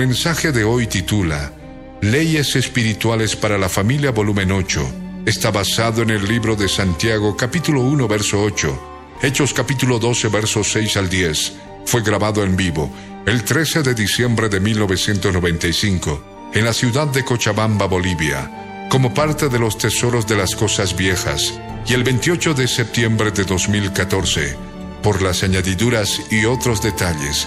Mensaje 0.00 0.50
de 0.50 0.64
hoy 0.64 0.86
titula 0.86 1.52
Leyes 2.00 2.56
Espirituales 2.56 3.36
para 3.36 3.58
la 3.58 3.68
Familia 3.68 4.12
Volumen 4.12 4.50
8. 4.50 4.92
Está 5.26 5.50
basado 5.50 6.00
en 6.00 6.08
el 6.08 6.26
libro 6.26 6.56
de 6.56 6.70
Santiago 6.70 7.36
capítulo 7.36 7.82
1 7.82 8.08
verso 8.08 8.42
8, 8.42 9.18
Hechos 9.20 9.52
capítulo 9.52 9.98
12 9.98 10.28
versos 10.28 10.72
6 10.72 10.96
al 10.96 11.10
10. 11.10 11.52
Fue 11.84 12.00
grabado 12.00 12.42
en 12.44 12.56
vivo 12.56 12.90
el 13.26 13.44
13 13.44 13.82
de 13.82 13.92
diciembre 13.92 14.48
de 14.48 14.58
1995 14.60 16.50
en 16.54 16.64
la 16.64 16.72
ciudad 16.72 17.08
de 17.08 17.22
Cochabamba, 17.22 17.84
Bolivia, 17.84 18.88
como 18.88 19.12
parte 19.12 19.50
de 19.50 19.58
los 19.58 19.76
tesoros 19.76 20.26
de 20.26 20.36
las 20.36 20.54
cosas 20.56 20.96
viejas, 20.96 21.60
y 21.86 21.92
el 21.92 22.04
28 22.04 22.54
de 22.54 22.68
septiembre 22.68 23.32
de 23.32 23.44
2014, 23.44 24.56
por 25.02 25.20
las 25.20 25.42
añadiduras 25.42 26.22
y 26.30 26.46
otros 26.46 26.80
detalles 26.80 27.46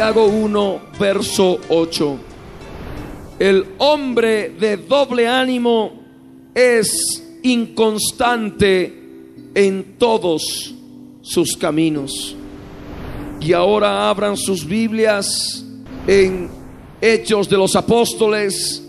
Santiago 0.00 0.28
1, 0.28 0.80
verso 0.98 1.60
8. 1.68 2.18
El 3.38 3.66
hombre 3.76 4.48
de 4.48 4.78
doble 4.78 5.28
ánimo 5.28 5.92
es 6.54 7.22
inconstante 7.42 8.94
en 9.54 9.98
todos 9.98 10.74
sus 11.20 11.54
caminos. 11.54 12.34
Y 13.42 13.52
ahora 13.52 14.08
abran 14.08 14.38
sus 14.38 14.66
Biblias 14.66 15.66
en 16.06 16.48
Hechos 16.98 17.46
de 17.50 17.58
los 17.58 17.76
Apóstoles, 17.76 18.82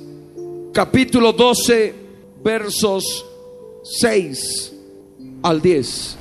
capítulo 0.71 1.33
12, 1.33 1.93
versos 2.41 3.25
6 3.83 4.73
al 5.43 5.61
10. 5.61 6.20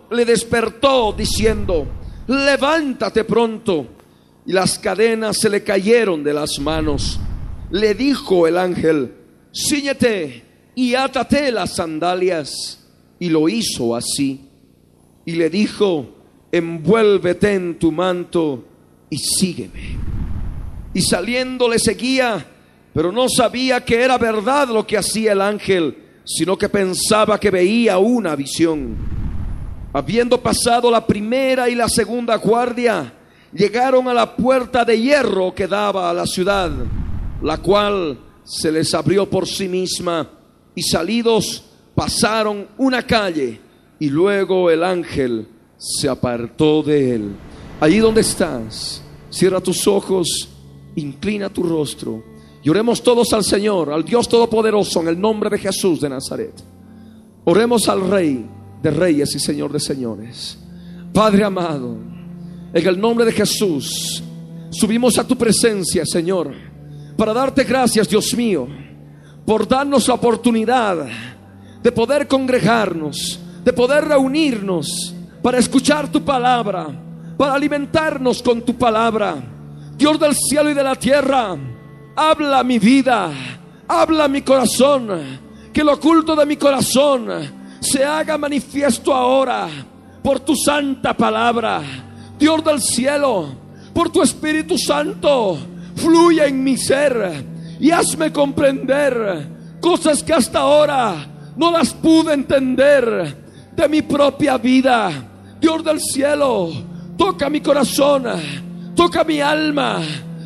le 0.11 0.25
despertó 0.25 1.13
diciendo, 1.13 1.87
levántate 2.27 3.23
pronto. 3.23 3.87
Y 4.45 4.53
las 4.53 4.79
cadenas 4.79 5.37
se 5.39 5.49
le 5.49 5.63
cayeron 5.63 6.23
de 6.23 6.33
las 6.33 6.59
manos. 6.59 7.19
Le 7.69 7.93
dijo 7.93 8.47
el 8.47 8.57
ángel, 8.57 9.13
ciñete 9.53 10.43
y 10.75 10.95
átate 10.95 11.51
las 11.51 11.75
sandalias. 11.75 12.79
Y 13.19 13.29
lo 13.29 13.47
hizo 13.49 13.95
así. 13.95 14.49
Y 15.25 15.33
le 15.33 15.49
dijo, 15.49 16.15
envuélvete 16.51 17.53
en 17.53 17.77
tu 17.77 17.91
manto 17.91 18.65
y 19.09 19.17
sígueme. 19.17 19.97
Y 20.93 21.01
saliendo 21.01 21.69
le 21.69 21.79
seguía, 21.79 22.45
pero 22.93 23.11
no 23.11 23.29
sabía 23.29 23.85
que 23.85 24.01
era 24.01 24.17
verdad 24.17 24.67
lo 24.69 24.85
que 24.85 24.97
hacía 24.97 25.31
el 25.31 25.41
ángel 25.41 25.95
sino 26.23 26.57
que 26.57 26.69
pensaba 26.69 27.39
que 27.39 27.51
veía 27.51 27.97
una 27.97 28.35
visión. 28.35 29.20
Habiendo 29.93 30.41
pasado 30.41 30.89
la 30.89 31.05
primera 31.05 31.69
y 31.69 31.75
la 31.75 31.89
segunda 31.89 32.37
guardia, 32.37 33.13
llegaron 33.53 34.07
a 34.07 34.13
la 34.13 34.35
puerta 34.35 34.85
de 34.85 34.99
hierro 34.99 35.53
que 35.53 35.67
daba 35.67 36.09
a 36.09 36.13
la 36.13 36.25
ciudad, 36.25 36.71
la 37.41 37.57
cual 37.57 38.17
se 38.43 38.71
les 38.71 38.93
abrió 38.93 39.29
por 39.29 39.45
sí 39.45 39.67
misma, 39.67 40.29
y 40.73 40.81
salidos 40.81 41.63
pasaron 41.93 42.67
una 42.77 43.03
calle, 43.03 43.59
y 43.99 44.09
luego 44.09 44.69
el 44.69 44.83
ángel 44.83 45.47
se 45.77 46.07
apartó 46.07 46.81
de 46.83 47.15
él. 47.15 47.35
Allí 47.81 47.97
donde 47.97 48.21
estás, 48.21 49.03
cierra 49.29 49.59
tus 49.59 49.85
ojos, 49.87 50.47
inclina 50.95 51.49
tu 51.49 51.63
rostro. 51.63 52.23
Y 52.63 52.69
oremos 52.69 53.01
todos 53.01 53.33
al 53.33 53.43
Señor, 53.43 53.91
al 53.91 54.05
Dios 54.05 54.29
Todopoderoso, 54.29 55.01
en 55.01 55.09
el 55.09 55.19
nombre 55.19 55.49
de 55.49 55.57
Jesús 55.57 55.99
de 55.99 56.09
Nazaret. 56.09 56.53
Oremos 57.43 57.89
al 57.89 58.07
Rey 58.07 58.45
de 58.81 58.91
Reyes 58.91 59.35
y 59.35 59.39
Señor 59.39 59.71
de 59.71 59.79
Señores. 59.79 60.57
Padre 61.13 61.43
amado, 61.43 61.97
en 62.73 62.87
el 62.87 62.99
nombre 62.99 63.25
de 63.25 63.31
Jesús, 63.31 64.23
subimos 64.71 65.17
a 65.17 65.27
tu 65.27 65.37
presencia, 65.37 66.03
Señor, 66.05 66.53
para 67.17 67.33
darte 67.33 67.63
gracias, 67.63 68.07
Dios 68.07 68.33
mío, 68.35 68.67
por 69.45 69.67
darnos 69.67 70.07
la 70.07 70.15
oportunidad 70.15 71.05
de 71.83 71.91
poder 71.91 72.27
congregarnos, 72.27 73.39
de 73.63 73.73
poder 73.73 74.05
reunirnos, 74.05 75.13
para 75.41 75.57
escuchar 75.57 76.11
tu 76.11 76.23
palabra, 76.23 76.87
para 77.37 77.53
alimentarnos 77.53 78.41
con 78.41 78.61
tu 78.61 78.77
palabra. 78.77 79.35
Dios 79.97 80.19
del 80.19 80.35
cielo 80.35 80.69
y 80.69 80.73
de 80.73 80.83
la 80.83 80.95
tierra, 80.95 81.57
habla 82.15 82.63
mi 82.63 82.79
vida, 82.79 83.31
habla 83.87 84.27
mi 84.27 84.41
corazón, 84.41 85.09
que 85.73 85.83
lo 85.83 85.93
oculto 85.93 86.35
de 86.35 86.45
mi 86.45 86.57
corazón 86.57 87.60
se 87.81 88.05
haga 88.05 88.37
manifiesto 88.37 89.13
ahora 89.13 89.67
por 90.23 90.39
tu 90.39 90.55
santa 90.55 91.13
palabra. 91.13 91.81
Dios 92.37 92.63
del 92.63 92.81
cielo, 92.81 93.49
por 93.93 94.09
tu 94.09 94.21
Espíritu 94.21 94.77
Santo, 94.77 95.57
fluye 95.95 96.47
en 96.47 96.63
mi 96.63 96.77
ser 96.77 97.43
y 97.79 97.91
hazme 97.91 98.31
comprender 98.31 99.47
cosas 99.81 100.23
que 100.23 100.33
hasta 100.33 100.59
ahora 100.59 101.27
no 101.57 101.71
las 101.71 101.93
pude 101.93 102.33
entender 102.33 103.35
de 103.75 103.89
mi 103.89 104.03
propia 104.03 104.57
vida. 104.57 105.11
Dios 105.59 105.83
del 105.83 105.99
cielo, 105.99 106.71
toca 107.17 107.49
mi 107.49 107.61
corazón, 107.61 108.25
toca 108.95 109.23
mi 109.23 109.41
alma. 109.41 109.99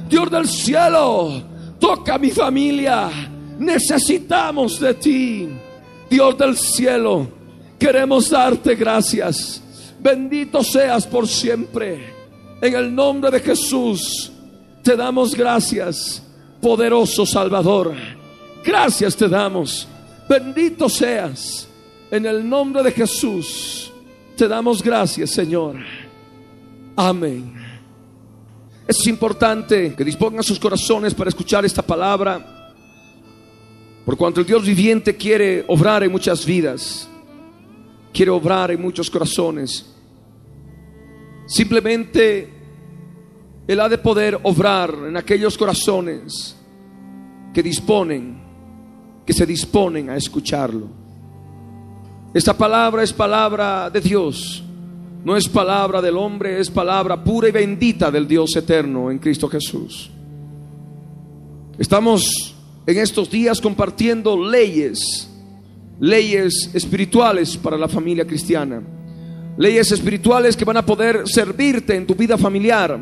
Dios 0.09 0.31
del 0.31 0.47
cielo, 0.47 1.43
toca 1.79 2.17
mi 2.17 2.31
familia. 2.31 3.09
Necesitamos 3.59 4.79
de 4.79 4.93
ti. 4.93 5.49
Dios 6.09 6.37
del 6.37 6.57
cielo, 6.57 7.27
queremos 7.79 8.29
darte 8.29 8.75
gracias. 8.75 9.61
Bendito 9.99 10.63
seas 10.63 11.07
por 11.07 11.27
siempre. 11.27 12.13
En 12.61 12.75
el 12.75 12.93
nombre 12.93 13.31
de 13.31 13.39
Jesús, 13.39 14.31
te 14.83 14.95
damos 14.95 15.35
gracias, 15.35 16.21
poderoso 16.61 17.25
Salvador. 17.25 17.93
Gracias 18.63 19.15
te 19.15 19.27
damos. 19.27 19.87
Bendito 20.27 20.89
seas. 20.89 21.67
En 22.11 22.25
el 22.25 22.47
nombre 22.47 22.83
de 22.83 22.91
Jesús, 22.91 23.91
te 24.37 24.47
damos 24.47 24.81
gracias, 24.81 25.31
Señor. 25.31 25.75
Amén. 26.95 27.53
Es 28.87 29.05
importante 29.07 29.95
que 29.95 30.03
dispongan 30.03 30.43
sus 30.43 30.59
corazones 30.59 31.13
para 31.13 31.29
escuchar 31.29 31.65
esta 31.65 31.81
palabra. 31.81 32.54
Por 34.05 34.17
cuanto 34.17 34.41
el 34.41 34.45
Dios 34.45 34.63
viviente 34.63 35.15
quiere 35.15 35.65
obrar 35.67 36.03
en 36.03 36.11
muchas 36.11 36.45
vidas, 36.45 37.09
quiere 38.13 38.29
obrar 38.29 38.69
en 38.69 38.79
muchos 38.79 39.09
corazones. 39.09 39.83
Simplemente 41.47 42.53
Él 43.67 43.79
ha 43.79 43.89
de 43.89 43.97
poder 43.97 44.39
obrar 44.43 44.93
en 45.07 45.17
aquellos 45.17 45.57
corazones 45.57 46.55
que 47.51 47.63
disponen, 47.63 48.37
que 49.25 49.33
se 49.33 49.45
disponen 49.45 50.11
a 50.11 50.17
escucharlo. 50.17 50.87
Esta 52.31 52.55
palabra 52.55 53.01
es 53.01 53.11
palabra 53.11 53.89
de 53.89 54.01
Dios, 54.01 54.63
no 55.23 55.35
es 55.35 55.47
palabra 55.47 55.99
del 55.99 56.17
hombre, 56.17 56.59
es 56.59 56.69
palabra 56.69 57.23
pura 57.23 57.49
y 57.49 57.51
bendita 57.51 58.11
del 58.11 58.27
Dios 58.27 58.55
eterno 58.55 59.09
en 59.09 59.17
Cristo 59.17 59.47
Jesús. 59.47 60.11
Estamos 61.79 62.54
en 62.87 62.97
estos 62.97 63.29
días 63.29 63.59
compartiendo 63.59 64.37
leyes, 64.37 65.29
leyes 65.99 66.69
espirituales 66.73 67.57
para 67.57 67.77
la 67.77 67.87
familia 67.87 68.25
cristiana, 68.25 68.81
leyes 69.57 69.91
espirituales 69.91 70.55
que 70.55 70.65
van 70.65 70.77
a 70.77 70.85
poder 70.85 71.23
servirte 71.25 71.95
en 71.95 72.05
tu 72.05 72.13
vida 72.13 72.37
familiar, 72.37 72.99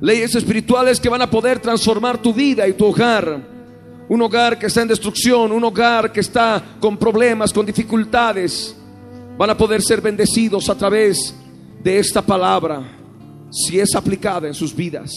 leyes 0.00 0.34
espirituales 0.34 1.00
que 1.00 1.08
van 1.08 1.22
a 1.22 1.30
poder 1.30 1.60
transformar 1.60 2.20
tu 2.20 2.34
vida 2.34 2.68
y 2.68 2.74
tu 2.74 2.86
hogar. 2.86 3.56
Un 4.08 4.22
hogar 4.22 4.56
que 4.56 4.66
está 4.66 4.82
en 4.82 4.88
destrucción, 4.88 5.50
un 5.50 5.64
hogar 5.64 6.12
que 6.12 6.20
está 6.20 6.62
con 6.78 6.96
problemas, 6.96 7.52
con 7.52 7.66
dificultades, 7.66 8.76
van 9.36 9.50
a 9.50 9.56
poder 9.56 9.82
ser 9.82 10.00
bendecidos 10.00 10.68
a 10.68 10.76
través 10.76 11.34
de 11.82 11.98
esta 11.98 12.22
palabra 12.22 12.82
si 13.50 13.80
es 13.80 13.94
aplicada 13.94 14.46
en 14.46 14.54
sus 14.54 14.74
vidas, 14.74 15.10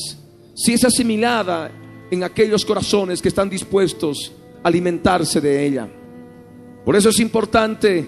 si 0.56 0.74
es 0.74 0.84
asimilada 0.84 1.72
en 2.12 2.24
aquellos 2.24 2.66
corazones 2.66 3.22
que 3.22 3.30
están 3.30 3.50
dispuestos 3.50 4.32
a 4.64 4.68
alimentarse 4.68 5.42
de 5.42 5.66
ella. 5.66 5.88
Por 6.86 6.96
eso 6.96 7.10
es 7.10 7.20
importante 7.20 8.08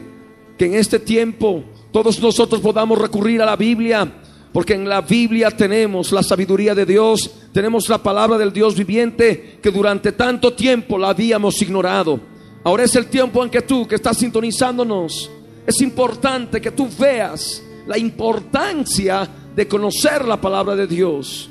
que 0.58 0.66
en 0.66 0.76
este 0.76 1.00
tiempo 1.00 1.64
todos 1.92 2.20
nosotros 2.20 2.62
podamos 2.62 2.98
recurrir 2.98 3.42
a 3.42 3.46
la 3.46 3.56
Biblia 3.56 4.12
porque 4.54 4.74
en 4.74 4.88
la 4.88 5.02
Biblia 5.02 5.50
tenemos 5.52 6.12
la 6.12 6.24
sabiduría 6.24 6.76
de 6.76 6.86
Dios, 6.86 7.30
tenemos 7.54 7.88
la 7.88 8.04
palabra 8.04 8.38
del 8.38 8.52
Dios 8.52 8.76
viviente 8.76 9.60
que 9.62 9.72
durante 9.72 10.12
tanto 10.12 10.54
tiempo 10.54 10.98
la 10.98 11.10
habíamos 11.10 11.62
ignorado. 11.62 12.20
Ahora 12.64 12.84
es 12.84 12.96
el 12.96 13.08
tiempo 13.08 13.44
en 13.44 13.50
que 13.50 13.62
tú 13.62 13.88
que 13.88 13.96
estás 13.96 14.18
sintonizándonos, 14.18 15.32
es 15.66 15.82
importante 15.82 16.60
que 16.60 16.72
tú 16.72 16.90
veas 17.00 17.64
la 17.88 17.98
importancia 17.98 19.28
de 19.56 19.68
conocer 19.68 20.26
la 20.26 20.40
palabra 20.40 20.76
de 20.76 20.88
Dios. 20.88 21.50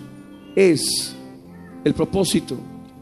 Es 0.55 1.15
el 1.85 1.95
propósito 1.95 2.57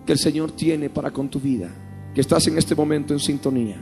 que 0.07 0.13
el 0.13 0.19
Señor 0.19 0.53
tiene 0.53 0.91
para 0.91 1.11
con 1.11 1.29
tu 1.29 1.41
vida. 1.41 1.71
Que 2.15 2.21
estás 2.21 2.47
en 2.47 2.59
este 2.59 2.75
momento 2.75 3.13
en 3.13 3.21
sintonía. 3.21 3.81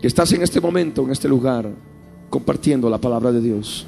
Que 0.00 0.06
estás 0.06 0.32
en 0.32 0.42
este 0.42 0.60
momento, 0.60 1.02
en 1.02 1.10
este 1.10 1.28
lugar, 1.28 1.70
compartiendo 2.30 2.88
la 2.88 2.98
palabra 2.98 3.30
de 3.32 3.40
Dios. 3.40 3.86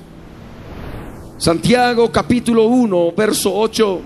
Santiago 1.37 2.11
capítulo 2.13 2.67
1, 2.67 3.13
verso 3.17 3.53
8, 3.55 4.01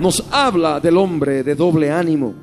nos 0.00 0.24
habla 0.30 0.80
del 0.80 0.96
hombre 0.96 1.42
de 1.42 1.54
doble 1.54 1.90
ánimo. 1.90 2.34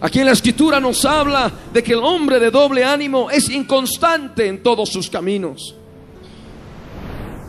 Aquí 0.00 0.18
en 0.18 0.26
la 0.26 0.32
escritura 0.32 0.80
nos 0.80 1.04
habla 1.04 1.50
de 1.72 1.82
que 1.82 1.92
el 1.92 2.00
hombre 2.00 2.40
de 2.40 2.50
doble 2.50 2.84
ánimo 2.84 3.30
es 3.30 3.48
inconstante 3.48 4.48
en 4.48 4.62
todos 4.62 4.88
sus 4.88 5.08
caminos. 5.08 5.76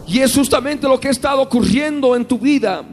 Y 0.08 0.20
es 0.20 0.36
justamente 0.36 0.88
lo 0.88 1.00
que 1.00 1.08
ha 1.08 1.12
estado 1.12 1.42
ocurriendo 1.42 2.16
en 2.16 2.26
tu 2.26 2.38
vida, 2.38 2.86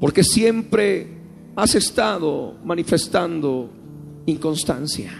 porque 0.00 0.22
siempre 0.22 1.06
has 1.54 1.74
estado 1.74 2.54
manifestando 2.64 3.70
inconstancia. 4.26 5.12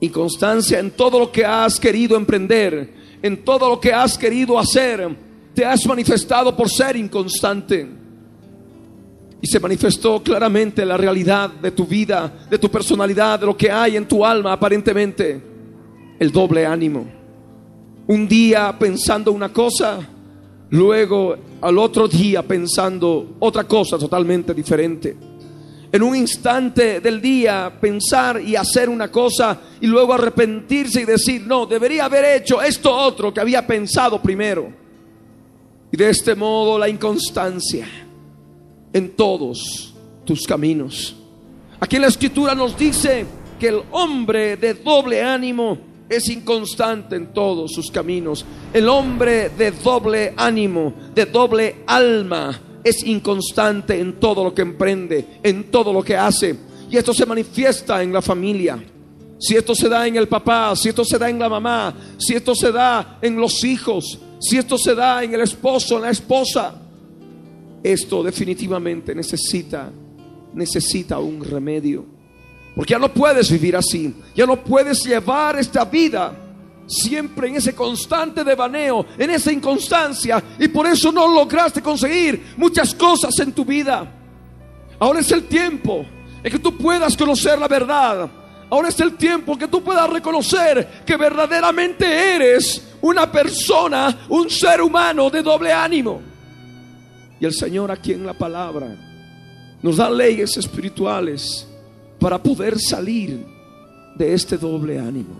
Inconstancia 0.00 0.78
en 0.78 0.90
todo 0.90 1.18
lo 1.18 1.32
que 1.32 1.44
has 1.44 1.80
querido 1.80 2.16
emprender, 2.16 3.18
en 3.22 3.44
todo 3.44 3.70
lo 3.70 3.80
que 3.80 3.92
has 3.92 4.18
querido 4.18 4.58
hacer, 4.58 5.16
te 5.54 5.64
has 5.64 5.86
manifestado 5.86 6.54
por 6.54 6.68
ser 6.68 6.96
inconstante. 6.96 7.88
Y 9.40 9.46
se 9.46 9.60
manifestó 9.60 10.22
claramente 10.22 10.84
la 10.84 10.96
realidad 10.96 11.50
de 11.50 11.70
tu 11.70 11.86
vida, 11.86 12.46
de 12.50 12.58
tu 12.58 12.70
personalidad, 12.70 13.40
de 13.40 13.46
lo 13.46 13.56
que 13.56 13.70
hay 13.70 13.96
en 13.96 14.06
tu 14.06 14.24
alma 14.24 14.52
aparentemente. 14.52 15.42
El 16.18 16.30
doble 16.30 16.66
ánimo. 16.66 17.06
Un 18.06 18.28
día 18.28 18.74
pensando 18.78 19.32
una 19.32 19.50
cosa, 19.50 19.98
luego 20.70 21.36
al 21.60 21.78
otro 21.78 22.08
día 22.08 22.42
pensando 22.42 23.36
otra 23.38 23.64
cosa 23.64 23.98
totalmente 23.98 24.52
diferente 24.52 25.16
en 25.92 26.02
un 26.02 26.14
instante 26.14 27.00
del 27.00 27.20
día 27.20 27.72
pensar 27.80 28.40
y 28.40 28.56
hacer 28.56 28.88
una 28.88 29.10
cosa 29.10 29.58
y 29.80 29.86
luego 29.86 30.12
arrepentirse 30.12 31.00
y 31.00 31.04
decir, 31.04 31.46
no, 31.46 31.64
debería 31.66 32.04
haber 32.04 32.36
hecho 32.36 32.60
esto 32.60 32.94
otro 32.94 33.32
que 33.32 33.40
había 33.40 33.66
pensado 33.66 34.20
primero. 34.20 34.70
Y 35.90 35.96
de 35.96 36.10
este 36.10 36.34
modo 36.34 36.78
la 36.78 36.88
inconstancia 36.88 37.86
en 38.92 39.10
todos 39.10 39.94
tus 40.24 40.46
caminos. 40.46 41.16
Aquí 41.78 41.98
la 41.98 42.08
escritura 42.08 42.54
nos 42.54 42.76
dice 42.76 43.24
que 43.58 43.68
el 43.68 43.82
hombre 43.92 44.56
de 44.56 44.74
doble 44.74 45.22
ánimo 45.22 45.78
es 46.08 46.28
inconstante 46.28 47.16
en 47.16 47.32
todos 47.32 47.72
sus 47.72 47.90
caminos. 47.90 48.44
El 48.72 48.88
hombre 48.88 49.50
de 49.50 49.70
doble 49.72 50.34
ánimo, 50.36 50.94
de 51.14 51.26
doble 51.26 51.76
alma, 51.86 52.60
es 52.84 53.02
inconstante 53.04 53.98
en 53.98 54.20
todo 54.20 54.44
lo 54.44 54.54
que 54.54 54.62
emprende, 54.62 55.40
en 55.42 55.70
todo 55.70 55.92
lo 55.92 56.02
que 56.02 56.16
hace. 56.16 56.56
Y 56.88 56.96
esto 56.96 57.12
se 57.12 57.26
manifiesta 57.26 58.02
en 58.02 58.12
la 58.12 58.22
familia. 58.22 58.82
Si 59.38 59.56
esto 59.56 59.74
se 59.74 59.88
da 59.88 60.06
en 60.06 60.16
el 60.16 60.28
papá, 60.28 60.74
si 60.76 60.88
esto 60.88 61.04
se 61.04 61.18
da 61.18 61.28
en 61.28 61.38
la 61.38 61.48
mamá, 61.48 61.94
si 62.16 62.34
esto 62.34 62.54
se 62.54 62.70
da 62.70 63.18
en 63.20 63.36
los 63.36 63.64
hijos, 63.64 64.18
si 64.38 64.56
esto 64.56 64.78
se 64.78 64.94
da 64.94 65.22
en 65.24 65.34
el 65.34 65.40
esposo, 65.40 65.96
en 65.96 66.02
la 66.02 66.10
esposa, 66.10 66.80
esto 67.82 68.22
definitivamente 68.22 69.14
necesita, 69.14 69.90
necesita 70.54 71.18
un 71.18 71.44
remedio. 71.44 72.15
Porque 72.76 72.92
ya 72.92 72.98
no 72.98 73.08
puedes 73.08 73.50
vivir 73.50 73.74
así, 73.74 74.14
ya 74.34 74.44
no 74.44 74.62
puedes 74.62 75.02
llevar 75.02 75.58
esta 75.58 75.86
vida 75.86 76.36
siempre 76.86 77.48
en 77.48 77.56
ese 77.56 77.74
constante 77.74 78.44
devaneo, 78.44 79.06
en 79.16 79.30
esa 79.30 79.50
inconstancia, 79.50 80.44
y 80.58 80.68
por 80.68 80.86
eso 80.86 81.10
no 81.10 81.26
lograste 81.26 81.80
conseguir 81.80 82.52
muchas 82.58 82.94
cosas 82.94 83.36
en 83.38 83.52
tu 83.52 83.64
vida. 83.64 84.06
Ahora 84.98 85.20
es 85.20 85.32
el 85.32 85.44
tiempo 85.44 86.04
en 86.44 86.52
que 86.52 86.58
tú 86.58 86.76
puedas 86.76 87.16
conocer 87.16 87.58
la 87.58 87.66
verdad. 87.66 88.28
Ahora 88.68 88.90
es 88.90 89.00
el 89.00 89.14
tiempo 89.14 89.56
que 89.56 89.68
tú 89.68 89.82
puedas 89.82 90.10
reconocer 90.10 91.02
que 91.06 91.16
verdaderamente 91.16 92.34
eres 92.34 92.94
una 93.00 93.32
persona, 93.32 94.26
un 94.28 94.50
ser 94.50 94.82
humano 94.82 95.30
de 95.30 95.42
doble 95.42 95.72
ánimo. 95.72 96.20
Y 97.40 97.46
el 97.46 97.54
Señor 97.54 97.90
aquí 97.90 98.12
en 98.12 98.26
la 98.26 98.34
palabra 98.34 98.86
nos 99.80 99.96
da 99.96 100.10
leyes 100.10 100.58
espirituales 100.58 101.66
para 102.18 102.42
poder 102.42 102.78
salir 102.78 103.44
de 104.14 104.34
este 104.34 104.56
doble 104.56 104.98
ánimo. 104.98 105.36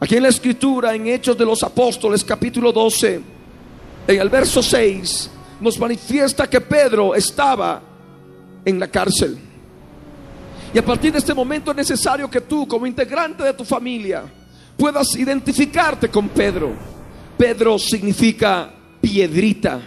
Aquí 0.00 0.16
en 0.16 0.22
la 0.22 0.28
escritura, 0.30 0.94
en 0.94 1.06
Hechos 1.06 1.36
de 1.36 1.44
los 1.44 1.62
Apóstoles, 1.62 2.24
capítulo 2.24 2.72
12, 2.72 3.20
en 4.08 4.20
el 4.20 4.28
verso 4.28 4.62
6, 4.62 5.30
nos 5.60 5.78
manifiesta 5.78 6.48
que 6.48 6.60
Pedro 6.60 7.14
estaba 7.14 7.82
en 8.64 8.80
la 8.80 8.88
cárcel. 8.88 9.38
Y 10.72 10.78
a 10.78 10.84
partir 10.84 11.12
de 11.12 11.18
este 11.18 11.34
momento 11.34 11.70
es 11.70 11.76
necesario 11.76 12.30
que 12.30 12.40
tú, 12.40 12.66
como 12.66 12.86
integrante 12.86 13.42
de 13.42 13.52
tu 13.52 13.64
familia, 13.64 14.24
puedas 14.76 15.14
identificarte 15.16 16.08
con 16.08 16.28
Pedro. 16.28 16.72
Pedro 17.36 17.78
significa 17.78 18.72
piedrita, 19.00 19.80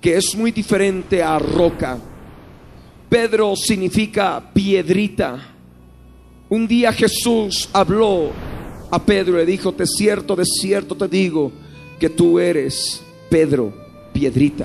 que 0.00 0.16
es 0.16 0.34
muy 0.36 0.52
diferente 0.52 1.22
a 1.22 1.38
roca. 1.38 1.98
Pedro 3.10 3.56
significa 3.56 4.40
piedrita. 4.54 5.36
Un 6.48 6.68
día 6.68 6.92
Jesús 6.92 7.68
habló 7.72 8.30
a 8.88 9.04
Pedro 9.04 9.36
le 9.36 9.44
dijo, 9.44 9.72
de 9.72 9.84
cierto, 9.84 10.36
de 10.36 10.44
cierto 10.44 10.94
te 10.94 11.08
digo 11.08 11.50
que 11.98 12.08
tú 12.08 12.38
eres 12.38 13.02
Pedro, 13.28 13.74
piedrita. 14.12 14.64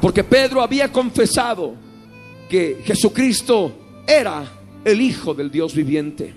Porque 0.00 0.22
Pedro 0.22 0.62
había 0.62 0.92
confesado 0.92 1.74
que 2.48 2.82
Jesucristo 2.84 3.72
era 4.06 4.44
el 4.84 5.00
Hijo 5.00 5.34
del 5.34 5.50
Dios 5.50 5.74
viviente. 5.74 6.32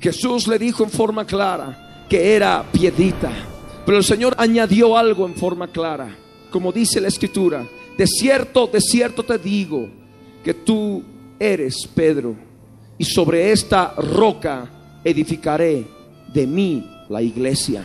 Jesús 0.00 0.46
le 0.46 0.60
dijo 0.60 0.84
en 0.84 0.90
forma 0.90 1.26
clara 1.26 2.06
que 2.08 2.36
era 2.36 2.64
piedrita. 2.70 3.32
Pero 3.84 3.98
el 3.98 4.04
Señor 4.04 4.36
añadió 4.38 4.96
algo 4.96 5.26
en 5.26 5.34
forma 5.34 5.66
clara. 5.66 6.16
Como 6.52 6.70
dice 6.70 7.00
la 7.00 7.08
Escritura, 7.08 7.66
de 7.96 8.06
cierto, 8.06 8.68
de 8.68 8.80
cierto 8.80 9.24
te 9.24 9.36
digo 9.36 9.97
que 10.42 10.54
tú 10.54 11.02
eres 11.38 11.88
Pedro. 11.94 12.34
Y 12.96 13.04
sobre 13.04 13.52
esta 13.52 13.94
roca 13.96 14.68
edificaré 15.04 15.86
de 16.32 16.46
mí 16.46 16.88
la 17.08 17.22
iglesia. 17.22 17.82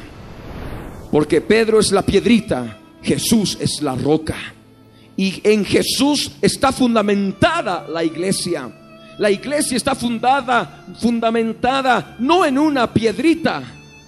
Porque 1.12 1.42
Pedro 1.42 1.80
es 1.80 1.92
la 1.92 2.02
piedrita, 2.02 2.78
Jesús 3.02 3.58
es 3.62 3.82
la 3.82 3.96
roca. 3.96 4.36
Y 5.16 5.42
en 5.44 5.64
Jesús 5.64 6.32
está 6.42 6.72
fundamentada 6.72 7.88
la 7.88 8.04
iglesia. 8.04 8.80
la 9.20 9.30
iglesia 9.30 9.78
está 9.78 9.94
fundada, 9.94 10.88
fundamentada 11.00 12.16
no 12.18 12.44
en 12.44 12.58
una 12.58 12.92
piedrita, 12.92 13.62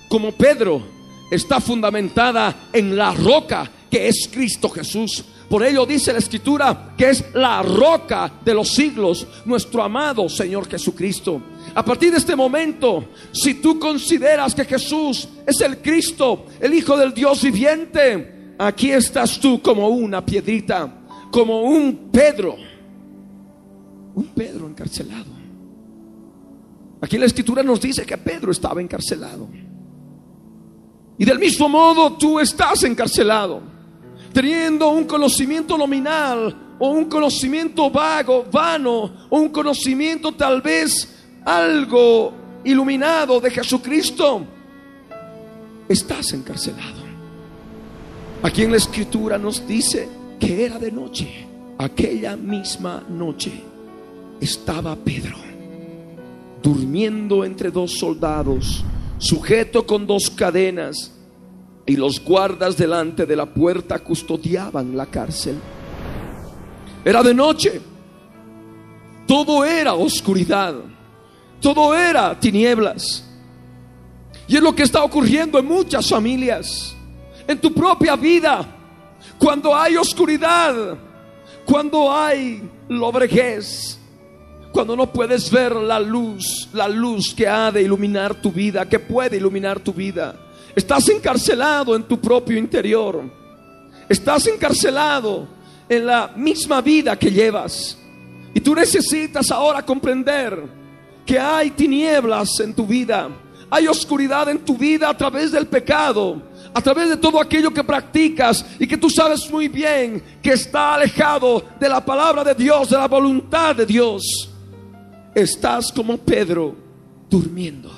como 0.10 0.32
Pedro, 0.32 0.82
está 1.30 1.60
fundamentada 1.60 2.70
en 2.74 2.96
la 2.98 3.14
roca 3.14 3.70
que 3.90 4.08
es 4.08 4.28
Cristo 4.32 4.70
Jesús. 4.70 5.24
Por 5.56 5.64
ello 5.64 5.86
dice 5.86 6.12
la 6.12 6.20
escritura 6.20 6.94
que 6.98 7.12
es 7.12 7.34
la 7.34 7.64
roca 7.64 8.30
de 8.44 8.54
los 8.54 8.74
siglos, 8.74 9.26
nuestro 9.46 9.84
amado 9.84 10.28
Señor 10.28 10.68
Jesucristo. 10.68 11.42
A 11.74 11.86
partir 11.86 12.12
de 12.12 12.18
este 12.18 12.36
momento, 12.36 13.12
si 13.32 13.54
tú 13.54 13.80
consideras 13.80 14.54
que 14.54 14.66
Jesús 14.66 15.30
es 15.48 15.62
el 15.62 15.78
Cristo, 15.78 16.48
el 16.60 16.74
Hijo 16.74 16.98
del 16.98 17.14
Dios 17.14 17.42
viviente, 17.42 18.56
aquí 18.60 18.92
estás 18.92 19.40
tú 19.40 19.62
como 19.62 19.88
una 19.88 20.26
piedrita, 20.26 20.94
como 21.32 21.62
un 21.62 22.10
Pedro, 22.12 22.58
un 24.14 24.26
Pedro 24.36 24.68
encarcelado. 24.68 25.32
Aquí 27.00 27.18
la 27.18 27.28
escritura 27.28 27.64
nos 27.64 27.80
dice 27.80 28.06
que 28.06 28.18
Pedro 28.18 28.52
estaba 28.52 28.82
encarcelado. 28.82 29.48
Y 31.18 31.24
del 31.24 31.40
mismo 31.40 31.70
modo 31.70 32.18
tú 32.18 32.42
estás 32.42 32.84
encarcelado 32.84 33.75
teniendo 34.36 34.90
un 34.90 35.06
conocimiento 35.06 35.78
nominal 35.78 36.54
o 36.78 36.90
un 36.90 37.06
conocimiento 37.06 37.90
vago, 37.90 38.44
vano, 38.52 39.30
o 39.30 39.40
un 39.40 39.48
conocimiento 39.48 40.34
tal 40.34 40.62
vez 40.62 41.08
algo 41.46 42.34
iluminado 42.66 43.40
de 43.40 43.50
Jesucristo, 43.50 44.46
estás 45.88 46.34
encarcelado. 46.34 47.06
Aquí 48.44 48.64
en 48.64 48.72
la 48.72 48.78
escritura 48.78 49.38
nos 49.38 49.66
dice 49.66 50.10
que 50.38 50.66
era 50.66 50.80
de 50.80 50.92
noche. 50.92 51.48
Aquella 51.78 52.36
misma 52.36 53.06
noche 53.08 53.54
estaba 54.42 54.98
Pedro 54.98 55.38
durmiendo 56.62 57.46
entre 57.46 57.72
dos 57.72 57.98
soldados, 57.98 58.84
sujeto 59.18 59.86
con 59.86 60.06
dos 60.06 60.30
cadenas 60.30 61.15
y 61.86 61.96
los 61.96 62.24
guardas 62.24 62.76
delante 62.78 63.26
de 63.26 63.36
la 63.36 63.46
puerta 63.46 64.00
custodiaban 64.00 64.98
la 64.98 65.06
cárcel. 65.06 65.60
Era 67.04 67.22
de 67.22 67.34
noche, 67.34 67.82
todo 69.28 69.64
era 69.64 69.94
oscuridad, 69.94 70.76
todo 71.62 71.96
era 71.96 72.40
tinieblas. 72.40 73.24
Y 74.48 74.56
es 74.56 74.62
lo 74.62 74.76
que 74.76 74.84
está 74.84 75.04
ocurriendo 75.04 75.60
en 75.60 75.66
muchas 75.66 76.10
familias, 76.10 76.96
en 77.48 77.60
tu 77.60 77.74
propia 77.74 78.16
vida, 78.16 78.66
cuando 79.38 79.76
hay 79.76 79.98
oscuridad, 79.98 80.98
cuando 81.66 82.12
hay 82.12 82.68
lobreguez, 82.90 84.00
cuando 84.72 84.96
no 84.96 85.12
puedes 85.12 85.50
ver 85.50 85.76
la 85.76 86.00
luz, 86.00 86.70
la 86.74 86.88
luz 86.88 87.34
que 87.34 87.48
ha 87.48 87.72
de 87.72 87.82
iluminar 87.82 88.36
tu 88.36 88.52
vida, 88.52 88.88
que 88.88 89.00
puede 89.00 89.38
iluminar 89.38 89.80
tu 89.80 89.94
vida. 89.94 90.45
Estás 90.76 91.08
encarcelado 91.08 91.96
en 91.96 92.04
tu 92.04 92.20
propio 92.20 92.58
interior. 92.58 93.24
Estás 94.10 94.46
encarcelado 94.48 95.48
en 95.88 96.06
la 96.06 96.34
misma 96.36 96.82
vida 96.82 97.18
que 97.18 97.32
llevas. 97.32 97.98
Y 98.54 98.60
tú 98.60 98.76
necesitas 98.76 99.52
ahora 99.52 99.86
comprender 99.86 100.62
que 101.26 101.40
hay 101.40 101.72
tinieblas 101.72 102.60
en 102.60 102.74
tu 102.74 102.86
vida. 102.86 103.30
Hay 103.70 103.88
oscuridad 103.88 104.50
en 104.50 104.60
tu 104.60 104.78
vida 104.78 105.10
a 105.10 105.18
través 105.18 105.52
del 105.52 105.66
pecado, 105.66 106.42
a 106.74 106.82
través 106.82 107.10
de 107.10 107.18
todo 107.18 107.40
aquello 107.42 107.74
que 107.74 107.84
practicas 107.84 108.66
y 108.78 108.86
que 108.86 108.98
tú 108.98 109.10
sabes 109.10 109.50
muy 109.50 109.70
bien 109.70 110.22
que 110.42 110.52
está 110.52 110.96
alejado 110.96 111.64
de 111.80 111.88
la 111.88 112.04
palabra 112.04 112.44
de 112.44 112.54
Dios, 112.54 112.90
de 112.90 112.98
la 112.98 113.08
voluntad 113.08 113.76
de 113.76 113.86
Dios. 113.86 114.52
Estás 115.34 115.92
como 115.92 116.18
Pedro, 116.18 116.76
durmiendo, 117.30 117.92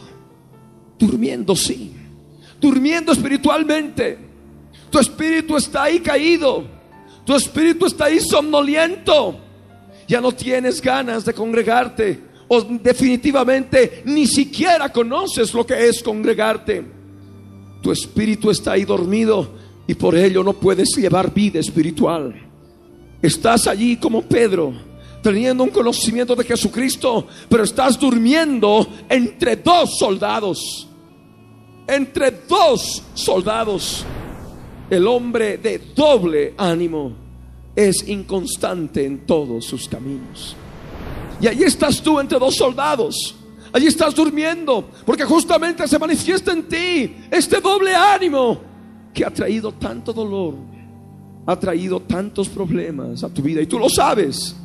durmiendo 0.98 1.56
sí 1.56 1.97
durmiendo 2.60 3.12
espiritualmente. 3.12 4.18
Tu 4.90 5.00
espíritu 5.00 5.58
está 5.58 5.84
ahí 5.84 6.00
caído. 6.00 6.66
Tu 7.26 7.36
espíritu 7.36 7.86
está 7.86 8.06
ahí 8.06 8.20
somnoliento. 8.20 9.38
Ya 10.08 10.22
no 10.22 10.32
tienes 10.32 10.82
ganas 10.82 11.26
de 11.26 11.34
congregarte. 11.34 12.20
O 12.48 12.62
definitivamente 12.62 14.04
ni 14.06 14.26
siquiera 14.26 14.90
conoces 14.90 15.54
lo 15.54 15.66
que 15.66 15.88
es 15.88 16.02
congregarte. 16.02 16.84
Tu 17.82 17.92
espíritu 17.92 18.50
está 18.50 18.74
ahí 18.74 18.86
dormido 18.86 19.50
y 19.86 19.94
por 19.94 20.16
ello 20.16 20.44
no 20.44 20.54
puedes 20.54 20.90
llevar 20.96 21.34
vida 21.34 21.60
espiritual. 21.60 22.34
Estás 23.22 23.68
allí 23.68 23.98
como 23.98 24.22
Pedro, 24.22 24.74
teniendo 25.22 25.64
un 25.64 25.70
conocimiento 25.70 26.36
de 26.36 26.44
Jesucristo, 26.44 27.28
pero 27.50 27.64
estás 27.64 28.00
durmiendo 28.00 28.88
entre 29.10 29.58
dos 29.58 29.98
soldados 29.98 30.87
entre 31.88 32.32
dos 32.48 33.04
soldados. 33.14 34.06
El 34.90 35.08
hombre 35.08 35.58
de 35.58 35.80
doble 35.96 36.54
ánimo 36.58 37.14
es 37.76 38.08
inconstante 38.08 39.06
en 39.06 39.26
todos 39.26 39.66
sus 39.66 39.88
caminos. 39.88 40.56
Y 41.40 41.48
allí 41.48 41.64
estás 41.64 42.02
tú 42.02 42.20
entre 42.20 42.40
dos 42.40 42.56
soldados. 42.56 43.36
Allí 43.72 43.88
estás 43.88 44.16
durmiendo, 44.16 44.90
porque 45.06 45.26
justamente 45.26 45.88
se 45.88 46.00
manifiesta 46.00 46.52
en 46.52 46.64
ti 46.68 47.16
este 47.30 47.60
doble 47.60 47.94
ánimo 47.94 48.60
que 49.14 49.26
ha 49.26 49.30
traído 49.30 49.74
tanto 49.74 50.14
dolor, 50.14 50.56
ha 51.46 51.60
traído 51.60 52.00
tantos 52.02 52.48
problemas 52.48 53.24
a 53.24 53.30
tu 53.30 53.42
vida. 53.42 53.62
Y 53.62 53.68
tú 53.68 53.78
lo 53.78 53.90
sabes, 53.90 54.56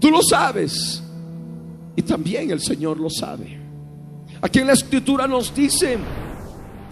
tú 0.00 0.10
lo 0.10 0.22
sabes. 0.22 1.02
Y 1.94 2.02
también 2.02 2.50
el 2.50 2.60
Señor 2.60 2.98
lo 2.98 3.08
sabe. 3.08 3.58
Aquí 4.40 4.58
en 4.58 4.66
la 4.66 4.72
escritura 4.72 5.26
nos 5.26 5.54
dice 5.54 5.96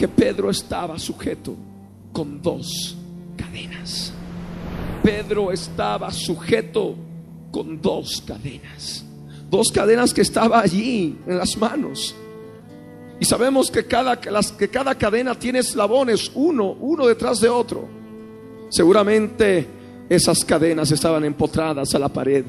que 0.00 0.08
Pedro 0.08 0.48
estaba 0.48 0.98
sujeto 0.98 1.54
con 2.10 2.40
dos 2.40 2.96
cadenas. 3.36 4.14
Pedro 5.02 5.52
estaba 5.52 6.10
sujeto 6.10 6.94
con 7.50 7.82
dos 7.82 8.22
cadenas. 8.26 9.04
Dos 9.50 9.70
cadenas 9.70 10.14
que 10.14 10.22
estaba 10.22 10.60
allí 10.60 11.18
en 11.26 11.36
las 11.36 11.54
manos. 11.58 12.14
Y 13.20 13.26
sabemos 13.26 13.70
que 13.70 13.84
cada, 13.84 14.18
que 14.18 14.68
cada 14.70 14.94
cadena 14.94 15.34
tiene 15.34 15.58
eslabones, 15.58 16.32
uno, 16.34 16.72
uno 16.80 17.06
detrás 17.06 17.38
de 17.38 17.50
otro. 17.50 17.86
Seguramente 18.70 19.66
esas 20.08 20.46
cadenas 20.46 20.90
estaban 20.92 21.26
empotradas 21.26 21.94
a 21.94 21.98
la 21.98 22.08
pared. 22.08 22.46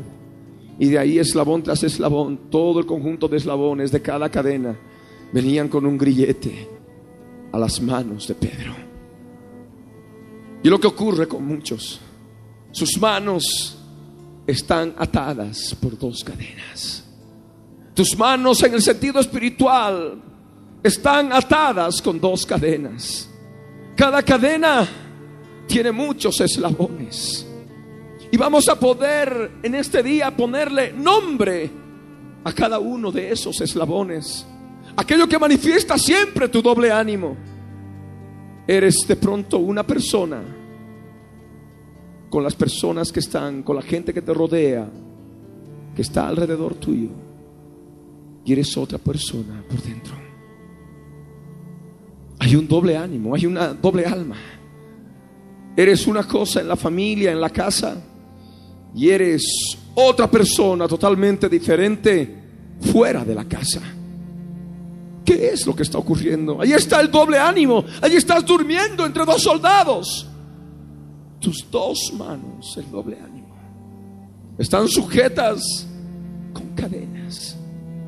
Y 0.79 0.88
de 0.88 0.98
ahí 0.98 1.20
eslabón 1.20 1.63
tras 1.63 1.84
eslabón, 1.84 2.50
todo 2.50 2.79
el 2.79 2.86
conjunto 2.86 3.27
de 3.27 3.36
eslabones 3.36 3.91
de 3.91 4.01
cada 4.01 4.29
cadena 4.29 4.74
venían 5.34 5.67
con 5.67 5.86
un 5.86 5.98
grillete 5.98 6.79
a 7.51 7.60
las 7.60 7.81
manos 7.81 8.27
de 8.27 8.36
Pedro. 8.36 8.75
Y 10.63 10.70
lo 10.70 10.79
que 10.79 10.88
ocurre 10.88 11.27
con 11.27 11.46
muchos, 11.46 12.00
sus 12.72 13.00
manos 13.00 13.77
están 14.46 14.93
atadas 14.98 15.75
por 15.81 15.98
dos 15.98 16.24
cadenas. 16.24 17.03
Tus 17.93 18.17
manos 18.17 18.62
en 18.63 18.74
el 18.74 18.81
sentido 18.81 19.20
espiritual 19.20 20.22
están 20.84 21.34
atadas 21.34 22.01
con 22.01 22.20
dos 22.20 22.46
cadenas. 22.46 23.29
Cada 23.96 24.24
cadena 24.24 24.88
tiene 25.67 25.91
muchos 25.91 26.39
eslabones. 26.41 27.46
Y 28.31 28.38
vamos 28.38 28.70
a 28.70 28.79
poder 28.79 29.60
en 29.62 29.75
este 29.75 30.01
día 30.01 30.36
ponerle 30.36 30.93
nombre 30.93 31.70
a 32.43 32.53
cada 32.53 32.79
uno 32.79 33.12
de 33.12 33.31
esos 33.31 33.60
eslabones 33.62 34.46
aquello 35.01 35.27
que 35.27 35.38
manifiesta 35.38 35.98
siempre 35.98 36.48
tu 36.48 36.62
doble 36.62 36.91
ánimo. 36.91 37.36
Eres 38.67 38.96
de 39.08 39.15
pronto 39.15 39.58
una 39.58 39.86
persona 39.86 40.41
con 42.29 42.43
las 42.43 42.55
personas 42.55 43.12
que 43.12 43.20
están, 43.20 43.63
con 43.63 43.75
la 43.75 43.81
gente 43.81 44.13
que 44.13 44.22
te 44.22 44.34
rodea, 44.34 44.89
que 45.96 46.01
está 46.01 46.27
alrededor 46.27 46.75
tuyo, 46.75 47.10
y 48.46 48.53
eres 48.53 48.77
otra 48.77 48.98
persona 48.98 49.63
por 49.67 49.81
dentro. 49.81 50.13
Hay 52.39 52.55
un 52.55 52.67
doble 52.67 52.96
ánimo, 52.96 53.36
hay 53.36 53.46
una 53.46 53.74
doble 53.74 54.05
alma. 54.05 54.38
Eres 55.75 56.08
una 56.08 56.24
cosa 56.24 56.62
en 56.62 56.67
la 56.67 56.75
familia, 56.75 57.31
en 57.31 57.41
la 57.41 57.50
casa, 57.50 58.01
y 58.96 59.10
eres 59.10 59.43
otra 59.96 60.29
persona 60.29 60.88
totalmente 60.88 61.50
diferente 61.50 62.36
fuera 62.79 63.25
de 63.25 63.36
la 63.36 63.46
casa. 63.46 63.81
¿Qué 65.31 65.47
es 65.47 65.65
lo 65.65 65.73
que 65.73 65.83
está 65.83 65.97
ocurriendo? 65.97 66.59
Ahí 66.59 66.73
está 66.73 67.00
el 67.00 67.09
doble 67.09 67.39
ánimo. 67.39 67.85
Allí 68.01 68.17
estás 68.17 68.45
durmiendo 68.45 69.05
entre 69.05 69.23
dos 69.23 69.41
soldados. 69.41 70.27
Tus 71.39 71.65
dos 71.71 72.11
manos, 72.17 72.75
el 72.75 72.91
doble 72.91 73.17
ánimo, 73.17 73.55
están 74.57 74.89
sujetas 74.89 75.88
con 76.51 76.75
cadenas, 76.75 77.55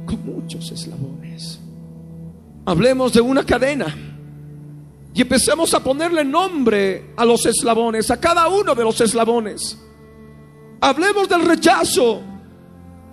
con 0.06 0.26
muchos 0.26 0.70
eslabones. 0.70 1.62
Hablemos 2.66 3.14
de 3.14 3.22
una 3.22 3.46
cadena 3.46 3.96
y 5.14 5.22
empecemos 5.22 5.74
a 5.74 5.82
ponerle 5.82 6.26
nombre 6.26 7.14
a 7.16 7.24
los 7.24 7.46
eslabones, 7.46 8.12
a 8.12 8.20
cada 8.20 8.50
uno 8.50 8.76
de 8.76 8.84
los 8.84 9.00
eslabones. 9.00 9.80
Hablemos 10.82 11.30
del 11.30 11.46
rechazo 11.46 12.22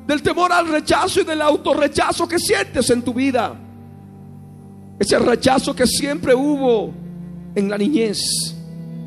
del 0.05 0.21
temor 0.21 0.53
al 0.53 0.67
rechazo 0.67 1.21
y 1.21 1.25
del 1.25 1.41
autorrechazo 1.41 2.27
que 2.27 2.41
sientes 2.41 2.91
en 2.91 3.03
tu 3.03 3.15
vida. 3.15 3.70
Ese 5.01 5.19
rechazo 5.19 5.75
que 5.75 5.87
siempre 5.87 6.35
hubo 6.35 6.93
en 7.55 7.71
la 7.71 7.79
niñez. 7.79 8.55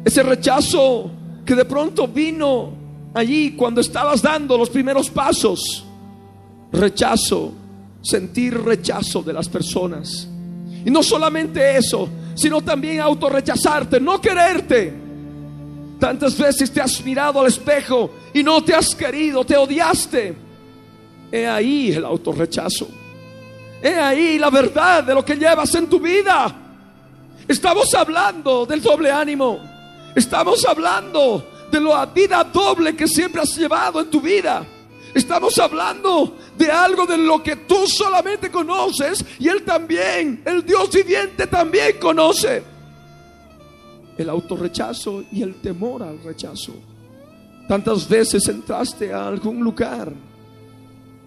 Ese 0.03 0.23
rechazo 0.23 1.11
que 1.45 1.53
de 1.53 1.65
pronto 1.65 2.07
vino 2.07 2.73
allí 3.13 3.51
cuando 3.51 3.79
estabas 3.79 4.23
dando 4.23 4.57
los 4.57 4.71
primeros 4.71 5.11
pasos. 5.11 5.85
Rechazo, 6.71 7.53
sentir 8.01 8.59
rechazo 8.59 9.21
de 9.21 9.33
las 9.33 9.47
personas. 9.47 10.27
Y 10.83 10.89
no 10.89 11.03
solamente 11.03 11.77
eso, 11.77 12.09
sino 12.33 12.61
también 12.61 12.99
autorrechazarte, 12.99 13.99
no 13.99 14.19
quererte. 14.19 14.91
Tantas 15.99 16.35
veces 16.35 16.71
te 16.71 16.81
has 16.81 17.05
mirado 17.05 17.39
al 17.39 17.47
espejo 17.47 18.09
y 18.33 18.41
no 18.41 18.63
te 18.63 18.73
has 18.73 18.95
querido, 18.95 19.45
te 19.45 19.55
odiaste. 19.55 20.33
He 21.31 21.45
ahí 21.45 21.91
el 21.91 22.03
autorrechazo. 22.03 23.02
He 23.83 23.93
ahí 23.99 24.39
la 24.39 24.49
verdad 24.49 25.03
de 25.03 25.13
lo 25.13 25.25
que 25.25 25.35
llevas 25.35 25.75
en 25.75 25.87
tu 25.87 25.99
vida. 25.99 26.55
Estamos 27.45 27.93
hablando 27.93 28.65
del 28.65 28.81
doble 28.81 29.11
ánimo. 29.11 29.59
Estamos 30.15 30.63
hablando 30.63 31.49
de 31.69 31.81
la 31.81 32.05
vida 32.05 32.45
doble 32.45 32.95
que 32.95 33.05
siempre 33.09 33.41
has 33.41 33.57
llevado 33.57 33.99
en 33.99 34.09
tu 34.09 34.21
vida. 34.21 34.65
Estamos 35.13 35.59
hablando 35.59 36.37
de 36.57 36.71
algo 36.71 37.05
de 37.05 37.17
lo 37.17 37.43
que 37.43 37.57
tú 37.57 37.85
solamente 37.85 38.49
conoces 38.49 39.23
y 39.37 39.49
Él 39.49 39.63
también, 39.63 40.41
el 40.45 40.65
Dios 40.65 40.89
viviente 40.89 41.45
también 41.47 41.97
conoce. 41.99 42.63
El 44.17 44.29
autorrechazo 44.29 45.25
y 45.29 45.41
el 45.41 45.55
temor 45.55 46.03
al 46.03 46.23
rechazo. 46.23 46.73
Tantas 47.67 48.07
veces 48.07 48.47
entraste 48.47 49.11
a 49.11 49.27
algún 49.27 49.59
lugar 49.59 50.13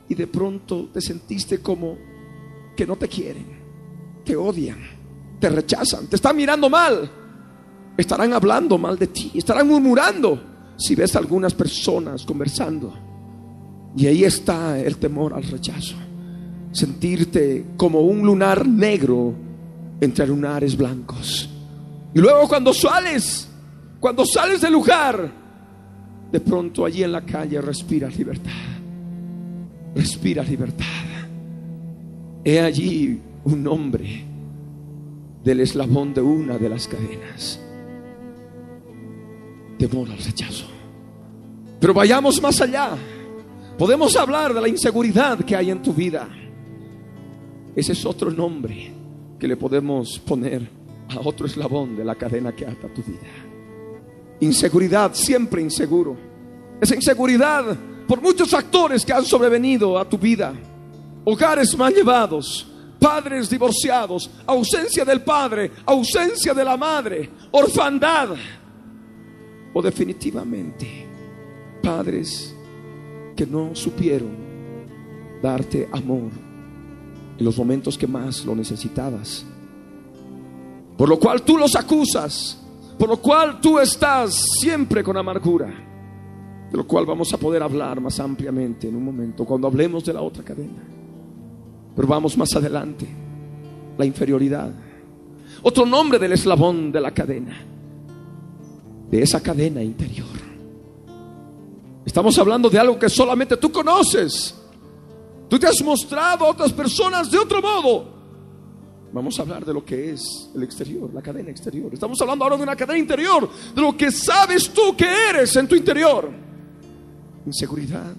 y 0.09 0.15
de 0.15 0.27
pronto 0.27 0.89
te 0.91 1.03
sentiste 1.03 1.61
como 1.61 2.16
que 2.77 2.87
no 2.87 2.97
te 2.97 3.09
quieren, 3.09 3.47
te 4.25 4.37
odian, 4.37 4.79
te 5.41 5.49
rechazan, 5.49 6.07
te 6.07 6.17
están 6.17 6.37
mirando 6.37 6.69
mal, 6.69 7.11
estarán 7.97 8.33
hablando 8.33 8.79
mal 8.79 8.99
de 8.99 9.09
ti, 9.09 9.33
estarán 9.35 9.67
murmurando 9.67 10.75
si 10.77 10.95
ves 10.95 11.17
a 11.17 11.19
algunas 11.19 11.55
personas 11.55 12.25
conversando. 12.25 12.93
Y 13.97 14.07
ahí 14.07 14.25
está 14.25 14.79
el 14.79 14.99
temor 14.99 15.33
al 15.33 15.45
rechazo. 15.45 15.97
Sentirte 16.71 17.65
como 17.79 18.03
un 18.03 18.21
lunar 18.27 18.67
negro 18.69 19.33
entre 20.01 20.27
lunares 20.27 20.77
blancos. 20.77 21.49
Y 22.15 22.19
luego 22.19 22.47
cuando 22.47 22.75
sales, 22.75 23.49
cuando 23.99 24.27
sales 24.27 24.61
del 24.61 24.75
lugar, 24.75 25.33
de 26.31 26.41
pronto 26.41 26.85
allí 26.85 27.03
en 27.03 27.13
la 27.13 27.25
calle 27.25 27.61
respiras 27.61 28.17
libertad. 28.19 28.53
Respiras 29.95 30.49
libertad. 30.49 30.85
He 32.49 32.61
allí 32.61 33.21
un 33.43 33.67
hombre 33.67 34.25
del 35.43 35.59
eslabón 35.59 36.15
de 36.15 36.21
una 36.21 36.57
de 36.57 36.69
las 36.69 36.87
cadenas. 36.87 37.59
Temor 39.77 40.09
al 40.09 40.19
rechazo. 40.19 40.67
Pero 41.81 41.93
vayamos 41.93 42.41
más 42.41 42.61
allá. 42.61 42.91
Podemos 43.77 44.15
hablar 44.15 44.55
de 44.55 44.61
la 44.61 44.69
inseguridad 44.69 45.41
que 45.41 45.57
hay 45.57 45.73
en 45.73 45.83
tu 45.83 45.93
vida. 45.93 46.29
Ese 47.75 47.95
es 47.95 48.07
otro 48.07 48.31
nombre 48.31 48.93
que 49.41 49.49
le 49.49 49.57
podemos 49.57 50.21
poner 50.21 50.71
a 51.09 51.19
otro 51.29 51.49
eslabón 51.49 51.97
de 51.97 52.05
la 52.05 52.15
cadena 52.15 52.55
que 52.55 52.65
ata 52.65 52.87
tu 52.95 53.03
vida. 53.03 53.27
Inseguridad, 54.39 55.15
siempre 55.15 55.63
inseguro. 55.63 56.17
Esa 56.81 56.95
inseguridad 56.95 57.77
por 58.07 58.23
muchos 58.23 58.49
factores 58.49 59.05
que 59.05 59.13
han 59.13 59.25
sobrevenido 59.25 59.99
a 59.99 60.09
tu 60.09 60.17
vida. 60.17 60.55
Hogares 61.29 61.77
mal 61.77 61.93
llevados, 61.93 62.65
padres 63.01 63.51
divorciados, 63.51 64.31
ausencia 64.47 65.05
del 65.05 65.23
padre, 65.23 65.73
ausencia 65.85 66.55
de 66.55 66.65
la 66.65 66.77
madre, 66.77 67.29
orfandad. 67.51 68.29
O 69.75 69.83
definitivamente 69.83 71.05
padres 71.83 72.55
que 73.35 73.45
no 73.45 73.75
supieron 73.75 74.37
darte 75.43 75.89
amor 75.91 76.31
en 77.37 77.45
los 77.45 77.59
momentos 77.59 77.99
que 77.99 78.07
más 78.07 78.45
lo 78.45 78.55
necesitabas. 78.55 79.45
Por 80.97 81.09
lo 81.09 81.19
cual 81.19 81.43
tú 81.43 81.59
los 81.59 81.75
acusas, 81.75 82.57
por 82.97 83.09
lo 83.09 83.17
cual 83.17 83.61
tú 83.61 83.81
estás 83.81 84.45
siempre 84.61 85.03
con 85.03 85.17
amargura, 85.17 85.75
de 86.71 86.77
lo 86.77 86.87
cual 86.87 87.05
vamos 87.05 87.35
a 87.35 87.37
poder 87.37 87.65
hablar 87.65 88.01
más 88.01 88.21
ampliamente 88.21 88.89
en 88.89 88.95
un 88.95 89.05
momento, 89.05 89.45
cuando 89.45 89.67
hablemos 89.67 90.05
de 90.05 90.13
la 90.13 90.23
otra 90.23 90.45
cadena. 90.45 90.96
Pero 91.97 92.07
vamos 92.07 92.37
más 92.37 92.55
adelante, 92.55 93.09
la 93.97 94.05
inferioridad. 94.05 94.71
Otro 95.63 95.87
nombre 95.87 96.19
del 96.19 96.33
eslabón 96.33 96.93
de 96.93 97.01
la 97.01 97.11
cadena, 97.13 97.59
de 99.11 99.23
esa 99.23 99.43
cadena 99.43 99.83
interior. 99.83 100.27
Estamos 102.05 102.39
hablando 102.39 102.69
de 102.69 102.79
algo 102.79 102.99
que 102.99 103.09
solamente 103.09 103.57
tú 103.57 103.73
conoces. 103.73 104.55
Tú 105.49 105.59
te 105.59 105.67
has 105.67 105.83
mostrado 105.83 106.45
a 106.45 106.51
otras 106.51 106.73
personas 106.73 107.31
de 107.31 107.39
otro 107.39 107.63
modo. 107.63 108.17
Vamos 109.13 109.39
a 109.39 109.43
hablar 109.43 109.65
de 109.65 109.73
lo 109.73 109.85
que 109.85 110.11
es 110.11 110.51
el 110.55 110.63
exterior, 110.63 111.13
la 111.15 111.23
cadena 111.23 111.51
exterior. 111.51 111.93
Estamos 111.95 112.21
hablando 112.21 112.45
ahora 112.45 112.57
de 112.57 112.63
una 112.65 112.77
cadena 112.77 112.99
interior, 112.99 113.49
de 113.75 113.81
lo 113.81 113.97
que 113.97 114.13
sabes 114.13 114.69
tú 114.71 114.95
que 114.97 115.07
eres 115.31 115.57
en 115.57 115.67
tu 115.67 115.75
interior. 115.75 116.31
Inseguridad, 117.47 118.15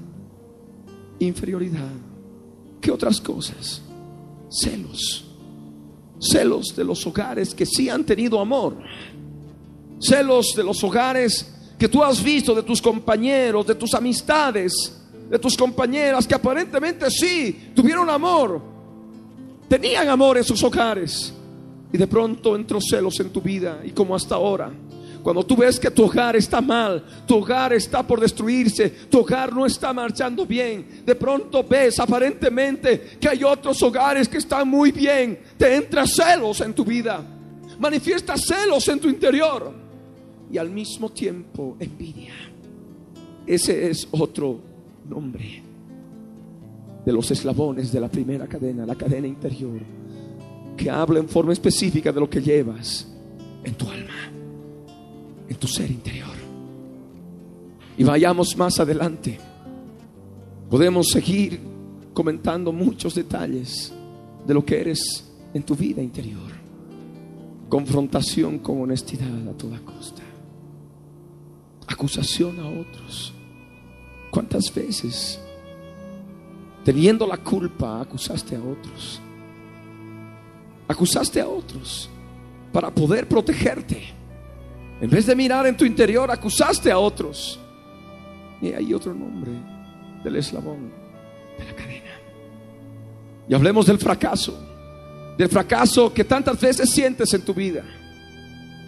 inferioridad. 1.20 2.07
¿Qué 2.82 2.92
otras 2.92 3.20
cosas? 3.20 3.82
Celos. 4.50 5.26
Celos 6.20 6.76
de 6.76 6.84
los 6.84 7.06
hogares 7.06 7.54
que 7.54 7.66
sí 7.66 7.90
han 7.90 8.04
tenido 8.04 8.40
amor. 8.40 8.78
Celos 10.00 10.54
de 10.56 10.63
los 10.63 10.84
hogares 10.84 11.54
que 11.78 11.88
tú 11.88 12.04
has 12.04 12.24
visto 12.24 12.56
de 12.56 12.63
tus 12.63 12.82
compañeros, 12.82 13.68
de 13.68 13.76
tus 13.76 13.94
amistades, 13.94 14.74
de 15.30 15.40
tus 15.40 15.56
compañeras 15.56 16.28
que 16.28 16.36
aparentemente 16.36 17.10
sí 17.12 17.72
tuvieron 17.76 18.10
amor, 18.10 18.62
tenían 19.68 20.08
amor 20.10 20.38
en 20.38 20.44
sus 20.44 20.63
hogares 20.63 21.34
y 21.92 21.98
de 21.98 22.08
pronto 22.08 22.56
entró 22.56 22.80
celos 22.82 23.20
en 23.20 23.30
tu 23.30 23.42
vida 23.42 23.82
y 23.84 23.92
como 23.92 24.16
hasta 24.16 24.36
ahora. 24.36 24.72
Cuando 25.28 25.46
tú 25.46 25.58
ves 25.58 25.78
que 25.78 25.92
tu 25.92 26.06
hogar 26.06 26.38
está 26.38 26.62
mal, 26.62 27.04
tu 27.28 27.36
hogar 27.36 27.74
está 27.74 28.02
por 28.02 28.18
destruirse, 28.18 28.90
tu 29.10 29.20
hogar 29.20 29.54
no 29.54 29.66
está 29.66 29.92
marchando 29.92 30.46
bien, 30.46 31.04
de 31.06 31.16
pronto 31.16 31.66
ves 31.66 32.00
aparentemente 32.00 33.18
que 33.20 33.28
hay 33.28 33.44
otros 33.44 33.84
hogares 33.84 34.30
que 34.30 34.38
están 34.38 34.70
muy 34.70 34.94
bien, 34.94 35.38
te 35.58 35.76
entra 35.76 36.08
celos 36.08 36.62
en 36.62 36.74
tu 36.74 36.86
vida, 36.86 37.22
manifiesta 37.78 38.38
celos 38.38 38.88
en 38.88 39.02
tu 39.02 39.10
interior 39.10 39.70
y 40.50 40.58
al 40.58 40.70
mismo 40.70 41.10
tiempo 41.10 41.76
envidia. 41.78 42.32
Ese 43.46 43.90
es 43.90 44.08
otro 44.12 44.62
nombre 45.10 45.62
de 47.06 47.12
los 47.12 47.30
eslabones 47.32 47.92
de 47.92 48.00
la 48.00 48.08
primera 48.08 48.48
cadena, 48.48 48.86
la 48.86 48.96
cadena 48.96 49.28
interior, 49.28 49.82
que 50.78 50.90
habla 50.90 51.20
en 51.20 51.28
forma 51.28 51.52
específica 51.52 52.13
de 52.13 52.20
lo 52.22 52.30
que 52.30 52.42
llevas 52.42 53.06
en 53.66 53.74
tu 53.74 53.90
alma, 53.90 54.37
en 55.50 55.56
tu 55.56 55.68
ser 55.68 55.90
interior. 55.90 56.36
Y 57.98 58.04
vayamos 58.04 58.56
más 58.58 58.80
adelante. 58.80 59.40
Podemos 60.70 61.08
seguir 61.08 61.60
comentando 62.14 62.72
muchos 62.72 63.16
detalles 63.16 63.92
de 64.46 64.54
lo 64.54 64.64
que 64.64 64.80
eres 64.80 65.30
en 65.54 65.64
tu 65.64 65.76
vida 65.76 66.02
interior. 66.02 66.52
Confrontación 67.70 68.60
con 68.60 68.82
honestidad 68.82 69.48
a 69.50 69.54
toda 69.54 69.80
costa 69.80 70.24
acusación 71.88 72.60
a 72.60 72.68
otros. 72.68 73.34
¿Cuántas 74.30 74.74
veces, 74.74 75.40
teniendo 76.84 77.26
la 77.26 77.38
culpa, 77.38 78.02
acusaste 78.02 78.56
a 78.56 78.60
otros? 78.60 79.20
Acusaste 80.88 81.42
a 81.42 81.48
otros 81.48 82.10
para 82.72 82.94
poder 82.94 83.28
protegerte. 83.28 84.14
En 85.00 85.10
vez 85.10 85.26
de 85.26 85.36
mirar 85.36 85.68
en 85.68 85.78
tu 85.78 85.86
interior, 85.86 86.30
acusaste 86.32 86.92
a 86.92 86.98
otros. 86.98 87.60
Y 88.62 88.74
hay 88.74 88.94
otro 88.94 89.14
nombre 89.14 89.52
del 90.24 90.36
eslabón 90.36 90.92
de 91.58 91.66
la 91.66 91.76
cadena. 91.76 92.20
Y 93.48 93.54
hablemos 93.54 93.86
del 93.86 94.00
fracaso, 94.00 94.58
del 95.38 95.50
fracaso 95.50 96.14
que 96.14 96.24
tantas 96.24 96.60
veces 96.60 96.90
sientes 96.90 97.34
en 97.34 97.42
tu 97.44 97.54
vida. 97.54 97.84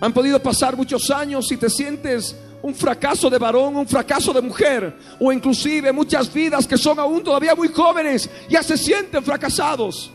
Han 0.01 0.13
podido 0.13 0.41
pasar 0.41 0.75
muchos 0.75 1.09
años 1.11 1.51
y 1.51 1.57
te 1.57 1.69
sientes 1.69 2.35
un 2.61 2.73
fracaso 2.73 3.29
de 3.29 3.37
varón, 3.37 3.75
un 3.75 3.87
fracaso 3.87 4.33
de 4.33 4.41
mujer, 4.41 4.97
o 5.19 5.31
inclusive 5.31 5.91
muchas 5.93 6.33
vidas 6.33 6.67
que 6.67 6.77
son 6.77 6.99
aún 6.99 7.23
todavía 7.23 7.55
muy 7.55 7.69
jóvenes, 7.69 8.29
ya 8.49 8.63
se 8.63 8.77
sienten 8.77 9.23
fracasados. 9.23 10.11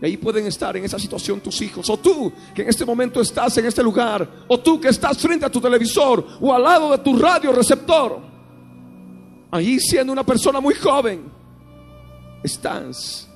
Y 0.00 0.06
ahí 0.06 0.16
pueden 0.16 0.46
estar 0.46 0.76
en 0.76 0.84
esa 0.84 0.98
situación 0.98 1.40
tus 1.40 1.60
hijos, 1.60 1.90
o 1.90 1.96
tú 1.96 2.32
que 2.54 2.62
en 2.62 2.68
este 2.68 2.84
momento 2.84 3.20
estás 3.20 3.58
en 3.58 3.66
este 3.66 3.82
lugar, 3.82 4.44
o 4.46 4.60
tú 4.60 4.80
que 4.80 4.88
estás 4.88 5.18
frente 5.18 5.44
a 5.44 5.50
tu 5.50 5.60
televisor 5.60 6.24
o 6.40 6.54
al 6.54 6.62
lado 6.62 6.92
de 6.92 6.98
tu 6.98 7.16
radio 7.18 7.52
receptor. 7.52 8.20
Ahí 9.50 9.80
siendo 9.80 10.12
una 10.12 10.24
persona 10.24 10.60
muy 10.60 10.74
joven, 10.74 11.24
estás 12.42 13.28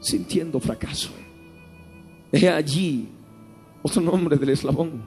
sintiendo 0.00 0.60
fracaso. 0.60 1.10
He 2.30 2.48
allí 2.48 3.08
otro 3.82 4.02
nombre 4.02 4.36
del 4.36 4.50
eslabón. 4.50 5.06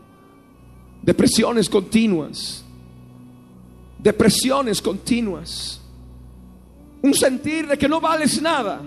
Depresiones 1.04 1.70
continuas. 1.70 2.64
Depresiones 4.00 4.82
continuas. 4.82 5.82
Un 7.02 7.14
sentir 7.14 7.68
de 7.68 7.78
que 7.78 7.88
no 7.88 8.02
vales 8.02 8.42
nada. 8.42 8.82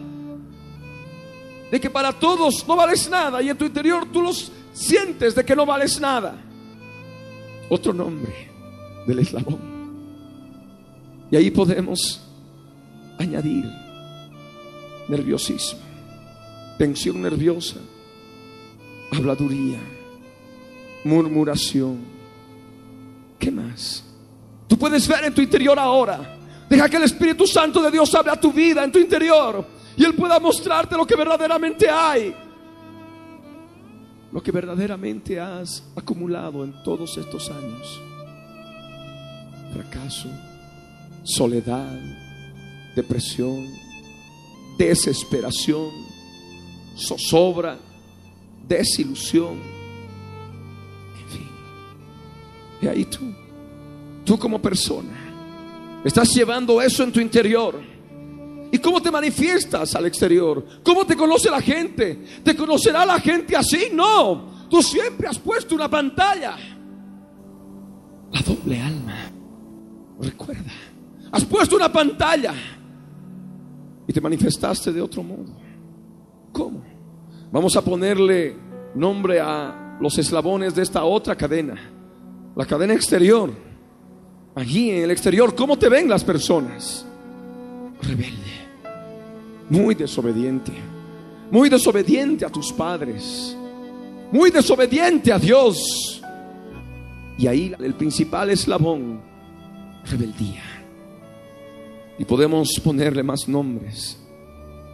De 1.70 1.80
que 1.80 1.88
para 1.88 2.12
todos 2.12 2.66
no 2.66 2.76
vales 2.76 3.09
nada 3.09 3.40
y 3.40 3.48
en 3.48 3.56
tu 3.56 3.64
interior 3.64 4.06
tú 4.12 4.22
los 4.22 4.50
sientes 4.72 5.35
de 5.35 5.44
que 5.44 5.54
no 5.54 5.64
vales 5.64 6.00
nada. 6.00 6.35
Otro 7.68 7.92
nombre 7.92 8.50
del 9.06 9.20
eslabón. 9.20 9.59
Y 11.30 11.37
ahí 11.37 11.50
podemos 11.50 12.20
añadir 13.18 13.64
nerviosismo, 15.09 15.80
tensión 16.78 17.22
nerviosa, 17.22 17.76
habladuría, 19.12 19.78
murmuración. 21.04 21.98
¿Qué 23.38 23.50
más? 23.50 24.04
Tú 24.66 24.76
puedes 24.76 25.06
ver 25.06 25.24
en 25.24 25.35
tu 25.35 25.40
interior 25.40 25.78
ahora. 25.78 26.38
Deja 26.68 26.88
que 26.88 26.96
el 26.96 27.04
Espíritu 27.04 27.46
Santo 27.46 27.83
de 27.83 27.90
Dios 27.90 28.14
hable 28.14 28.33
a 28.33 28.40
tu 28.40 28.52
vida 28.52 28.85
en 28.85 28.92
tu 28.92 28.98
interior 28.98 29.79
y 30.00 30.04
Él 30.06 30.14
pueda 30.14 30.40
mostrarte 30.40 30.96
lo 30.96 31.06
que 31.06 31.14
verdaderamente 31.14 31.86
hay. 31.90 32.34
Lo 34.32 34.42
que 34.42 34.50
verdaderamente 34.50 35.38
has 35.38 35.84
acumulado 35.94 36.64
en 36.64 36.72
todos 36.82 37.18
estos 37.18 37.50
años. 37.50 38.00
Fracaso, 39.74 40.30
soledad, 41.22 42.00
depresión, 42.96 43.66
desesperación, 44.78 45.90
zozobra, 46.96 47.76
desilusión. 48.66 49.60
En 51.12 51.28
fin. 51.28 51.48
Y 52.80 52.86
ahí 52.86 53.04
tú, 53.04 53.34
tú 54.24 54.38
como 54.38 54.62
persona, 54.62 55.12
estás 56.02 56.30
llevando 56.34 56.80
eso 56.80 57.02
en 57.02 57.12
tu 57.12 57.20
interior. 57.20 57.99
¿Y 58.72 58.78
cómo 58.78 59.02
te 59.02 59.11
manifiestas 59.11 59.94
al 59.94 60.06
exterior? 60.06 60.64
¿Cómo 60.85 61.04
te 61.04 61.16
conoce 61.16 61.50
la 61.50 61.61
gente? 61.61 62.24
¿Te 62.44 62.54
conocerá 62.54 63.04
la 63.04 63.18
gente 63.18 63.56
así? 63.56 63.88
No. 63.92 64.68
Tú 64.70 64.80
siempre 64.83 65.26
has 65.26 65.38
puesto 65.38 65.74
una 65.74 65.90
pantalla. 65.90 66.56
La 68.33 68.40
doble 68.40 68.80
alma. 68.80 69.16
Recuerda. 70.20 70.72
Has 71.33 71.44
puesto 71.44 71.76
una 71.76 71.90
pantalla. 71.90 72.54
Y 74.06 74.12
te 74.12 74.20
manifestaste 74.20 74.92
de 74.92 75.00
otro 75.00 75.22
modo. 75.22 75.56
¿Cómo? 76.52 76.83
Vamos 77.50 77.76
a 77.76 77.83
ponerle 77.83 78.56
nombre 78.94 79.40
a 79.40 79.98
los 80.00 80.16
eslabones 80.18 80.74
de 80.74 80.83
esta 80.83 81.02
otra 81.04 81.35
cadena. 81.37 81.74
La 82.54 82.66
cadena 82.66 82.94
exterior. 82.94 83.50
Allí 84.54 84.90
en 84.90 85.04
el 85.04 85.11
exterior, 85.11 85.54
¿cómo 85.54 85.76
te 85.78 85.88
ven 85.88 86.09
las 86.09 86.22
personas? 86.22 87.06
Rebelde. 88.02 88.60
Muy 89.70 89.94
desobediente. 89.94 90.72
Muy 91.50 91.68
desobediente 91.68 92.44
a 92.44 92.50
tus 92.50 92.72
padres. 92.72 93.56
Muy 94.30 94.50
desobediente 94.50 95.33
a 95.33 95.38
Dios. 95.38 96.20
Y 97.38 97.46
ahí 97.46 97.74
el 97.78 97.94
principal 97.94 98.50
eslabón, 98.50 99.22
rebeldía. 100.04 100.62
Y 102.18 102.24
podemos 102.26 102.78
ponerle 102.85 103.22
más 103.22 103.48
nombres. 103.48 104.18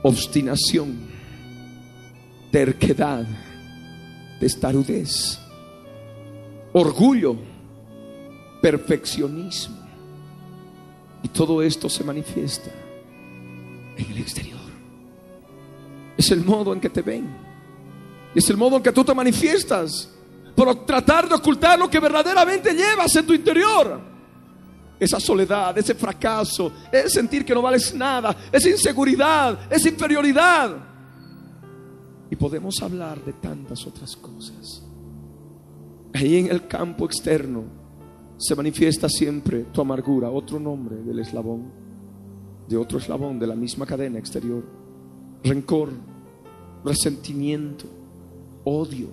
Obstinación 0.05 1.17
terquedad, 2.57 3.27
testarudez, 4.41 5.39
orgullo, 6.73 7.37
perfeccionismo. 8.63 9.77
Y 11.23 11.29
todo 11.29 11.61
esto 11.61 11.91
se 11.91 12.03
manifiesta 12.03 12.71
en 13.99 14.11
el 14.11 14.19
exterior. 14.19 14.56
Es 16.17 16.31
el 16.31 16.45
modo 16.45 16.73
en 16.73 16.81
que 16.81 16.91
te 16.91 17.03
ven. 17.03 17.29
Es 18.35 18.49
el 18.51 18.57
modo 18.57 18.77
en 18.77 18.83
que 18.83 18.93
tú 18.93 19.05
te 19.05 19.15
manifiestas. 19.15 20.11
Por 20.55 20.87
tratar 20.87 21.29
de 21.29 21.35
ocultar 21.35 21.79
lo 21.79 21.89
que 21.91 22.01
verdaderamente 22.01 22.73
llevas 22.73 23.15
en 23.17 23.27
tu 23.27 23.35
interior. 23.35 24.01
Esa 24.99 25.21
soledad, 25.21 25.77
ese 25.77 25.95
fracaso, 25.95 26.73
ese 26.91 27.11
sentir 27.11 27.45
que 27.45 27.55
no 27.55 27.61
vales 27.61 27.95
nada, 27.95 28.35
esa 28.51 28.71
inseguridad, 28.71 29.71
esa 29.71 29.89
inferioridad. 29.91 30.77
Y 32.31 32.37
podemos 32.37 32.81
hablar 32.83 33.23
de 33.23 33.35
tantas 33.35 33.87
otras 33.87 34.17
cosas. 34.17 34.83
Ahí 36.15 36.39
en 36.39 36.51
el 36.51 36.67
campo 36.67 37.05
externo 37.05 37.65
se 38.39 38.55
manifiesta 38.55 39.09
siempre 39.09 39.65
tu 39.65 39.83
amargura, 39.83 40.31
otro 40.31 40.59
nombre 40.59 40.97
del 40.97 41.19
eslabón, 41.19 41.71
de 42.67 42.77
otro 42.77 42.99
eslabón 42.99 43.39
de 43.39 43.47
la 43.47 43.55
misma 43.55 43.85
cadena 43.85 44.19
exterior. 44.19 44.65
Rencor, 45.47 45.91
resentimiento, 46.85 47.87
odio, 48.65 49.09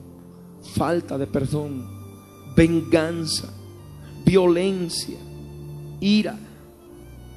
falta 0.76 1.16
de 1.16 1.28
perdón, 1.28 1.88
venganza, 2.56 3.54
violencia, 4.26 5.18
ira, 6.00 6.36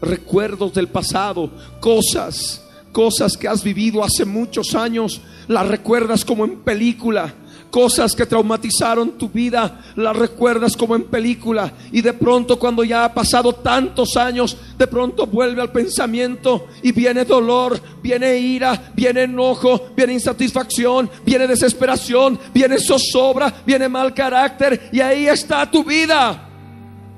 recuerdos 0.00 0.72
del 0.72 0.88
pasado, 0.88 1.50
cosas, 1.78 2.64
cosas 2.90 3.36
que 3.36 3.48
has 3.48 3.62
vivido 3.62 4.02
hace 4.02 4.24
muchos 4.24 4.74
años 4.74 5.20
las 5.46 5.68
recuerdas 5.68 6.24
como 6.24 6.46
en 6.46 6.60
película. 6.60 7.34
Cosas 7.76 8.14
que 8.14 8.24
traumatizaron 8.24 9.18
tu 9.18 9.28
vida, 9.28 9.82
las 9.96 10.16
recuerdas 10.16 10.74
como 10.78 10.96
en 10.96 11.02
película. 11.02 11.70
Y 11.92 12.00
de 12.00 12.14
pronto 12.14 12.58
cuando 12.58 12.82
ya 12.82 13.04
ha 13.04 13.12
pasado 13.12 13.52
tantos 13.52 14.16
años, 14.16 14.56
de 14.78 14.86
pronto 14.86 15.26
vuelve 15.26 15.60
al 15.60 15.70
pensamiento 15.70 16.68
y 16.82 16.92
viene 16.92 17.26
dolor, 17.26 17.78
viene 18.02 18.38
ira, 18.38 18.92
viene 18.94 19.24
enojo, 19.24 19.90
viene 19.94 20.14
insatisfacción, 20.14 21.10
viene 21.22 21.46
desesperación, 21.46 22.40
viene 22.54 22.78
zozobra, 22.78 23.52
viene 23.66 23.90
mal 23.90 24.14
carácter. 24.14 24.88
Y 24.90 25.00
ahí 25.00 25.26
está 25.26 25.70
tu 25.70 25.84
vida, 25.84 26.48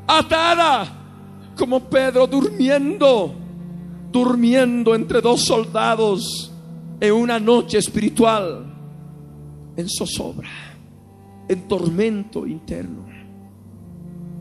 atada, 0.08 0.88
como 1.56 1.88
Pedro 1.88 2.26
durmiendo, 2.26 3.32
durmiendo 4.10 4.96
entre 4.96 5.20
dos 5.20 5.44
soldados 5.44 6.50
en 6.98 7.12
una 7.12 7.38
noche 7.38 7.78
espiritual, 7.78 8.67
en 9.78 9.88
zozobra, 9.88 10.50
en 11.48 11.68
tormento 11.68 12.46
interno. 12.46 13.06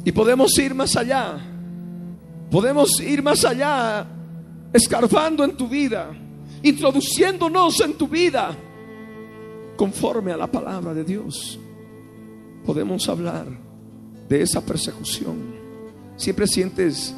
Y 0.04 0.12
podemos 0.12 0.58
ir 0.58 0.74
más 0.74 0.96
allá, 0.96 1.38
podemos 2.50 3.00
ir 3.00 3.22
más 3.22 3.46
allá, 3.46 4.08
escarbando 4.74 5.44
en 5.44 5.56
tu 5.56 5.70
vida, 5.70 6.10
introduciéndonos 6.64 7.80
en 7.82 7.94
tu 7.94 8.08
vida, 8.08 8.58
conforme 9.78 10.32
a 10.32 10.38
la 10.38 10.48
palabra 10.48 10.96
de 10.96 11.04
Dios. 11.04 11.60
Podemos 12.66 13.08
hablar 13.08 13.46
de 14.28 14.42
esa 14.42 14.66
persecución. 14.66 15.56
Siempre 16.16 16.48
sientes 16.48 17.14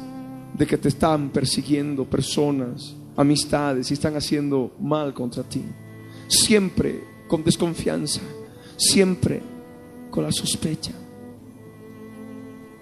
de 0.52 0.66
que 0.66 0.76
te 0.76 0.88
están 0.88 1.30
persiguiendo 1.30 2.04
personas 2.04 2.94
amistades 3.16 3.90
y 3.90 3.94
están 3.94 4.14
haciendo 4.14 4.76
mal 4.78 5.14
contra 5.14 5.42
ti. 5.42 5.64
Siempre 6.28 7.09
con 7.30 7.44
desconfianza, 7.44 8.20
siempre 8.76 9.40
con 10.10 10.24
la 10.24 10.32
sospecha. 10.32 10.90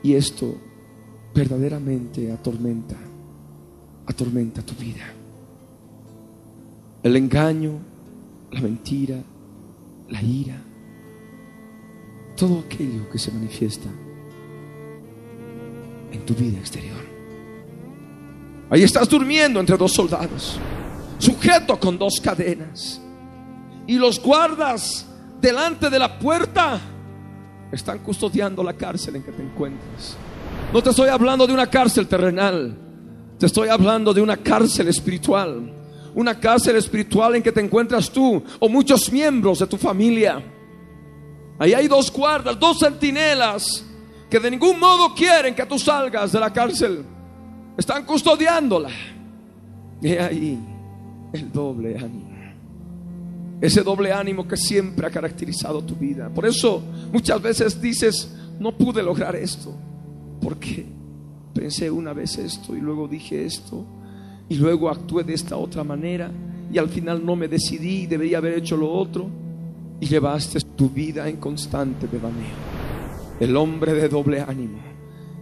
Y 0.02 0.14
esto 0.14 0.56
verdaderamente 1.34 2.32
atormenta, 2.32 2.96
atormenta 4.06 4.62
tu 4.62 4.72
vida. 4.72 5.04
El 7.02 7.16
engaño, 7.16 7.72
la 8.50 8.62
mentira, 8.62 9.22
la 10.08 10.22
ira, 10.22 10.62
todo 12.34 12.61
aquello 12.61 13.11
que 13.11 13.18
se 13.18 13.30
manifiesta 13.30 13.90
en 16.11 16.24
tu 16.24 16.34
vida 16.34 16.58
exterior. 16.58 17.04
Ahí 18.70 18.82
estás 18.82 19.11
durmiendo 19.11 19.61
entre 19.61 19.76
dos 19.76 19.92
soldados, 19.92 20.58
sujeto 21.18 21.78
con 21.78 21.98
dos 21.98 22.18
cadenas. 22.18 23.02
Y 23.88 23.96
los 23.98 24.22
guardas 24.22 25.07
delante 25.40 25.88
de 25.88 25.98
la 25.98 26.18
puerta 26.18 26.79
están 27.72 27.98
custodiando 28.01 28.62
la 28.62 28.74
cárcel 28.74 29.16
en 29.16 29.22
que 29.22 29.33
te 29.33 29.42
encuentras. 29.42 30.16
No 30.72 30.83
te 30.83 30.90
estoy 30.90 31.09
hablando 31.09 31.46
de 31.46 31.55
una 31.55 31.68
cárcel 31.68 32.07
terrenal, 32.07 32.77
te 33.38 33.46
estoy 33.46 33.70
hablando 33.70 34.12
de 34.12 34.20
una 34.20 34.37
cárcel 34.37 34.88
espiritual. 34.88 35.74
Una 36.14 36.38
cárcel 36.38 36.77
espiritual 36.77 37.37
en 37.37 37.42
que 37.42 37.53
te 37.53 37.61
encuentras 37.61 38.11
tú 38.11 38.42
o 38.59 38.68
muchos 38.68 39.11
miembros 39.11 39.61
de 39.61 39.66
tu 39.66 39.77
familia. 39.77 40.42
Ahí 41.59 41.72
hay 41.72 41.88
dos 41.88 42.12
guardas, 42.12 42.59
dos 42.59 42.81
centinelas 42.81 43.85
que 44.29 44.38
de 44.38 44.51
ningún 44.51 44.79
modo 44.79 45.14
quieren 45.14 45.55
que 45.55 45.64
tú 45.64 45.79
salgas 45.79 46.33
de 46.33 46.40
la 46.40 46.53
cárcel. 46.53 47.05
Están 47.77 48.05
custodiándola. 48.05 48.90
Y 50.03 50.12
ahí 50.12 50.59
el 51.33 51.53
doble 51.53 51.96
ánimo. 51.96 52.27
Ese 53.61 53.83
doble 53.83 54.12
ánimo 54.12 54.47
que 54.47 54.57
siempre 54.57 55.07
ha 55.07 55.11
caracterizado 55.11 55.83
tu 55.83 55.97
vida. 55.97 56.29
Por 56.29 56.47
eso 56.47 56.83
muchas 57.12 57.42
veces 57.42 57.81
dices, 57.81 58.35
no 58.59 58.77
pude 58.77 59.03
lograr 59.03 59.35
esto. 59.37 59.75
porque 60.40 60.87
Pensé 61.55 61.90
una 61.90 62.12
vez 62.12 62.38
esto 62.38 62.77
y 62.77 62.81
luego 62.81 63.09
dije 63.09 63.44
esto 63.44 63.85
y 64.49 64.55
luego 64.55 64.88
actué 64.88 65.25
de 65.25 65.35
esta 65.35 65.57
otra 65.57 65.83
manera 65.83 66.31
y 66.73 66.79
al 66.79 66.88
final 66.88 67.27
no 67.27 67.35
me 67.35 67.49
decidí 67.49 68.03
y 68.03 68.07
debería 68.07 68.38
haber 68.38 68.55
hecho 68.55 68.77
lo 68.77 68.92
otro 68.92 69.29
y 69.99 70.07
llevaste 70.07 70.61
tu 70.77 70.88
vida 70.88 71.29
en 71.29 71.38
constante 71.38 72.07
devaneo. 72.07 72.55
El 73.40 73.57
hombre 73.57 73.92
de 73.94 74.09
doble 74.09 74.40
ánimo 74.40 74.79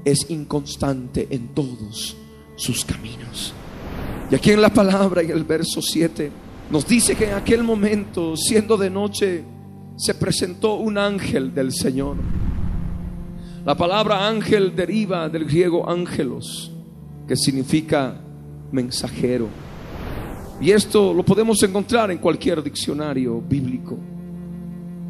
es 0.07 0.31
inconstante 0.31 1.27
en 1.29 1.49
todos 1.49 2.17
sus 2.57 2.85
caminos. 2.85 3.53
Y 4.31 4.37
aquí 4.37 4.53
en 4.53 4.63
la 4.63 4.73
palabra, 4.73 5.21
en 5.21 5.31
el 5.31 5.45
verso 5.45 5.83
7, 5.83 6.31
nos 6.71 6.87
dice 6.87 7.15
que 7.15 7.29
en 7.29 7.35
aquel 7.35 7.63
momento, 7.63 8.37
siendo 8.37 8.77
de 8.77 8.91
noche, 8.91 9.45
se 9.97 10.15
presentó 10.15 10.75
un 10.75 10.99
ángel 10.99 11.55
del 11.55 11.73
Señor. 11.73 12.17
La 13.65 13.77
palabra 13.77 14.29
ángel 14.29 14.75
deriva 14.75 15.29
del 15.29 15.45
griego 15.45 15.89
ángelos, 15.89 16.73
que 17.27 17.37
significa 17.37 18.21
mensajero. 18.73 19.49
Y 20.61 20.71
esto 20.71 21.13
lo 21.15 21.23
podemos 21.23 21.63
encontrar 21.63 22.11
en 22.11 22.19
cualquier 22.19 22.63
diccionario 22.63 23.41
bíblico. 23.41 23.99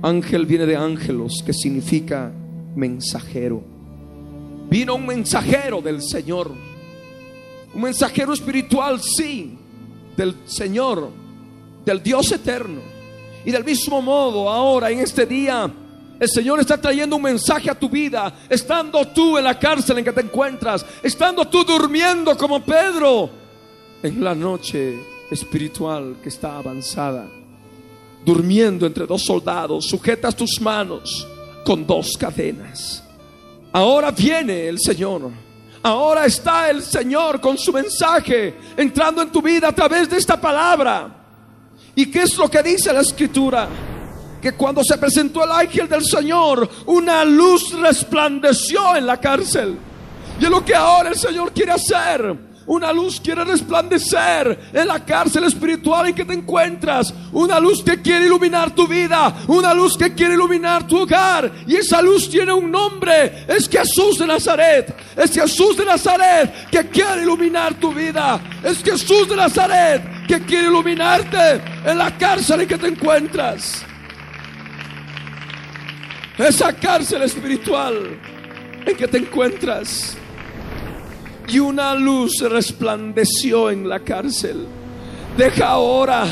Ángel 0.03 0.45
viene 0.47 0.67
de 0.67 0.77
ángelos, 0.77 1.43
que 1.45 1.53
significa 1.53 2.33
mensajero. 2.75 3.63
Vino 4.69 4.95
un 4.95 5.07
mensajero 5.07 5.81
del 5.81 6.03
Señor. 6.03 6.53
Un 7.75 7.83
mensajero 7.83 8.33
espiritual, 8.33 9.01
sí, 9.01 9.57
del 10.17 10.35
Señor, 10.47 11.11
del 11.87 12.03
Dios 12.03 12.31
eterno. 12.33 12.83
Y 13.45 13.53
del 13.53 13.65
mismo 13.65 14.03
modo, 14.03 14.51
ahora 14.51 14.91
en 14.91 14.99
este 14.99 15.25
día, 15.25 15.73
el 16.19 16.29
Señor 16.29 16.59
está 16.59 16.77
trayendo 16.77 17.15
un 17.15 17.23
mensaje 17.23 17.71
a 17.71 17.79
tu 17.79 17.89
vida, 17.89 18.41
estando 18.51 19.07
tú 19.09 19.39
en 19.39 19.45
la 19.45 19.57
cárcel 19.59 19.99
en 19.99 20.05
que 20.05 20.13
te 20.13 20.23
encuentras, 20.23 20.85
estando 21.03 21.47
tú 21.47 21.65
durmiendo 21.65 22.37
como 22.37 22.63
Pedro 22.65 23.31
en 24.03 24.23
la 24.23 24.35
noche 24.35 24.99
espiritual 25.31 26.17
que 26.21 26.29
está 26.29 26.59
avanzada, 26.59 27.29
durmiendo 28.25 28.85
entre 28.85 29.07
dos 29.07 29.23
soldados, 29.25 29.87
sujetas 29.87 30.35
tus 30.35 30.61
manos 30.61 31.27
con 31.65 31.87
dos 31.87 32.17
cadenas. 32.19 33.05
Ahora 33.73 34.11
viene 34.11 34.67
el 34.69 34.81
Señor. 34.81 35.31
Ahora 35.83 36.27
está 36.27 36.69
el 36.69 36.83
Señor 36.83 37.41
con 37.41 37.57
su 37.57 37.73
mensaje 37.73 38.55
entrando 38.77 39.23
en 39.23 39.31
tu 39.31 39.41
vida 39.41 39.69
a 39.69 39.73
través 39.73 40.11
de 40.11 40.17
esta 40.17 40.41
palabra. 40.41 41.26
¿Y 41.99 42.11
qué 42.11 42.23
es 42.25 42.37
lo 42.37 42.51
que 42.51 42.63
dice 42.63 42.93
la 42.93 43.01
escritura? 43.01 43.67
Que 44.41 44.53
cuando 44.53 44.85
se 44.85 44.99
presentó 44.99 45.43
el 45.43 45.51
ángel 45.51 45.89
del 45.89 46.05
Señor, 46.05 46.69
una 46.85 47.25
luz 47.25 47.73
resplandeció 47.73 48.95
en 48.95 49.07
la 49.07 49.17
cárcel. 49.19 49.79
Y 50.39 50.45
es 50.45 50.51
lo 50.51 50.63
que 50.63 50.75
ahora 50.75 51.09
el 51.09 51.17
Señor 51.17 51.53
quiere 51.55 51.73
hacer. 51.73 52.37
Una 52.67 52.93
luz 52.93 53.19
quiere 53.19 53.45
resplandecer 53.45 54.71
en 54.75 54.89
la 54.89 55.03
cárcel 55.07 55.45
espiritual 55.45 56.09
en 56.09 56.15
que 56.15 56.27
te 56.27 56.35
encuentras. 56.35 57.15
Una 57.33 57.59
luz 57.59 57.83
que 57.83 58.03
quiere 58.03 58.27
iluminar 58.27 58.75
tu 58.75 58.87
vida. 58.87 59.35
Una 59.47 59.73
luz 59.73 59.97
que 59.97 60.13
quiere 60.13 60.35
iluminar 60.35 60.87
tu 60.87 60.99
hogar. 60.99 61.51
Y 61.67 61.77
esa 61.77 62.03
luz 62.03 62.29
tiene 62.29 62.53
un 62.53 62.71
nombre. 62.71 63.47
Es 63.49 63.71
Jesús 63.71 64.19
de 64.19 64.27
Nazaret. 64.27 64.95
Es 65.17 65.33
Jesús 65.33 65.79
de 65.79 65.87
Nazaret 65.87 66.69
que 66.71 66.87
quiere 66.89 67.23
iluminar 67.23 67.73
tu 67.75 67.95
vida. 67.95 68.39
Es 68.63 68.83
Jesús 68.83 69.27
de 69.29 69.37
Nazaret 69.37 70.16
que 70.27 70.41
quiere 70.41 70.67
iluminarte 70.69 71.63
en 71.85 71.99
la 71.99 72.17
cárcel 72.17 72.63
en 72.63 72.69
que 72.69 72.79
te 72.79 72.89
encuentras. 72.89 73.85
Esa 76.39 76.73
cárcel 76.73 77.23
espiritual 77.23 78.21
en 78.85 78.97
que 78.97 79.09
te 79.09 79.19
encuentras 79.19 80.17
y 81.49 81.59
una 81.59 81.95
luz 81.95 82.41
resplandeció 82.41 83.71
en 83.71 83.89
la 83.89 84.01
cárcel. 84.01 84.67
Deja 85.37 85.69
ahora 85.69 86.27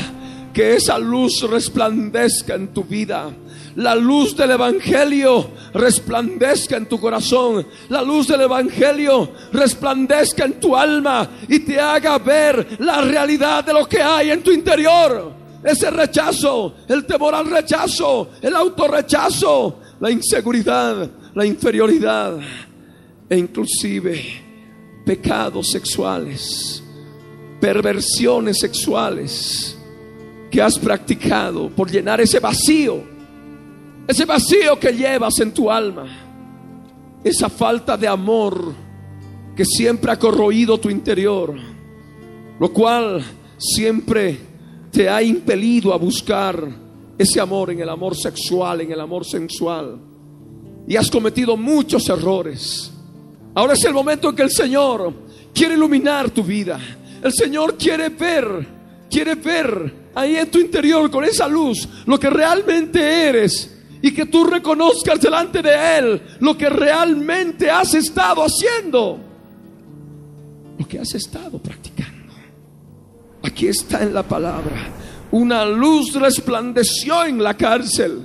que 0.53 0.75
esa 0.75 0.97
luz 0.99 1.41
resplandezca 1.49 2.55
en 2.55 2.69
tu 2.69 2.83
vida. 2.83 3.31
La 3.75 3.93
luz 3.93 4.35
del 4.37 4.51
Evangelio 4.51 5.49
resplandezca 5.73 6.77
en 6.77 6.85
tu 6.85 6.99
corazón. 6.99 7.67
La 7.89 8.01
luz 8.01 8.27
del 8.27 8.41
Evangelio 8.41 9.31
resplandezca 9.51 10.45
en 10.45 10.59
tu 10.59 10.75
alma 10.75 11.29
y 11.49 11.59
te 11.59 11.79
haga 11.79 12.17
ver 12.17 12.77
la 12.79 13.01
realidad 13.01 13.65
de 13.65 13.73
lo 13.73 13.85
que 13.87 14.01
hay 14.01 14.31
en 14.31 14.41
tu 14.41 14.51
interior. 14.51 15.33
Ese 15.61 15.89
rechazo, 15.91 16.75
el 16.87 17.05
temor 17.05 17.35
al 17.35 17.49
rechazo, 17.49 18.29
el 18.41 18.55
autorrechazo, 18.55 19.79
la 19.99 20.11
inseguridad, 20.11 21.09
la 21.33 21.45
inferioridad 21.45 22.39
e 23.27 23.37
inclusive 23.37 24.21
pecados 25.05 25.71
sexuales, 25.71 26.81
perversiones 27.59 28.59
sexuales 28.59 29.77
que 30.49 30.61
has 30.61 30.79
practicado 30.79 31.69
por 31.69 31.91
llenar 31.91 32.21
ese 32.21 32.39
vacío, 32.39 33.14
ese 34.07 34.25
vacío 34.25 34.79
que 34.79 34.91
llevas 34.91 35.39
en 35.39 35.53
tu 35.53 35.69
alma, 35.71 36.05
esa 37.23 37.49
falta 37.49 37.97
de 37.97 38.07
amor 38.07 38.73
que 39.55 39.65
siempre 39.65 40.11
ha 40.11 40.19
corroído 40.19 40.79
tu 40.79 40.89
interior, 40.89 41.55
lo 42.59 42.73
cual 42.73 43.23
siempre 43.57 44.37
te 44.91 45.09
ha 45.09 45.21
impelido 45.21 45.93
a 45.93 45.97
buscar 45.97 46.67
ese 47.17 47.39
amor 47.39 47.71
en 47.71 47.79
el 47.79 47.89
amor 47.89 48.15
sexual, 48.15 48.81
en 48.81 48.91
el 48.91 48.99
amor 48.99 49.25
sensual. 49.25 49.99
Y 50.87 50.95
has 50.95 51.09
cometido 51.09 51.57
muchos 51.57 52.07
errores 52.09 52.91
Ahora 53.55 53.73
es 53.73 53.85
el 53.85 53.93
momento 53.93 54.29
en 54.29 54.35
que 54.35 54.43
el 54.43 54.51
Señor 54.51 55.13
quiere 55.53 55.75
iluminar 55.75 56.29
tu 56.29 56.43
vida. 56.43 56.77
El 57.23 57.33
Señor 57.33 57.77
quiere 57.77 58.09
ver, 58.09 58.67
quiere 59.09 59.35
ver 59.35 60.09
ahí 60.13 60.35
en 60.35 60.51
tu 60.51 60.59
interior 60.59 61.09
con 61.09 61.23
esa 61.23 61.47
luz 61.47 61.87
lo 62.05 62.19
que 62.19 62.29
realmente 62.29 62.99
eres 63.01 63.74
y 64.01 64.13
que 64.13 64.25
tú 64.25 64.43
reconozcas 64.43 65.19
delante 65.19 65.61
de 65.61 65.97
Él 65.97 66.21
lo 66.39 66.57
que 66.57 66.69
realmente 66.69 67.69
has 67.69 67.93
estado 67.93 68.43
haciendo, 68.43 69.17
lo 70.77 70.87
que 70.87 70.99
has 70.99 71.13
estado 71.15 71.57
practicando. 71.59 72.33
Aquí 73.43 73.67
está 73.67 74.03
en 74.03 74.13
la 74.13 74.23
palabra. 74.23 74.89
Una 75.31 75.65
luz 75.65 76.13
resplandeció 76.13 77.25
en 77.25 77.41
la 77.41 77.55
cárcel 77.55 78.21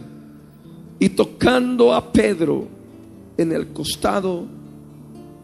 y 0.99 1.09
tocando 1.11 1.95
a 1.95 2.13
Pedro 2.13 2.69
en 3.37 3.53
el 3.53 3.69
costado 3.69 4.47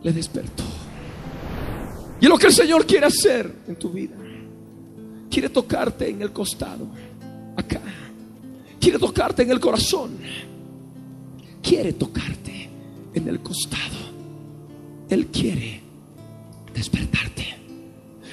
le 0.02 0.12
despertó. 0.12 0.62
Y 2.20 2.26
lo 2.26 2.38
que 2.38 2.46
el 2.46 2.52
Señor 2.52 2.86
quiere 2.86 3.06
hacer 3.06 3.52
en 3.66 3.76
tu 3.76 3.90
vida. 3.90 4.16
Quiere 5.30 5.48
tocarte 5.48 6.08
en 6.08 6.22
el 6.22 6.32
costado, 6.32 6.86
acá. 7.56 7.80
Quiere 8.86 9.00
tocarte 9.00 9.42
en 9.42 9.50
el 9.50 9.58
corazón. 9.58 10.16
Quiere 11.60 11.94
tocarte 11.94 12.70
en 13.14 13.28
el 13.28 13.40
costado. 13.40 13.96
Él 15.10 15.26
quiere 15.26 15.82
despertarte. 16.72 17.56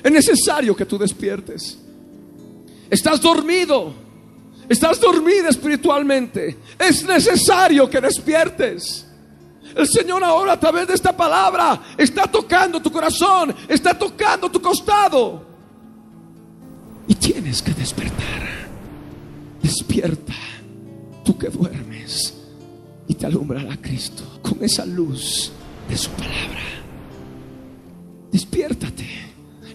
Es 0.04 0.12
necesario 0.12 0.76
que 0.76 0.86
tú 0.86 1.00
despiertes. 1.00 1.80
Estás 2.88 3.20
dormido. 3.20 3.96
Estás 4.70 5.02
dormido 5.02 5.50
espiritualmente. 5.50 6.60
Es 6.78 7.04
necesario 7.04 7.89
que 7.89 8.00
despiertes. 8.00 9.08
El 9.76 9.88
Señor 9.88 10.24
ahora 10.24 10.52
a 10.52 10.60
través 10.60 10.88
de 10.88 10.94
esta 10.94 11.18
palabra 11.18 11.82
está 11.98 12.28
tocando 12.28 12.80
tu 12.80 12.92
corazón, 12.92 13.56
está 13.68 13.98
tocando 13.98 14.52
tu 14.52 14.62
costado. 14.62 15.48
Y 17.08 17.16
tienes 17.16 17.60
que 17.60 17.74
despertar. 17.74 18.62
Despierta, 19.63 20.34
tú 21.23 21.38
que 21.38 21.47
duermes, 21.47 22.34
y 23.08 23.15
te 23.15 23.26
alumbrará 23.26 23.78
Cristo 23.82 24.23
con 24.41 24.63
esa 24.63 24.86
luz 24.86 25.52
de 25.89 25.97
su 25.97 26.10
palabra. 26.12 26.62
Despiértate. 28.32 29.08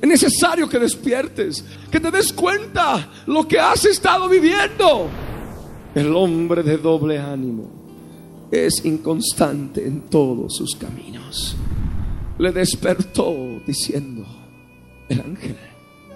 Es 0.00 0.08
necesario 0.08 0.68
que 0.68 0.78
despiertes, 0.78 1.64
que 1.90 1.98
te 1.98 2.10
des 2.10 2.32
cuenta 2.32 3.10
lo 3.26 3.48
que 3.48 3.58
has 3.58 3.84
estado 3.84 4.28
viviendo. 4.28 5.08
El 5.94 6.14
hombre 6.14 6.62
de 6.62 6.76
doble 6.76 7.18
ánimo 7.18 8.48
es 8.50 8.84
inconstante 8.84 9.86
en 9.86 10.02
todos 10.02 10.56
sus 10.56 10.76
caminos. 10.76 11.56
Le 12.38 12.52
despertó 12.52 13.60
diciendo 13.66 14.24
el 15.08 15.20
ángel 15.20 15.56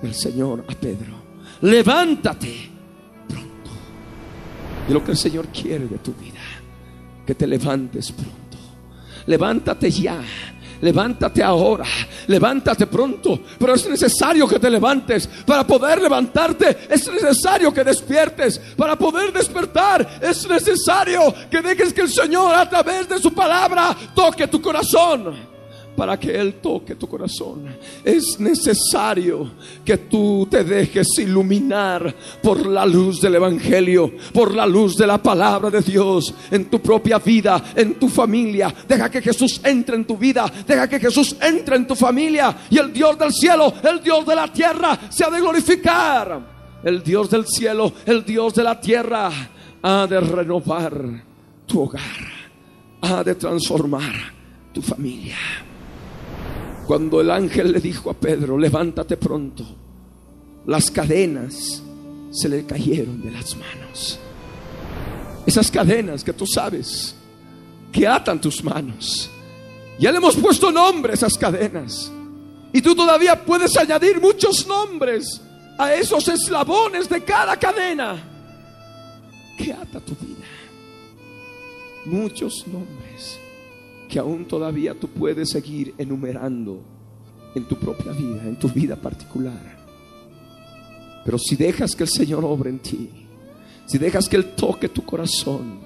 del 0.00 0.14
Señor 0.14 0.64
a 0.68 0.74
Pedro, 0.74 1.14
levántate. 1.62 2.71
Y 4.88 4.92
lo 4.92 5.04
que 5.04 5.12
el 5.12 5.16
Señor 5.16 5.48
quiere 5.48 5.86
de 5.86 5.98
tu 5.98 6.12
vida, 6.12 6.40
que 7.26 7.34
te 7.34 7.46
levantes 7.46 8.12
pronto. 8.12 8.58
Levántate 9.26 9.90
ya, 9.90 10.20
Levántate 10.82 11.44
ahora, 11.44 11.84
levántate 12.26 12.88
pronto, 12.88 13.38
pero 13.56 13.74
es 13.74 13.88
necesario 13.88 14.48
que 14.48 14.58
te 14.58 14.68
levantes. 14.68 15.28
Para 15.46 15.64
poder 15.64 16.02
levantarte 16.02 16.76
es 16.90 17.08
necesario 17.08 17.72
que 17.72 17.84
despiertes. 17.84 18.58
Para 18.76 18.96
poder 18.96 19.32
despertar 19.32 20.18
es 20.20 20.48
necesario 20.48 21.32
que 21.48 21.62
dejes 21.62 21.92
que 21.92 22.00
el 22.00 22.10
Señor 22.10 22.52
a 22.56 22.68
través 22.68 23.08
de 23.08 23.20
su 23.20 23.32
palabra 23.32 23.96
toque 24.12 24.48
tu 24.48 24.60
corazón 24.60 25.51
para 25.96 26.18
que 26.18 26.34
Él 26.34 26.54
toque 26.54 26.94
tu 26.94 27.06
corazón. 27.06 27.66
Es 28.04 28.38
necesario 28.40 29.50
que 29.84 29.98
tú 29.98 30.46
te 30.50 30.64
dejes 30.64 31.06
iluminar 31.18 32.14
por 32.42 32.66
la 32.66 32.86
luz 32.86 33.20
del 33.20 33.36
Evangelio, 33.36 34.12
por 34.32 34.54
la 34.54 34.66
luz 34.66 34.96
de 34.96 35.06
la 35.06 35.18
palabra 35.18 35.70
de 35.70 35.80
Dios 35.80 36.34
en 36.50 36.66
tu 36.66 36.80
propia 36.80 37.18
vida, 37.18 37.72
en 37.76 37.94
tu 37.94 38.08
familia. 38.08 38.74
Deja 38.88 39.10
que 39.10 39.22
Jesús 39.22 39.60
entre 39.64 39.96
en 39.96 40.04
tu 40.04 40.16
vida, 40.16 40.50
deja 40.66 40.88
que 40.88 41.00
Jesús 41.00 41.36
entre 41.40 41.76
en 41.76 41.86
tu 41.86 41.94
familia 41.94 42.56
y 42.70 42.78
el 42.78 42.92
Dios 42.92 43.18
del 43.18 43.32
cielo, 43.32 43.72
el 43.82 44.02
Dios 44.02 44.26
de 44.26 44.34
la 44.34 44.52
tierra, 44.52 44.98
se 45.10 45.24
ha 45.24 45.30
de 45.30 45.40
glorificar. 45.40 46.52
El 46.82 47.02
Dios 47.02 47.30
del 47.30 47.46
cielo, 47.46 47.92
el 48.06 48.24
Dios 48.24 48.54
de 48.54 48.64
la 48.64 48.80
tierra, 48.80 49.30
ha 49.82 50.06
de 50.06 50.20
renovar 50.20 51.24
tu 51.64 51.82
hogar, 51.82 52.00
ha 53.02 53.22
de 53.22 53.36
transformar 53.36 54.12
tu 54.72 54.82
familia. 54.82 55.36
Cuando 56.86 57.20
el 57.20 57.30
ángel 57.30 57.72
le 57.72 57.80
dijo 57.80 58.10
a 58.10 58.14
Pedro, 58.14 58.58
levántate 58.58 59.16
pronto, 59.16 59.64
las 60.66 60.90
cadenas 60.90 61.82
se 62.30 62.48
le 62.48 62.64
cayeron 62.64 63.22
de 63.22 63.30
las 63.30 63.56
manos. 63.56 64.18
Esas 65.46 65.70
cadenas 65.70 66.24
que 66.24 66.32
tú 66.32 66.46
sabes 66.46 67.14
que 67.92 68.06
atan 68.06 68.40
tus 68.40 68.62
manos. 68.64 69.30
Ya 69.98 70.10
le 70.10 70.18
hemos 70.18 70.36
puesto 70.36 70.72
nombre 70.72 71.12
a 71.12 71.14
esas 71.14 71.34
cadenas. 71.34 72.10
Y 72.72 72.80
tú 72.80 72.94
todavía 72.94 73.44
puedes 73.44 73.76
añadir 73.76 74.20
muchos 74.20 74.66
nombres 74.66 75.40
a 75.78 75.94
esos 75.94 76.26
eslabones 76.28 77.08
de 77.08 77.22
cada 77.22 77.56
cadena 77.56 78.16
que 79.58 79.72
ata 79.72 80.00
tu 80.00 80.14
vida. 80.14 80.46
Muchos 82.06 82.66
nombres 82.66 83.01
que 84.12 84.18
aún 84.18 84.44
todavía 84.44 84.92
tú 84.92 85.08
puedes 85.08 85.48
seguir 85.48 85.94
enumerando 85.96 86.82
en 87.54 87.64
tu 87.64 87.76
propia 87.76 88.12
vida, 88.12 88.42
en 88.42 88.56
tu 88.56 88.68
vida 88.68 88.94
particular. 88.94 89.78
Pero 91.24 91.38
si 91.38 91.56
dejas 91.56 91.96
que 91.96 92.02
el 92.02 92.10
Señor 92.10 92.44
obre 92.44 92.68
en 92.68 92.78
ti, 92.80 93.08
si 93.86 93.96
dejas 93.96 94.28
que 94.28 94.36
Él 94.36 94.52
toque 94.54 94.90
tu 94.90 95.02
corazón 95.02 95.78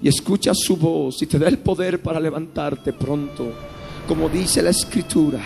y 0.00 0.06
escuchas 0.06 0.56
su 0.60 0.76
voz 0.76 1.20
y 1.22 1.26
te 1.26 1.36
da 1.36 1.48
el 1.48 1.58
poder 1.58 2.00
para 2.00 2.20
levantarte 2.20 2.92
pronto, 2.92 3.52
como 4.06 4.28
dice 4.28 4.62
la 4.62 4.70
Escritura, 4.70 5.42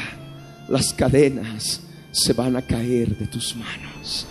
las 0.68 0.92
cadenas 0.92 1.80
se 2.10 2.34
van 2.34 2.56
a 2.56 2.62
caer 2.66 3.16
de 3.16 3.26
tus 3.28 3.56
manos. 3.56 4.26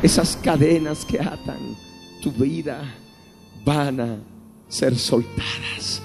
Esas 0.00 0.36
cadenas 0.36 1.04
que 1.04 1.18
atan 1.18 1.76
tu 2.22 2.30
vida 2.30 2.84
van 3.64 4.00
a 4.00 4.18
ser 4.68 4.96
soltadas 4.96 6.02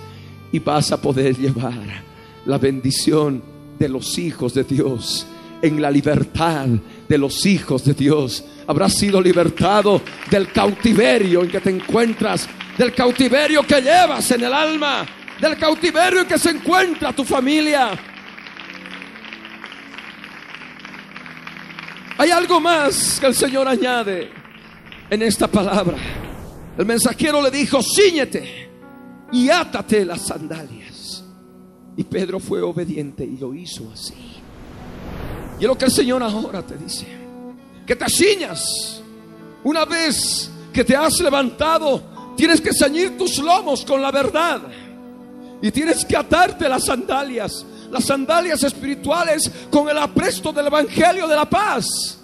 y 0.51 0.59
vas 0.59 0.91
a 0.91 1.01
poder 1.01 1.37
llevar 1.37 2.03
la 2.45 2.57
bendición 2.57 3.41
de 3.77 3.89
los 3.89 4.17
hijos 4.17 4.53
de 4.53 4.63
Dios 4.63 5.27
en 5.61 5.81
la 5.81 5.91
libertad 5.91 6.67
de 7.07 7.17
los 7.17 7.45
hijos 7.45 7.83
de 7.83 7.93
Dios. 7.93 8.43
Habrás 8.67 8.93
sido 8.93 9.21
libertado 9.21 10.01
del 10.29 10.51
cautiverio 10.51 11.43
en 11.43 11.49
que 11.49 11.59
te 11.59 11.69
encuentras, 11.69 12.47
del 12.77 12.93
cautiverio 12.93 13.63
que 13.63 13.81
llevas 13.81 14.29
en 14.31 14.43
el 14.43 14.53
alma, 14.53 15.05
del 15.39 15.57
cautiverio 15.57 16.21
en 16.21 16.27
que 16.27 16.39
se 16.39 16.51
encuentra 16.51 17.13
tu 17.13 17.23
familia. 17.23 17.91
Hay 22.17 22.31
algo 22.31 22.59
más 22.59 23.19
que 23.19 23.27
el 23.27 23.35
Señor 23.35 23.67
añade 23.67 24.31
en 25.09 25.21
esta 25.21 25.47
palabra. 25.47 25.97
El 26.77 26.85
mensajero 26.85 27.41
le 27.41 27.51
dijo, 27.51 27.79
ciñete 27.81 28.66
y 29.31 29.49
átate 29.49 30.05
las 30.05 30.21
sandalias. 30.21 31.23
Y 31.95 32.03
Pedro 32.03 32.39
fue 32.39 32.61
obediente 32.61 33.25
y 33.25 33.37
lo 33.37 33.53
hizo 33.53 33.89
así. 33.91 34.13
Y 35.59 35.63
es 35.63 35.67
lo 35.67 35.77
que 35.77 35.85
el 35.85 35.91
Señor 35.91 36.21
ahora 36.21 36.61
te 36.61 36.77
dice. 36.77 37.07
Que 37.85 37.95
te 37.95 38.07
ciñas. 38.09 39.01
Una 39.63 39.85
vez 39.85 40.51
que 40.71 40.83
te 40.83 40.95
has 40.95 41.19
levantado, 41.19 42.35
tienes 42.37 42.61
que 42.61 42.71
ceñir 42.71 43.17
tus 43.17 43.39
lomos 43.39 43.83
con 43.83 44.01
la 44.01 44.11
verdad. 44.11 44.61
Y 45.61 45.71
tienes 45.71 46.05
que 46.05 46.15
atarte 46.15 46.69
las 46.69 46.85
sandalias. 46.85 47.65
Las 47.89 48.05
sandalias 48.05 48.63
espirituales 48.63 49.51
con 49.71 49.89
el 49.89 49.97
apresto 49.97 50.53
del 50.53 50.67
Evangelio 50.67 51.27
de 51.27 51.35
la 51.35 51.49
paz. 51.49 52.19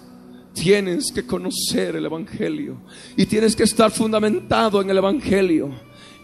Tienes 0.52 1.10
que 1.10 1.26
conocer 1.26 1.96
el 1.96 2.06
Evangelio. 2.06 2.76
Y 3.16 3.26
tienes 3.26 3.56
que 3.56 3.64
estar 3.64 3.90
fundamentado 3.90 4.80
en 4.80 4.90
el 4.90 4.98
Evangelio 4.98 5.72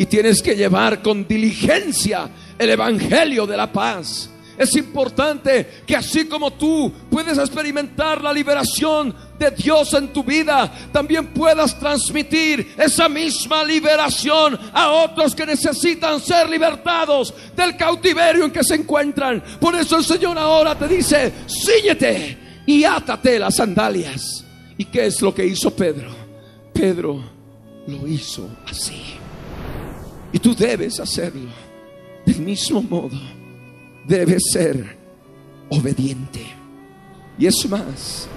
y 0.01 0.07
tienes 0.07 0.41
que 0.41 0.57
llevar 0.57 1.03
con 1.03 1.29
diligencia 1.29 2.31
el 2.59 2.71
Evangelio 2.71 3.47
de 3.47 3.55
la 3.55 3.71
paz. 3.71 4.31
Es 4.57 4.75
importante 4.77 5.83
que 5.87 5.95
así 5.95 6.25
como 6.25 6.55
tú 6.55 6.91
puedes 7.11 7.37
experimentar 7.37 8.23
la 8.23 8.33
liberación 8.33 9.15
de 9.39 9.51
Dios 9.51 9.93
en 9.93 10.09
tu 10.09 10.25
vida, 10.25 10.73
también 10.91 11.27
puedas 11.35 11.79
transmitir 11.79 12.77
esa 12.79 13.11
misma 13.11 13.63
liberación 13.63 14.59
a 14.73 14.91
otros 14.91 15.35
que 15.35 15.45
necesitan 15.45 16.19
ser 16.19 16.49
libertados 16.49 17.35
del 17.55 17.77
cautiverio 17.77 18.47
en 18.47 18.53
que 18.53 18.65
se 18.65 18.77
encuentran. 18.77 19.45
Por 19.61 19.75
eso 19.75 19.99
el 19.99 20.05
Señor 20.05 20.39
ahora 20.39 20.79
te 20.79 20.89
dice, 20.89 21.31
síñete 21.47 22.63
y 22.65 22.85
átate 22.85 23.39
las 23.39 23.57
sandalias. 23.57 24.47
¿Y 24.79 24.87
qué 24.87 25.05
es 25.05 25.21
lo 25.21 25.35
que 25.35 25.45
hizo 25.45 25.71
Pedro? 25.77 26.09
Pedro 26.73 27.23
lo 27.87 28.09
hizo 28.09 28.49
así. 28.67 29.10
Y 30.33 30.39
tú 30.39 30.55
debes 30.55 31.01
hacerlo. 31.01 31.51
Del 32.25 32.41
mismo 32.41 32.83
modo, 32.83 33.19
debes 34.07 34.43
ser 34.53 34.99
obediente. 35.71 36.41
Y 37.39 37.47
es 37.47 37.69
más, 37.69 38.29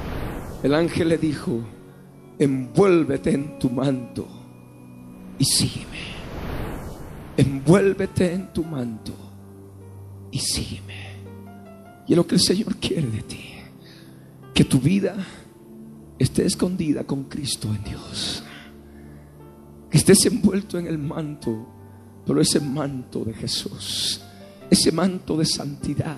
el 0.63 0.73
ángel 0.73 1.09
le 1.09 1.17
dijo, 1.17 1.61
envuélvete 2.39 3.31
en 3.31 3.59
tu 3.59 3.69
manto 3.69 4.27
y 5.37 5.45
sígueme. 5.45 6.13
Envuélvete 7.35 8.33
en 8.33 8.53
tu 8.53 8.63
manto 8.63 9.13
y 10.31 10.39
sígueme. 10.39 11.13
Y 12.07 12.13
es 12.13 12.17
lo 12.17 12.27
que 12.27 12.35
el 12.35 12.41
Señor 12.41 12.75
quiere 12.77 13.07
de 13.07 13.21
ti. 13.23 13.49
Que 14.53 14.63
tu 14.63 14.79
vida 14.79 15.15
esté 16.19 16.45
escondida 16.45 17.03
con 17.03 17.25
Cristo 17.25 17.67
en 17.73 17.83
Dios. 17.83 18.43
Que 19.89 19.97
estés 19.97 20.25
envuelto 20.25 20.77
en 20.77 20.87
el 20.87 20.97
manto 20.97 21.72
pero 22.25 22.41
ese 22.41 22.59
manto 22.59 23.23
de 23.23 23.33
Jesús, 23.33 24.21
ese 24.69 24.91
manto 24.91 25.37
de 25.37 25.45
santidad, 25.45 26.17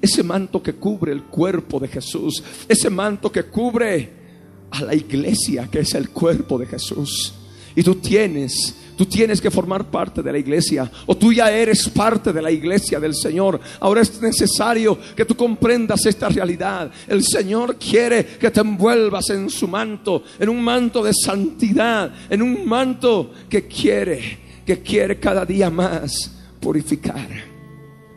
ese 0.00 0.22
manto 0.22 0.62
que 0.62 0.74
cubre 0.74 1.12
el 1.12 1.24
cuerpo 1.24 1.78
de 1.78 1.88
Jesús, 1.88 2.42
ese 2.68 2.90
manto 2.90 3.30
que 3.30 3.44
cubre 3.44 4.24
a 4.70 4.82
la 4.82 4.94
iglesia 4.94 5.68
que 5.70 5.80
es 5.80 5.94
el 5.94 6.10
cuerpo 6.10 6.58
de 6.58 6.66
Jesús. 6.66 7.32
Y 7.76 7.82
tú 7.82 7.96
tienes, 7.96 8.74
tú 8.96 9.06
tienes 9.06 9.40
que 9.40 9.50
formar 9.50 9.90
parte 9.90 10.22
de 10.22 10.32
la 10.32 10.38
iglesia 10.38 10.90
o 11.06 11.16
tú 11.16 11.32
ya 11.32 11.50
eres 11.50 11.88
parte 11.88 12.32
de 12.32 12.42
la 12.42 12.50
iglesia 12.50 13.00
del 13.00 13.14
Señor. 13.14 13.60
Ahora 13.80 14.02
es 14.02 14.20
necesario 14.20 14.98
que 15.16 15.24
tú 15.24 15.36
comprendas 15.36 16.04
esta 16.06 16.28
realidad. 16.28 16.90
El 17.08 17.24
Señor 17.24 17.76
quiere 17.76 18.24
que 18.24 18.50
te 18.50 18.60
envuelvas 18.60 19.30
en 19.30 19.48
su 19.50 19.66
manto, 19.66 20.24
en 20.38 20.48
un 20.48 20.62
manto 20.62 21.02
de 21.02 21.12
santidad, 21.14 22.12
en 22.28 22.42
un 22.42 22.66
manto 22.66 23.32
que 23.48 23.66
quiere 23.66 24.43
que 24.64 24.80
quiere 24.80 25.18
cada 25.18 25.44
día 25.44 25.70
más 25.70 26.30
purificar. 26.60 27.28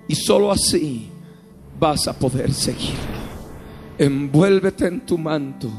Y 0.08 0.16
solo 0.16 0.52
así 0.52 1.10
vas 1.80 2.08
a 2.08 2.14
poder 2.14 2.54
seguirlo. 2.54 3.18
Envuélvete 3.98 4.88
en 4.88 5.02
tu 5.02 5.18
manto 5.18 5.70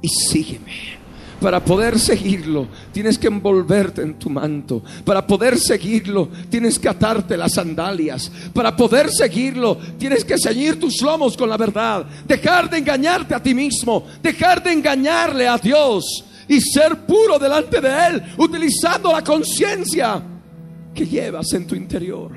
y 0.00 0.08
sígueme. 0.08 0.98
Para 1.40 1.64
poder 1.64 2.00
seguirlo, 2.00 2.66
tienes 2.92 3.16
que 3.16 3.28
envolverte 3.28 4.02
en 4.02 4.18
tu 4.18 4.28
manto. 4.28 4.82
Para 5.04 5.24
poder 5.24 5.56
seguirlo, 5.56 6.28
tienes 6.50 6.80
que 6.80 6.88
atarte 6.88 7.36
las 7.36 7.52
sandalias. 7.52 8.30
Para 8.52 8.74
poder 8.74 9.08
seguirlo, 9.08 9.78
tienes 9.98 10.24
que 10.24 10.36
ceñir 10.36 10.80
tus 10.80 11.00
lomos 11.00 11.36
con 11.36 11.48
la 11.48 11.56
verdad. 11.56 12.06
Dejar 12.26 12.68
de 12.68 12.78
engañarte 12.78 13.36
a 13.36 13.42
ti 13.42 13.54
mismo. 13.54 14.04
Dejar 14.20 14.62
de 14.62 14.72
engañarle 14.72 15.46
a 15.46 15.58
Dios 15.58 16.24
y 16.48 16.60
ser 16.60 17.06
puro 17.06 17.38
delante 17.38 17.80
de 17.80 17.88
Él, 17.88 18.22
utilizando 18.38 19.12
la 19.12 19.22
conciencia 19.22 20.22
que 20.94 21.06
llevas 21.06 21.52
en 21.52 21.66
tu 21.66 21.74
interior. 21.74 22.32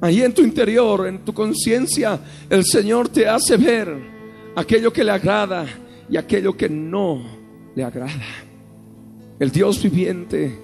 Ahí 0.00 0.22
en 0.22 0.32
tu 0.32 0.42
interior, 0.42 1.06
en 1.06 1.24
tu 1.24 1.32
conciencia, 1.32 2.18
el 2.48 2.64
Señor 2.64 3.08
te 3.08 3.28
hace 3.28 3.56
ver 3.56 3.94
aquello 4.56 4.92
que 4.92 5.04
le 5.04 5.12
agrada 5.12 5.66
y 6.08 6.16
aquello 6.16 6.56
que 6.56 6.68
no 6.68 7.22
le 7.74 7.84
agrada. 7.84 8.26
El 9.38 9.50
Dios 9.50 9.82
viviente 9.82 10.58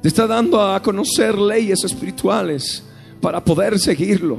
te 0.00 0.08
está 0.08 0.26
dando 0.26 0.62
a 0.62 0.80
conocer 0.82 1.36
leyes 1.36 1.84
espirituales 1.84 2.82
para 3.20 3.44
poder 3.44 3.78
seguirlo. 3.78 4.38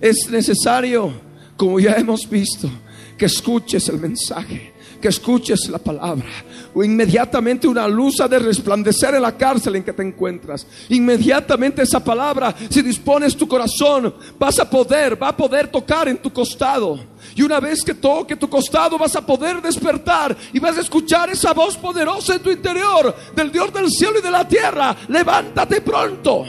Es 0.00 0.28
necesario, 0.30 1.12
como 1.56 1.80
ya 1.80 1.92
hemos 1.92 2.28
visto, 2.28 2.70
que 3.16 3.26
escuches 3.26 3.88
el 3.88 3.98
mensaje, 3.98 4.72
que 5.00 5.08
escuches 5.08 5.68
la 5.68 5.78
palabra. 5.78 6.26
O 6.74 6.84
inmediatamente 6.84 7.66
una 7.66 7.86
luz 7.88 8.20
ha 8.20 8.28
de 8.28 8.38
resplandecer 8.38 9.14
en 9.14 9.22
la 9.22 9.36
cárcel 9.36 9.76
en 9.76 9.84
que 9.84 9.92
te 9.92 10.02
encuentras. 10.02 10.66
Inmediatamente 10.88 11.82
esa 11.82 12.02
palabra, 12.02 12.54
si 12.68 12.82
dispones 12.82 13.36
tu 13.36 13.48
corazón, 13.48 14.14
vas 14.38 14.58
a 14.58 14.68
poder, 14.68 15.20
va 15.20 15.28
a 15.28 15.36
poder 15.36 15.68
tocar 15.68 16.08
en 16.08 16.18
tu 16.18 16.32
costado. 16.32 16.98
Y 17.34 17.42
una 17.42 17.60
vez 17.60 17.82
que 17.82 17.94
toque 17.94 18.36
tu 18.36 18.48
costado, 18.48 18.98
vas 18.98 19.16
a 19.16 19.24
poder 19.24 19.60
despertar 19.62 20.36
y 20.52 20.58
vas 20.58 20.76
a 20.78 20.80
escuchar 20.80 21.30
esa 21.30 21.52
voz 21.52 21.76
poderosa 21.76 22.34
en 22.34 22.42
tu 22.42 22.50
interior 22.50 23.14
del 23.34 23.50
Dios 23.50 23.72
del 23.72 23.90
cielo 23.90 24.18
y 24.18 24.22
de 24.22 24.30
la 24.30 24.46
tierra. 24.46 24.96
Levántate 25.08 25.80
pronto. 25.80 26.44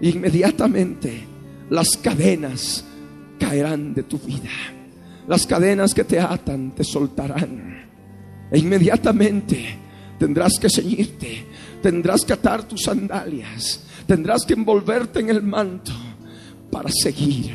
Inmediatamente 0.00 1.26
las 1.70 1.96
cadenas 1.96 2.84
caerán 3.38 3.94
de 3.94 4.02
tu 4.02 4.18
vida. 4.18 4.50
Las 5.28 5.46
cadenas 5.46 5.94
que 5.94 6.04
te 6.04 6.18
atan 6.18 6.72
te 6.72 6.84
soltarán. 6.84 7.90
E 8.50 8.58
inmediatamente 8.58 9.78
tendrás 10.18 10.58
que 10.60 10.68
ceñirte, 10.68 11.46
tendrás 11.82 12.24
que 12.24 12.32
atar 12.34 12.62
tus 12.64 12.82
sandalias, 12.82 13.84
tendrás 14.06 14.44
que 14.44 14.54
envolverte 14.54 15.20
en 15.20 15.30
el 15.30 15.42
manto 15.42 15.92
para 16.70 16.90
seguir 16.90 17.54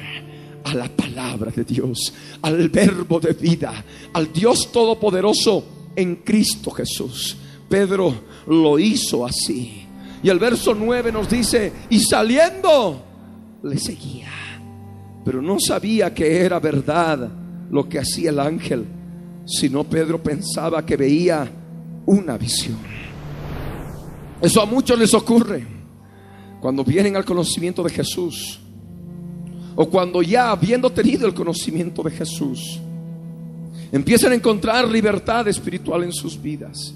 a 0.63 0.74
la 0.74 0.89
palabra 0.89 1.51
de 1.51 1.63
Dios, 1.63 2.13
al 2.41 2.70
verbo 2.70 3.20
de 3.20 3.34
vida, 3.34 3.86
al 4.13 4.34
Dios 4.34 4.72
todopoderoso 4.72 5.91
en 5.95 6.18
Cristo 6.18 6.72
Jesús. 6.72 7.38
Pedro 7.70 8.13
lo 8.47 8.80
hizo 8.80 9.26
así. 9.26 9.84
Y 10.24 10.30
el 10.30 10.39
verso 10.39 10.74
9 10.74 11.11
nos 11.11 11.30
dice, 11.30 11.72
y 11.89 11.99
saliendo 11.99 13.03
le 13.63 13.78
seguía, 13.78 14.32
pero 15.24 15.41
no 15.41 15.57
sabía 15.59 16.13
que 16.13 16.41
era 16.41 16.59
verdad 16.59 17.46
lo 17.70 17.88
que 17.88 17.99
hacía 17.99 18.30
el 18.30 18.39
ángel, 18.39 18.86
sino 19.45 19.84
Pedro 19.84 20.22
pensaba 20.22 20.86
que 20.86 20.97
veía 20.97 21.49
una 22.05 22.38
visión. 22.38 22.78
Eso 24.41 24.61
a 24.61 24.65
muchos 24.65 24.97
les 24.97 25.13
ocurre 25.13 25.65
cuando 26.61 26.84
vienen 26.84 27.15
al 27.15 27.26
conocimiento 27.26 27.84
de 27.84 27.89
Jesús 27.89 28.59
o 29.76 29.88
cuando 29.88 30.24
ya 30.24 30.51
habiendo 30.51 30.89
tenido 30.89 31.28
el 31.28 31.36
conocimiento 31.36 32.01
de 32.01 32.09
Jesús, 32.09 32.80
empiezan 33.91 34.32
a 34.32 34.36
encontrar 34.36 34.88
libertad 34.88 35.47
espiritual 35.47 36.03
en 36.03 36.11
sus 36.11 36.41
vidas. 36.41 36.95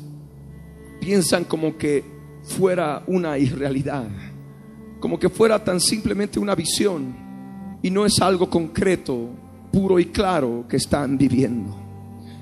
Piensan 1.00 1.44
como 1.44 1.78
que 1.78 2.04
fuera 2.44 3.04
una 3.06 3.38
irrealidad, 3.38 4.10
como 5.00 5.20
que 5.20 5.30
fuera 5.30 5.64
tan 5.64 5.80
simplemente 5.80 6.40
una 6.40 6.56
visión 6.56 7.16
y 7.84 7.92
no 7.92 8.06
es 8.06 8.20
algo 8.20 8.50
concreto 8.50 9.30
puro 9.72 10.00
y 10.00 10.06
claro 10.06 10.66
que 10.68 10.78
están 10.78 11.18
viviendo. 11.18 11.76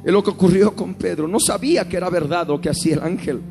Es 0.04 0.12
lo 0.12 0.24
que 0.24 0.32
ocurrió 0.32 0.76
con 0.76 0.96
Pedro. 0.96 1.28
No 1.28 1.40
sabía 1.40 1.88
que 1.88 1.98
era 1.98 2.10
verdad 2.10 2.48
lo 2.48 2.60
que 2.60 2.70
hacía 2.70 2.96
el 2.96 3.04
ángel, 3.04 3.42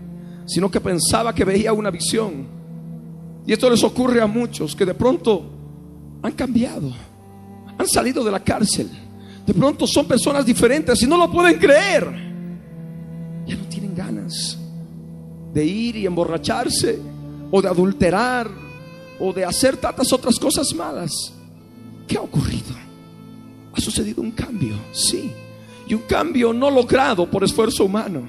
sino 0.47 0.71
que 0.71 0.81
pensaba 0.81 1.35
que 1.35 1.45
veía 1.45 1.73
una 1.73 1.91
visión. 1.91 2.47
Y 3.47 3.53
esto 3.53 3.71
les 3.71 3.83
ocurre 3.85 4.21
a 4.21 4.27
muchos 4.27 4.75
que 4.75 4.85
de 4.85 4.95
pronto 4.95 5.43
han 6.23 6.33
cambiado, 6.33 6.93
han 7.79 7.87
salido 7.87 8.25
de 8.25 8.33
la 8.33 8.41
cárcel. 8.41 8.91
De 9.47 9.55
pronto 9.55 9.87
son 9.87 10.07
personas 10.07 10.45
diferentes 10.45 11.01
y 11.03 11.07
no 11.07 11.17
lo 11.17 11.31
pueden 11.31 11.59
creer. 11.59 12.05
Ya 13.47 13.57
no 13.57 13.65
tienen 13.69 13.95
ganas 13.95 14.59
de 15.55 15.65
ir 15.65 15.97
y 15.97 16.07
emborracharse 16.07 16.99
o 17.51 17.63
de 17.63 17.69
adulterar 17.69 18.51
o 19.19 19.33
de 19.33 19.45
hacer 19.45 19.77
tantas 19.79 20.13
otras 20.13 20.39
cosas 20.39 20.75
malas. 20.75 21.33
¿Qué 22.07 22.17
ha 22.17 22.21
ocurrido? 22.21 22.88
Ha 23.79 23.81
sucedido 23.81 24.23
un 24.23 24.33
cambio, 24.33 24.75
sí. 24.91 25.33
Y 25.87 25.95
un 25.95 26.03
cambio 26.03 26.53
no 26.53 26.69
logrado 26.69 27.31
por 27.31 27.45
esfuerzo 27.45 27.85
humano. 27.85 28.27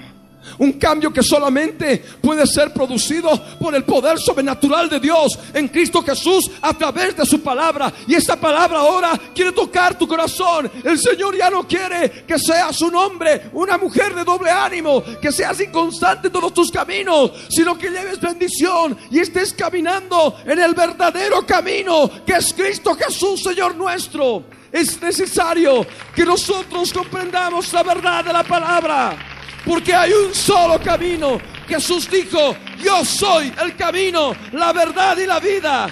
Un 0.59 0.73
cambio 0.73 1.11
que 1.11 1.23
solamente 1.23 2.03
puede 2.21 2.45
ser 2.45 2.71
producido 2.71 3.31
por 3.59 3.73
el 3.73 3.83
poder 3.83 4.19
sobrenatural 4.19 4.87
de 4.89 4.99
Dios 4.99 5.39
en 5.55 5.67
Cristo 5.69 6.03
Jesús 6.03 6.51
a 6.61 6.71
través 6.75 7.17
de 7.17 7.25
su 7.25 7.41
palabra. 7.41 7.91
Y 8.05 8.13
esta 8.13 8.35
palabra 8.35 8.77
ahora 8.77 9.19
quiere 9.33 9.51
tocar 9.51 9.97
tu 9.97 10.07
corazón. 10.07 10.69
El 10.83 10.99
Señor 10.99 11.35
ya 11.35 11.49
no 11.49 11.67
quiere 11.67 12.23
que 12.27 12.37
seas 12.37 12.79
un 12.83 12.93
hombre, 12.95 13.49
una 13.53 13.79
mujer 13.79 14.13
de 14.13 14.23
doble 14.23 14.51
ánimo, 14.51 15.03
que 15.19 15.31
seas 15.31 15.59
inconstante 15.61 16.27
en 16.27 16.33
todos 16.33 16.53
tus 16.53 16.71
caminos, 16.71 17.31
sino 17.49 17.75
que 17.75 17.89
lleves 17.89 18.21
bendición 18.21 18.95
y 19.09 19.17
estés 19.17 19.51
caminando 19.53 20.35
en 20.45 20.59
el 20.59 20.75
verdadero 20.75 21.43
camino 21.43 22.07
que 22.23 22.33
es 22.33 22.53
Cristo 22.53 22.93
Jesús, 22.93 23.41
Señor 23.41 23.75
nuestro. 23.75 24.58
Es 24.71 25.01
necesario 25.01 25.85
que 26.15 26.25
nosotros 26.25 26.93
comprendamos 26.93 27.71
la 27.73 27.83
verdad 27.83 28.23
de 28.23 28.33
la 28.33 28.43
palabra. 28.43 29.17
Porque 29.65 29.93
hay 29.93 30.11
un 30.11 30.33
solo 30.33 30.79
camino. 30.79 31.39
Jesús 31.67 32.09
dijo, 32.09 32.55
yo 32.83 33.03
soy 33.03 33.51
el 33.63 33.75
camino, 33.75 34.33
la 34.53 34.71
verdad 34.73 35.17
y 35.17 35.25
la 35.25 35.39
vida. 35.39 35.87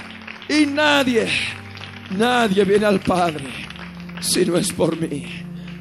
Y 0.50 0.66
nadie, 0.66 1.28
nadie 2.12 2.64
viene 2.64 2.86
al 2.86 3.00
Padre 3.00 3.46
si 4.22 4.46
no 4.46 4.58
es 4.58 4.72
por 4.72 4.98
mí. 4.98 5.26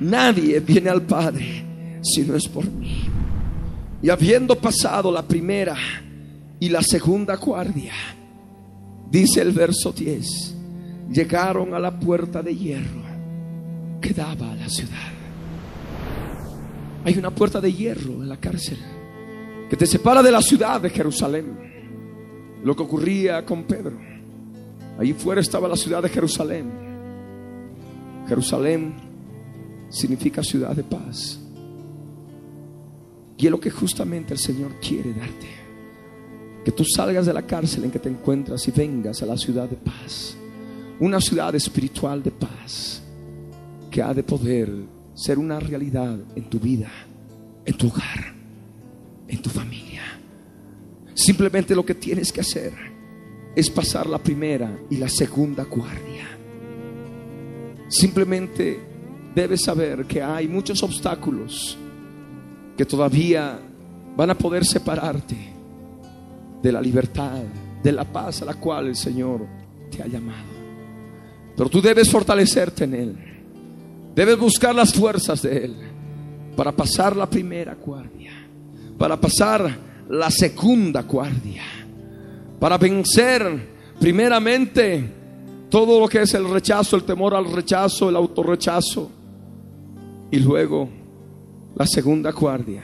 Nadie 0.01 0.61
viene 0.61 0.90
al 0.90 1.03
Padre 1.03 1.64
si 2.03 2.22
no 2.22 2.34
es 2.34 2.49
por 2.49 2.66
mí. 2.66 3.05
Y 4.03 4.11
habiendo 4.11 4.57
pasado 4.57 5.11
la 5.11 5.22
primera 5.22 5.76
y 6.61 6.68
la 6.68 6.82
segunda 6.82 7.36
guardia, 7.36 7.92
dice 9.11 9.40
el 9.40 9.53
verso 9.53 9.92
10 9.92 10.55
llegaron 11.11 11.74
a 11.74 11.78
la 11.78 11.98
puerta 11.98 12.42
de 12.42 12.54
hierro 12.54 13.02
que 14.00 14.12
daba 14.12 14.52
a 14.52 14.57
la 14.57 14.68
ciudad. 14.68 15.12
Hay 17.04 17.16
una 17.16 17.30
puerta 17.30 17.61
de 17.61 17.72
hierro 17.72 18.14
en 18.14 18.28
la 18.28 18.36
cárcel 18.38 18.78
que 19.70 19.76
te 19.76 19.86
separa 19.86 20.22
de 20.22 20.30
la 20.30 20.42
ciudad 20.42 20.80
de 20.80 20.90
Jerusalén. 20.90 22.61
Lo 22.64 22.74
que 22.74 22.82
ocurría 22.82 23.44
con 23.44 23.64
Pedro. 23.64 23.96
Allí 24.98 25.12
fuera 25.12 25.40
estaba 25.40 25.68
la 25.68 25.76
ciudad 25.76 26.02
de 26.02 26.09
Jerusalén. 26.09 26.70
Jerusalén 28.28 28.94
significa 29.88 30.42
ciudad 30.42 30.74
de 30.74 30.82
paz. 30.82 31.38
Y 33.36 33.46
es 33.46 33.50
lo 33.50 33.61
que 33.61 33.70
justamente 33.70 34.32
el 34.32 34.40
Señor 34.40 34.72
quiere 34.80 35.12
darte. 35.12 35.46
Que 36.64 36.72
tú 36.72 36.84
salgas 36.84 37.26
de 37.26 37.32
la 37.32 37.42
cárcel 37.42 37.84
en 37.84 37.90
que 37.92 37.98
te 38.00 38.09
encuentras 38.09 38.66
y 38.66 38.72
vengas 38.72 39.22
a 39.22 39.26
la 39.26 39.36
ciudad 39.36 39.68
de 39.68 39.76
paz 39.76 40.36
una 41.01 41.20
ciudad 41.20 41.55
espiritual 41.55 42.22
de 42.22 42.30
paz 42.30 43.03
que 43.90 44.03
ha 44.03 44.14
de 44.14 44.22
poder 44.22 44.70
ser 45.14 45.38
una 45.38 45.59
realidad 45.59 46.18
en 46.34 46.44
tu 46.44 46.59
vida, 46.59 46.90
en 47.64 47.76
tu 47.76 47.88
hogar, 47.88 48.34
en 49.28 49.42
tu 49.42 49.51
familia. 49.51 50.03
Simplemente 51.14 51.74
lo 51.74 51.84
que 51.84 51.94
tienes 51.94 52.32
que 52.32 52.40
hacer 52.40 52.72
es 53.55 53.70
pasar 53.70 54.07
la 54.07 54.18
primera 54.18 54.78
y 54.90 54.97
la 54.97 55.09
segunda 55.09 55.64
guardia. 55.64 56.26
Simplemente 57.88 58.80
debes 59.34 59.62
saber 59.62 60.07
que 60.07 60.22
hay 60.22 60.49
muchos 60.49 60.82
obstáculos 60.82 61.78
que 62.76 62.84
todavía 62.84 63.59
van 64.16 64.30
a 64.30 64.34
poder 64.36 64.64
separarte 64.64 65.36
de 66.62 66.72
la 66.72 66.80
libertad, 66.80 67.42
de 67.82 67.92
la 67.92 68.05
paz 68.05 68.42
a 68.42 68.44
la 68.44 68.55
cual 68.55 68.88
el 68.88 68.97
Señor 68.97 69.47
te 69.90 70.03
ha 70.03 70.07
llamado. 70.07 70.55
Pero 71.57 71.70
tú 71.70 71.80
debes 71.80 72.11
fortalecerte 72.11 72.84
en 72.84 72.94
Él. 72.94 73.16
Debes 74.14 74.38
buscar 74.38 74.74
las 74.74 74.92
fuerzas 74.92 75.42
de 75.42 75.64
Él 75.64 75.76
para 76.57 76.72
pasar 76.72 77.16
la 77.16 77.28
primera 77.28 77.74
guardia, 77.74 78.32
para 78.98 79.20
pasar 79.20 79.76
la 80.09 80.30
segunda 80.30 81.02
guardia, 81.02 81.62
para 82.59 82.78
vencer 82.78 83.74
primeramente 83.98 85.12
todo 85.68 86.00
lo 86.00 86.09
que 86.09 86.22
es 86.22 86.34
el 86.34 86.48
rechazo, 86.48 86.96
el 86.96 87.04
temor 87.04 87.34
al 87.34 87.50
rechazo, 87.50 88.09
el 88.09 88.16
autorrechazo, 88.16 89.11
y 90.30 90.38
luego 90.38 90.88
la 91.74 91.86
segunda 91.86 92.32
guardia, 92.32 92.82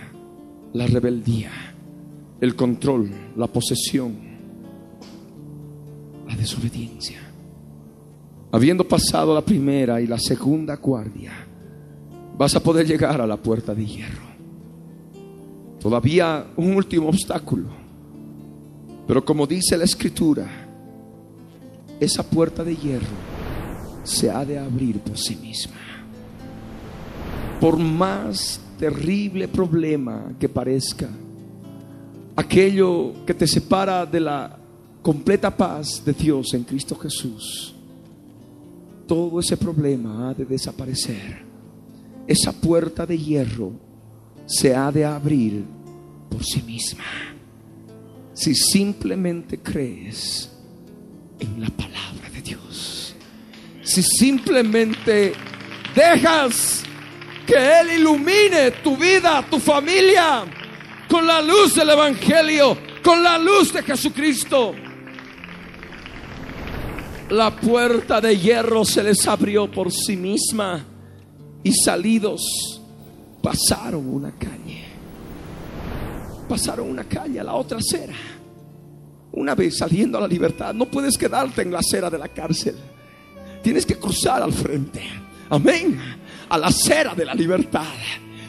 la 0.75 0.87
rebeldía, 0.87 1.51
el 2.41 2.55
control, 2.55 3.11
la 3.37 3.47
posesión, 3.47 4.17
la 6.29 6.37
desobediencia 6.37 7.32
habiendo 8.53 8.87
pasado 8.87 9.35
la 9.35 9.41
primera 9.41 10.01
y 10.01 10.07
la 10.07 10.19
segunda 10.19 10.77
guardia, 10.77 11.33
vas 12.37 12.55
a 12.55 12.61
poder 12.61 12.87
llegar 12.87 13.21
a 13.21 13.27
la 13.27 13.39
puerta 13.39 13.75
de 13.75 13.87
hierro. 13.87 14.31
Todavía 15.81 16.47
un 16.57 16.77
último 16.77 17.09
obstáculo. 17.09 17.69
Pero 19.07 19.25
como 19.25 19.47
dice 19.47 19.77
la 19.77 19.85
escritura, 19.85 20.47
esa 21.99 22.23
puerta 22.23 22.63
de 22.63 22.77
hierro 22.77 23.17
se 24.05 24.31
ha 24.31 24.45
de 24.45 24.59
abrir 24.59 25.01
por 25.01 25.17
sí 25.19 25.35
misma. 25.37 25.81
Por 27.59 27.79
más 27.79 28.61
terrible 28.79 29.49
problema 29.49 30.35
que 30.39 30.49
parezca, 30.49 31.09
aquello 32.37 33.25
que 33.25 33.35
te 33.35 33.47
separa 33.47 34.05
de 34.05 34.21
la 34.21 34.59
completa 35.01 35.57
paz 35.57 36.05
de 36.05 36.13
Dios 36.13 36.53
en 36.55 36.65
Cristo 36.65 36.97
Jesús, 36.97 37.75
todo 39.13 39.41
ese 39.41 39.59
problema 39.59 40.31
ha 40.31 40.33
de 40.33 40.47
desaparecer. 40.47 41.45
Esa 42.27 42.51
puerta 42.51 43.05
de 43.05 43.19
hierro 43.19 43.73
se 44.47 44.75
ha 44.75 44.91
de 44.91 45.05
abrir 45.05 45.63
por 46.31 46.43
sí 46.43 46.63
misma. 46.63 47.05
Si 48.33 48.55
simplemente 48.55 49.59
crees 49.59 50.51
en 51.39 51.61
la 51.61 51.69
palabra 51.69 52.31
de 52.33 52.41
Dios. 52.41 53.15
Si 53.83 54.03
simplemente 54.03 55.35
dejas 55.95 56.83
que 57.47 57.81
Él 57.81 58.01
ilumine 58.01 58.71
tu 58.83 58.97
vida, 58.97 59.45
tu 59.51 59.59
familia, 59.59 60.47
con 61.07 61.27
la 61.27 61.43
luz 61.43 61.75
del 61.75 61.91
Evangelio, 61.91 62.79
con 63.05 63.23
la 63.23 63.37
luz 63.37 63.75
de 63.75 63.83
Jesucristo. 63.83 64.75
La 67.33 67.51
puerta 67.51 68.21
de 68.21 68.39
hierro 68.39 68.85
se 68.85 69.03
les 69.03 69.27
abrió 69.27 69.71
por 69.71 69.91
sí 69.91 70.19
misma 70.19 70.85
y 71.63 71.73
salidos 71.73 72.79
pasaron 73.43 74.07
una 74.07 74.33
calle. 74.33 74.85
Pasaron 76.47 76.91
una 76.91 77.05
calle 77.05 77.41
a 77.41 77.45
la 77.45 77.55
otra 77.55 77.79
acera. 77.79 78.13
Una 79.33 79.55
vez 79.55 79.79
saliendo 79.79 80.19
a 80.19 80.21
la 80.21 80.29
libertad, 80.29 80.75
no 80.75 80.91
puedes 80.91 81.17
quedarte 81.17 81.63
en 81.63 81.73
la 81.73 81.79
acera 81.79 82.11
de 82.11 82.19
la 82.19 82.29
cárcel. 82.29 82.77
Tienes 83.63 83.87
que 83.87 83.97
cruzar 83.97 84.43
al 84.43 84.53
frente. 84.53 85.01
Amén. 85.49 85.99
A 86.51 86.59
la 86.59 86.67
acera 86.67 87.15
de 87.15 87.25
la 87.25 87.35
libertad. 87.35 87.95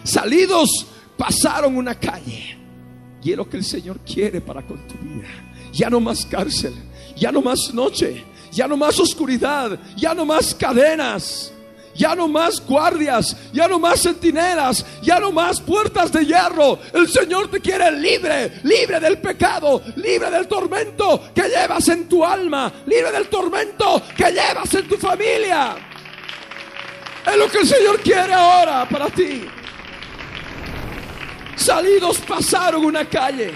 Salidos 0.04 0.88
pasaron 1.16 1.78
una 1.78 1.96
calle. 1.96 2.58
Y 3.24 3.32
es 3.32 3.38
lo 3.38 3.48
que 3.48 3.56
el 3.56 3.64
Señor 3.64 4.02
quiere 4.02 4.42
para 4.42 4.62
con 4.68 4.86
tu 4.86 4.96
vida. 4.96 5.30
Ya 5.72 5.90
no 5.90 6.02
más 6.02 6.26
cárcel, 6.26 6.74
ya 7.16 7.32
no 7.32 7.42
más 7.42 7.72
noche, 7.74 8.26
ya 8.54 8.68
no 8.68 8.78
más 8.78 9.00
oscuridad, 9.00 9.78
ya 9.96 10.14
no 10.14 10.26
más 10.26 10.54
cadenas, 10.56 11.52
ya 11.96 12.16
no 12.16 12.28
más 12.28 12.66
guardias, 12.66 13.36
ya 13.52 13.68
no 13.68 13.80
más 13.80 14.02
centinelas, 14.02 14.86
ya 15.02 15.20
no 15.20 15.32
más 15.32 15.60
puertas 15.60 16.12
de 16.12 16.26
hierro. 16.26 16.80
El 16.94 17.08
Señor 17.08 17.50
te 17.50 17.60
quiere 17.60 17.92
libre, 17.92 18.60
libre 18.64 19.00
del 19.00 19.18
pecado, 19.20 19.82
libre 19.96 20.30
del 20.30 20.48
tormento 20.48 21.30
que 21.34 21.44
llevas 21.44 21.88
en 21.90 22.08
tu 22.08 22.24
alma, 22.24 22.72
libre 22.86 23.12
del 23.12 23.28
tormento 23.28 24.02
que 24.16 24.32
llevas 24.32 24.74
en 24.74 24.88
tu 24.88 24.98
familia. 24.98 25.76
Es 27.26 27.38
lo 27.38 27.48
que 27.50 27.60
el 27.60 27.68
Señor 27.68 28.00
quiere 28.02 28.34
ahora 28.34 28.88
para 28.90 29.08
ti. 29.08 29.46
Salidos 31.56 32.18
pasaron 32.20 32.84
una 32.84 33.06
calle 33.06 33.54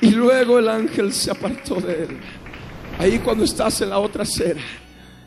y 0.00 0.10
luego 0.10 0.58
el 0.58 0.68
ángel 0.68 1.12
se 1.12 1.30
apartó 1.30 1.76
de 1.76 2.04
él. 2.04 2.20
Ahí 2.98 3.20
cuando 3.20 3.44
estás 3.44 3.80
en 3.80 3.90
la 3.90 4.00
otra 4.00 4.24
acera, 4.24 4.60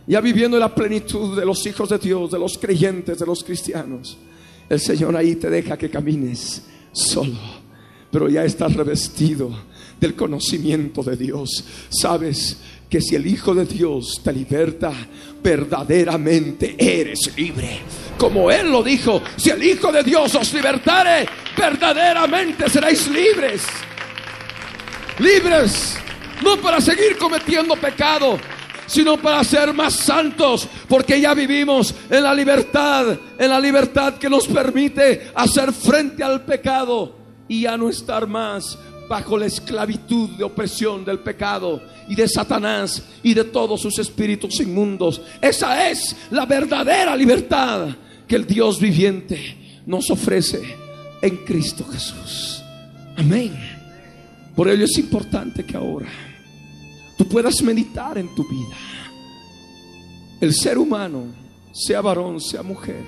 ya 0.05 0.19
viviendo 0.19 0.57
en 0.57 0.61
la 0.61 0.76
plenitud 0.76 1.39
de 1.39 1.45
los 1.45 1.65
hijos 1.65 1.88
de 1.88 1.97
Dios, 1.97 2.30
de 2.32 2.38
los 2.38 2.57
creyentes, 2.57 3.17
de 3.17 3.26
los 3.26 3.43
cristianos, 3.43 4.17
el 4.69 4.80
Señor 4.80 5.15
ahí 5.15 5.36
te 5.36 5.49
deja 5.49 5.78
que 5.78 5.89
camines 5.89 6.63
solo, 6.91 7.39
pero 8.11 8.28
ya 8.28 8.43
estás 8.43 8.74
revestido 8.74 9.51
del 10.01 10.15
conocimiento 10.15 11.01
de 11.01 11.15
Dios. 11.15 11.63
Sabes 11.89 12.57
que 12.89 12.99
si 12.99 13.15
el 13.15 13.26
Hijo 13.26 13.55
de 13.55 13.65
Dios 13.65 14.19
te 14.22 14.34
liberta, 14.34 14.91
verdaderamente 15.41 16.76
eres 16.78 17.32
libre. 17.38 17.80
Como 18.17 18.51
Él 18.51 18.69
lo 18.69 18.84
dijo, 18.84 19.22
si 19.38 19.49
el 19.49 19.63
Hijo 19.63 19.93
de 19.93 20.03
Dios 20.03 20.36
os 20.36 20.53
libertare, 20.53 21.26
verdaderamente 21.57 22.69
seréis 22.69 23.07
libres. 23.07 23.63
Libres, 25.19 25.95
no 26.44 26.58
para 26.58 26.82
seguir 26.82 27.18
cometiendo 27.18 27.76
pecado, 27.76 28.38
sino 28.92 29.18
para 29.18 29.44
ser 29.44 29.74
más 29.74 29.94
santos, 29.94 30.68
porque 30.88 31.20
ya 31.22 31.34
vivimos 31.34 31.96
en 32.10 32.24
la 32.24 32.34
libertad, 32.34 33.18
en 33.39 33.50
la 33.50 33.60
libertad 33.60 34.16
que 34.16 34.30
nos 34.30 34.48
permite 34.48 35.32
hacer 35.34 35.72
frente 35.72 36.24
al 36.24 36.44
pecado 36.44 37.16
y 37.48 37.62
ya 37.62 37.78
no 37.78 37.89
estar 37.89 38.28
más 38.28 38.78
bajo 39.08 39.38
la 39.38 39.46
esclavitud 39.46 40.30
de 40.32 40.44
opresión 40.44 41.04
del 41.04 41.20
pecado 41.20 41.82
y 42.08 42.16
de 42.16 42.28
Satanás 42.28 43.04
y 43.24 43.34
de 43.34 43.46
todos 43.46 43.82
sus 43.82 44.00
espíritus 44.00 44.60
inmundos. 44.60 45.22
Esa 45.42 45.89
es 45.89 46.16
la 46.32 46.46
verdadera 46.46 47.16
libertad 47.16 47.89
que 48.28 48.36
el 48.36 48.48
Dios 48.48 48.80
viviente 48.80 49.82
nos 49.86 50.10
ofrece 50.10 50.62
en 51.22 51.38
Cristo 51.46 51.86
Jesús. 51.92 52.62
Amén. 53.18 53.54
Por 54.56 54.70
ello 54.70 54.86
es 54.86 54.98
importante 54.98 55.66
que 55.66 55.76
ahora 55.78 56.30
tú 57.22 57.28
puedas 57.28 57.61
meditar 57.61 58.17
en 58.17 58.34
tu 58.34 58.43
vida. 58.47 58.76
El 60.39 60.55
ser 60.55 60.80
humano, 60.80 61.26
sea 61.72 62.01
varón, 62.01 62.41
sea 62.41 62.63
mujer, 62.63 63.03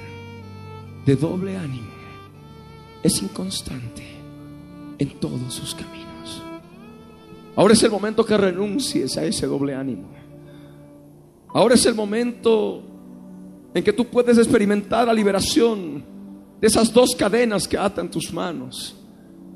de 1.03 1.15
doble 1.15 1.57
ánimo, 1.57 1.89
es 3.01 3.23
inconstante 3.23 4.03
en 4.99 5.19
todos 5.19 5.51
sus 5.51 5.73
caminos. 5.73 6.43
Ahora 7.55 7.73
es 7.73 7.81
el 7.81 7.89
momento 7.89 8.23
que 8.23 8.37
renuncies 8.37 9.17
a 9.17 9.25
ese 9.25 9.47
doble 9.47 9.73
ánimo. 9.73 10.11
Ahora 11.47 11.73
es 11.73 11.83
el 11.87 11.95
momento 11.95 12.83
en 13.73 13.83
que 13.83 13.93
tú 13.93 14.05
puedes 14.05 14.37
experimentar 14.37 15.07
la 15.07 15.13
liberación 15.13 16.05
de 16.61 16.67
esas 16.67 16.93
dos 16.93 17.15
cadenas 17.15 17.67
que 17.67 17.79
atan 17.79 18.11
tus 18.11 18.31
manos, 18.31 18.95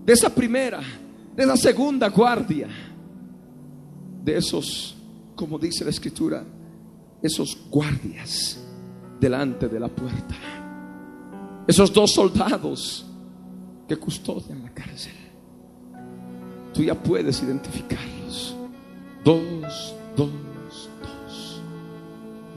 de 0.04 0.14
esa 0.14 0.34
primera, 0.34 0.82
de 1.36 1.44
esa 1.44 1.58
segunda 1.58 2.10
guardia, 2.10 2.87
de 4.28 4.38
esos, 4.38 4.94
como 5.38 5.58
dice 5.58 5.86
la 5.86 5.90
escritura, 5.90 6.44
esos 7.22 7.58
guardias 7.72 8.62
delante 9.22 9.70
de 9.70 9.80
la 9.80 9.88
puerta, 9.88 10.36
esos 11.66 11.94
dos 11.94 12.12
soldados 12.12 13.06
que 13.88 13.96
custodian 13.96 14.64
la 14.64 14.74
cárcel. 14.74 15.14
Tú 16.74 16.84
ya 16.84 16.94
puedes 16.94 17.42
identificarlos. 17.42 18.54
Dos, 19.24 19.96
dos, 20.18 20.30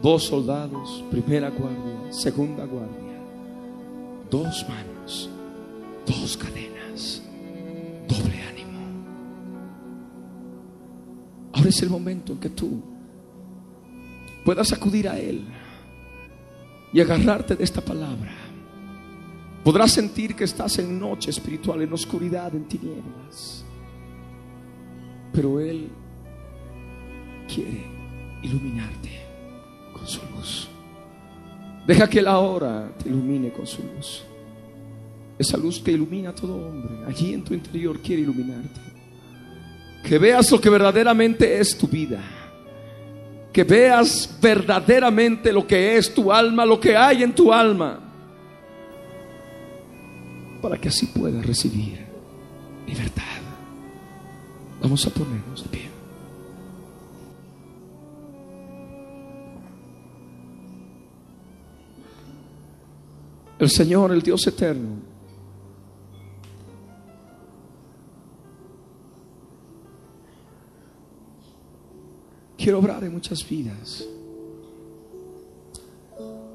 dos 0.03 0.25
soldados, 0.25 1.05
primera 1.09 1.51
guardia, 1.51 2.13
segunda 2.13 2.65
guardia, 2.65 3.17
dos 4.29 4.67
manos, 4.69 5.31
dos 6.05 6.37
cadenas, 6.37 7.23
doble 8.09 8.50
Ahora 11.61 11.69
es 11.69 11.83
el 11.83 11.91
momento 11.91 12.33
en 12.33 12.39
que 12.39 12.49
tú 12.49 12.81
puedas 14.47 14.73
acudir 14.73 15.07
a 15.07 15.19
Él 15.19 15.45
y 16.91 17.03
agarrarte 17.03 17.55
de 17.55 17.63
esta 17.63 17.83
palabra. 17.83 18.33
Podrás 19.63 19.93
sentir 19.93 20.35
que 20.35 20.45
estás 20.45 20.79
en 20.79 20.99
noche 20.99 21.29
espiritual, 21.29 21.83
en 21.83 21.93
oscuridad, 21.93 22.55
en 22.55 22.65
tinieblas. 22.65 23.63
Pero 25.35 25.61
Él 25.61 25.91
quiere 27.47 27.85
iluminarte 28.43 29.11
con 29.93 30.07
su 30.07 30.23
luz. 30.35 30.67
Deja 31.87 32.09
que 32.09 32.23
la 32.23 32.39
hora 32.39 32.91
te 32.97 33.11
ilumine 33.11 33.53
con 33.53 33.67
su 33.67 33.83
luz. 33.83 34.23
Esa 35.39 35.59
luz 35.59 35.79
que 35.79 35.93
ilumina 35.93 36.31
a 36.31 36.35
todo 36.35 36.55
hombre, 36.55 37.05
allí 37.07 37.35
en 37.35 37.45
tu 37.45 37.53
interior 37.53 38.01
quiere 38.01 38.23
iluminarte. 38.23 38.90
Que 40.03 40.19
veas 40.19 40.51
lo 40.51 40.61
que 40.61 40.71
verdaderamente 40.71 41.59
es 41.61 41.77
tu 41.77 41.87
vida. 41.87 42.21
Que 43.53 43.65
veas 43.65 44.39
verdaderamente 44.41 45.53
lo 45.53 45.67
que 45.67 45.97
es 45.97 46.13
tu 46.15 46.33
alma, 46.33 46.65
lo 46.65 46.79
que 46.79 46.97
hay 46.97 47.23
en 47.23 47.35
tu 47.35 47.53
alma. 47.53 48.01
Para 50.63 50.79
que 50.79 50.89
así 50.89 51.07
puedas 51.07 51.45
recibir 51.45 52.07
libertad. 52.87 53.25
Vamos 54.81 55.07
a 55.07 55.11
ponernos 55.11 55.63
de 55.63 55.69
pie. 55.69 55.91
El 63.59 63.69
Señor, 63.69 64.11
el 64.13 64.23
Dios 64.23 64.47
eterno, 64.47 65.10
quiere 72.61 72.75
obrar 72.75 73.03
en 73.03 73.13
muchas 73.13 73.49
vidas. 73.49 74.07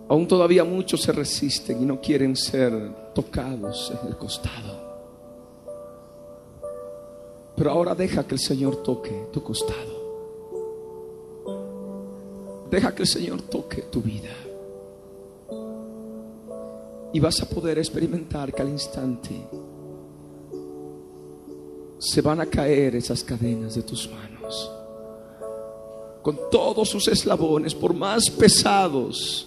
Aún 0.07 0.27
todavía 0.27 0.63
muchos 0.63 1.01
se 1.01 1.11
resisten 1.11 1.81
y 1.81 1.85
no 1.85 1.99
quieren 1.99 2.35
ser 2.35 3.13
tocados 3.15 3.91
en 3.91 4.09
el 4.09 4.15
costado. 4.15 4.85
Pero 7.55 7.71
ahora 7.71 7.95
deja 7.95 8.27
que 8.27 8.35
el 8.35 8.39
Señor 8.39 8.83
toque 8.83 9.29
tu 9.33 9.41
costado. 9.41 9.95
Deja 12.69 12.93
que 12.93 13.01
el 13.01 13.07
Señor 13.07 13.41
toque 13.41 13.83
tu 13.83 14.01
vida 14.01 14.29
y 17.13 17.19
vas 17.19 17.41
a 17.41 17.49
poder 17.49 17.79
experimentar 17.79 18.53
que 18.53 18.61
al 18.61 18.69
instante 18.69 19.47
se 21.97 22.21
van 22.21 22.41
a 22.41 22.45
caer 22.45 22.95
esas 22.95 23.23
cadenas 23.23 23.73
de 23.75 23.83
tus 23.83 24.09
manos. 24.11 24.74
Con 26.25 26.39
todos 26.49 26.89
sus 26.89 27.07
eslabones, 27.07 27.75
por 27.75 27.93
más 27.93 28.31
pesados 28.31 29.45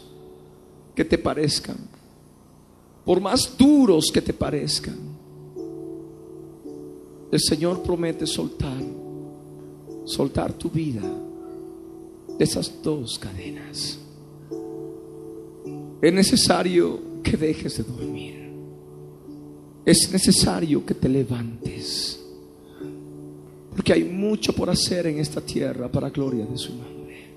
que 0.94 1.04
te 1.04 1.18
parezcan, 1.18 1.76
por 3.04 3.20
más 3.20 3.52
duros 3.58 4.12
que 4.14 4.22
te 4.22 4.32
parezcan. 4.32 4.96
El 7.32 7.40
Señor 7.40 7.82
promete 7.82 8.28
soltar, 8.28 8.80
soltar 10.04 10.52
tu 10.52 10.70
vida 10.70 11.02
de 12.38 12.44
esas 12.44 12.72
dos 12.80 13.18
cadenas. 13.18 13.98
Es 16.00 16.12
necesario 16.12 17.00
que 17.24 17.36
dejes 17.36 17.78
de 17.78 17.82
dormir. 17.82 18.52
Es 19.84 20.08
necesario 20.12 20.86
que 20.86 20.94
te 20.94 21.08
levantes. 21.08 22.17
Porque 23.78 23.92
hay 23.92 24.02
mucho 24.02 24.52
por 24.52 24.68
hacer 24.68 25.06
en 25.06 25.20
esta 25.20 25.40
tierra 25.40 25.88
para 25.88 26.10
gloria 26.10 26.44
de 26.44 26.58
su 26.58 26.74
nombre. 26.74 27.28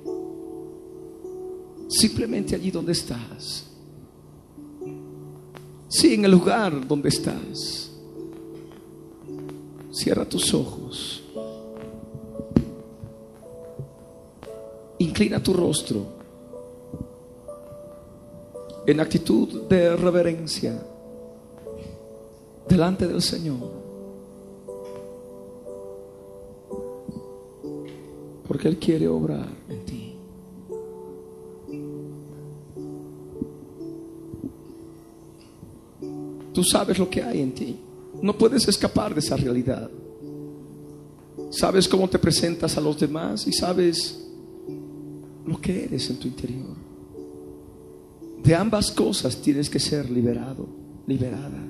Simplemente 1.88 2.56
allí 2.56 2.72
donde 2.72 2.94
estás. 2.94 3.68
Sí, 5.88 6.16
en 6.16 6.26
el 6.26 6.32
lugar 6.32 6.88
donde 6.88 7.10
estás. 7.10 7.92
Cierra 9.92 10.26
tus 10.26 10.52
ojos. 10.56 11.22
Inclina 14.98 15.44
tu 15.44 15.54
rostro 15.54 16.08
en 18.88 19.00
actitud 19.00 19.70
de 19.70 19.96
reverencia 19.96 20.84
delante 22.68 23.08
del 23.08 23.22
Señor. 23.22 23.81
Porque 28.52 28.68
Él 28.68 28.78
quiere 28.78 29.08
obrar 29.08 29.48
en 29.70 29.86
ti. 29.86 30.14
Tú 36.54 36.62
sabes 36.62 37.00
lo 37.00 37.10
que 37.10 37.24
hay 37.24 37.40
en 37.40 37.54
ti. 37.54 37.80
No 38.22 38.38
puedes 38.38 38.68
escapar 38.68 39.14
de 39.14 39.22
esa 39.22 39.38
realidad. 39.38 39.90
Sabes 41.50 41.88
cómo 41.88 42.10
te 42.10 42.20
presentas 42.20 42.76
a 42.78 42.82
los 42.82 43.00
demás 43.00 43.48
y 43.48 43.54
sabes 43.54 44.22
lo 45.46 45.62
que 45.62 45.86
eres 45.86 46.10
en 46.10 46.20
tu 46.20 46.28
interior. 46.28 46.76
De 48.44 48.54
ambas 48.54 48.92
cosas 48.92 49.38
tienes 49.38 49.70
que 49.70 49.80
ser 49.80 50.10
liberado, 50.10 50.68
liberada. 51.08 51.64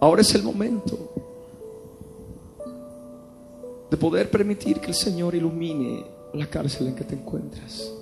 Ahora 0.00 0.22
es 0.22 0.34
el 0.34 0.42
momento 0.42 1.25
de 3.90 3.96
poder 3.96 4.30
permitir 4.30 4.80
que 4.80 4.88
el 4.88 4.94
Señor 4.94 5.34
ilumine 5.34 6.04
la 6.34 6.46
cárcel 6.46 6.88
en 6.88 6.94
que 6.94 7.04
te 7.04 7.14
encuentras. 7.14 7.92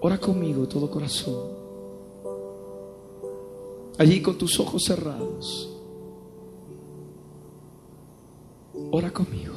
Ora 0.00 0.18
conmigo 0.18 0.66
todo 0.66 0.90
corazón. 0.90 1.60
Allí 3.98 4.22
con 4.22 4.38
tus 4.38 4.58
ojos 4.58 4.84
cerrados. 4.84 5.76
Ora 8.90 9.10
conmigo 9.10 9.54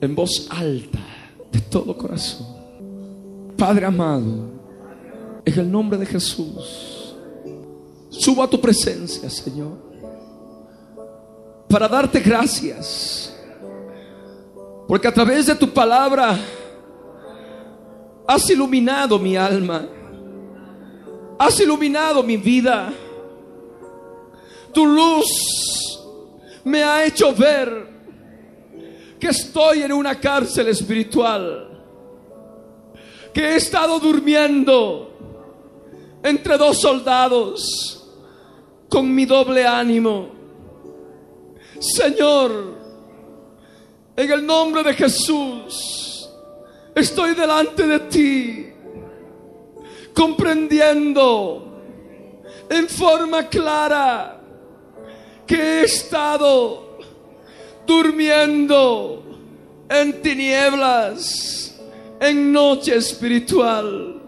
en 0.00 0.14
voz 0.14 0.48
alta 0.50 1.04
de 1.52 1.60
todo 1.60 1.96
corazón. 1.96 2.46
Padre 3.56 3.86
amado, 3.86 4.50
en 5.44 5.58
el 5.58 5.70
nombre 5.70 5.98
de 5.98 6.06
Jesús, 6.06 7.14
subo 8.08 8.42
a 8.42 8.50
tu 8.50 8.60
presencia, 8.60 9.28
Señor 9.28 9.85
para 11.68 11.88
darte 11.88 12.20
gracias. 12.20 13.34
Porque 14.86 15.08
a 15.08 15.12
través 15.14 15.46
de 15.46 15.54
tu 15.54 15.68
palabra 15.72 16.38
has 18.26 18.48
iluminado 18.50 19.18
mi 19.18 19.36
alma. 19.36 19.86
Has 21.38 21.60
iluminado 21.60 22.22
mi 22.22 22.36
vida. 22.36 22.92
Tu 24.72 24.86
luz 24.86 25.26
me 26.64 26.82
ha 26.82 27.04
hecho 27.04 27.34
ver 27.34 27.94
que 29.18 29.28
estoy 29.28 29.82
en 29.82 29.92
una 29.92 30.18
cárcel 30.18 30.68
espiritual. 30.68 31.64
Que 33.34 33.52
he 33.52 33.56
estado 33.56 33.98
durmiendo 33.98 35.10
entre 36.22 36.56
dos 36.56 36.80
soldados 36.80 38.08
con 38.88 39.14
mi 39.14 39.26
doble 39.26 39.66
ánimo 39.66 40.35
Señor, 41.80 42.74
en 44.16 44.30
el 44.30 44.46
nombre 44.46 44.82
de 44.82 44.94
Jesús, 44.94 46.28
estoy 46.94 47.34
delante 47.34 47.86
de 47.86 48.00
ti, 48.00 48.66
comprendiendo 50.14 51.82
en 52.70 52.88
forma 52.88 53.48
clara 53.48 54.40
que 55.46 55.54
he 55.56 55.84
estado 55.84 56.98
durmiendo 57.86 59.22
en 59.88 60.22
tinieblas, 60.22 61.78
en 62.18 62.52
noche 62.52 62.96
espiritual. 62.96 64.22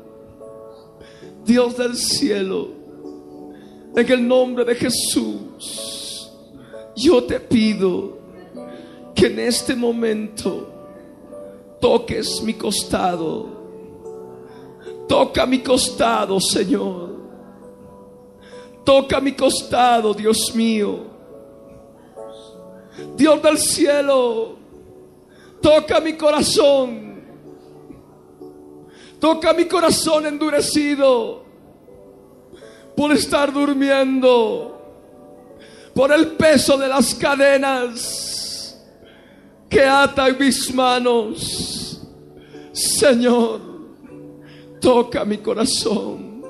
Dios 1.45 1.79
del 1.79 1.97
cielo, 1.97 2.69
en 3.97 4.13
el 4.13 4.29
nombre 4.29 4.67
de 4.67 4.75
Jesús 4.75 5.98
yo 6.99 7.23
te 7.25 7.39
pido 7.39 8.19
que 9.15 9.27
en 9.27 9.39
este 9.39 9.75
momento 9.75 10.69
toques 11.81 12.43
mi 12.43 12.55
costado. 12.55 13.57
Toca 15.09 15.47
mi 15.47 15.61
costado, 15.61 16.41
Señor. 16.41 17.17
Toca 18.85 19.21
mi 19.21 19.33
costado, 19.33 20.13
Dios 20.13 20.55
mío. 20.55 21.07
Dios 23.17 23.41
del 23.43 23.59
cielo, 23.59 24.57
toca 25.63 26.01
mi 26.01 26.15
corazón. 26.15 27.23
Toca 29.21 29.53
mi 29.53 29.65
corazón 29.67 30.27
endurecido 30.27 31.43
por 32.97 33.13
estar 33.13 33.53
durmiendo 33.53 34.78
por 35.99 36.13
el 36.13 36.29
peso 36.29 36.79
de 36.79 36.87
las 36.87 37.13
cadenas 37.13 38.79
que 39.69 39.83
atan 39.83 40.39
mis 40.39 40.73
manos. 40.73 42.01
Señor, 42.71 43.61
toca 44.81 45.25
mi 45.25 45.39
corazón. 45.39 46.41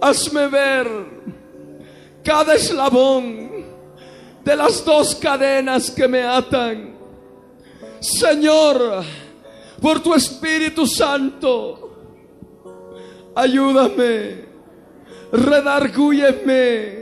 Hazme 0.00 0.46
ver 0.46 0.88
cada 2.24 2.54
eslabón 2.54 3.50
de 4.42 4.56
las 4.56 4.82
dos 4.82 5.14
cadenas 5.16 5.90
que 5.90 6.08
me 6.08 6.22
atan. 6.22 6.96
Señor, 8.00 9.04
por 9.78 10.00
tu 10.00 10.14
Espíritu 10.14 10.86
Santo, 10.86 11.90
ayúdame, 13.34 14.46
redargúyeme 15.32 17.01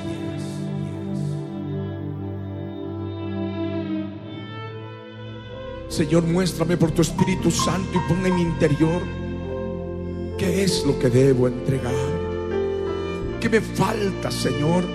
Señor, 5.91 6.23
muéstrame 6.23 6.77
por 6.77 6.91
tu 6.91 7.01
Espíritu 7.01 7.51
Santo 7.51 7.89
y 7.93 8.07
pon 8.07 8.25
en 8.25 8.35
mi 8.35 8.43
interior 8.43 9.01
qué 10.37 10.63
es 10.63 10.85
lo 10.85 10.97
que 10.97 11.09
debo 11.09 11.49
entregar. 11.49 11.93
¿Qué 13.41 13.49
me 13.49 13.59
falta, 13.59 14.31
Señor? 14.31 14.85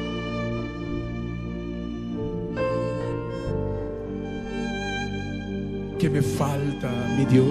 ¿Qué 5.98 6.08
me 6.08 6.22
falta, 6.22 6.90
mi 7.18 7.26
Dios? 7.26 7.46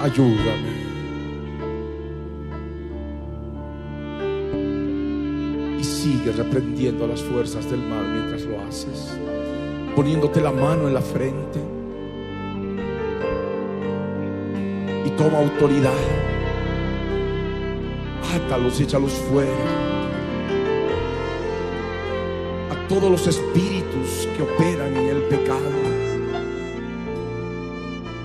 Ayúdame. 0.00 0.89
Sigue 6.02 6.32
reprendiendo 6.32 7.06
las 7.06 7.22
fuerzas 7.22 7.70
del 7.70 7.80
mal 7.80 8.10
mientras 8.10 8.42
lo 8.44 8.58
haces, 8.62 9.10
poniéndote 9.94 10.40
la 10.40 10.50
mano 10.50 10.88
en 10.88 10.94
la 10.94 11.02
frente. 11.02 11.60
Y 15.04 15.10
toma 15.10 15.40
autoridad. 15.40 15.92
Átalos 18.34 18.80
y 18.80 18.84
échalos 18.84 19.12
fuera. 19.12 19.50
A 22.70 22.88
todos 22.88 23.10
los 23.10 23.26
espíritus 23.26 24.26
que 24.34 24.42
operan 24.42 24.96
en 24.96 25.08
el 25.08 25.22
pecado. 25.24 25.70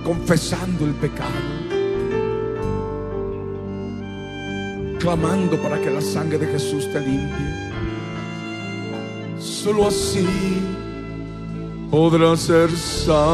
Confesando 0.02 0.86
el 0.86 0.94
pecado. 0.94 1.66
clamando 5.06 5.56
para 5.62 5.80
que 5.80 5.88
la 5.88 6.00
sangre 6.00 6.36
de 6.36 6.48
Jesús 6.48 6.90
te 6.92 6.98
limpie. 6.98 7.65
Solo 9.66 9.88
así 9.88 10.62
podrás 11.90 12.38
ser 12.38 12.70
salvo. 12.70 13.26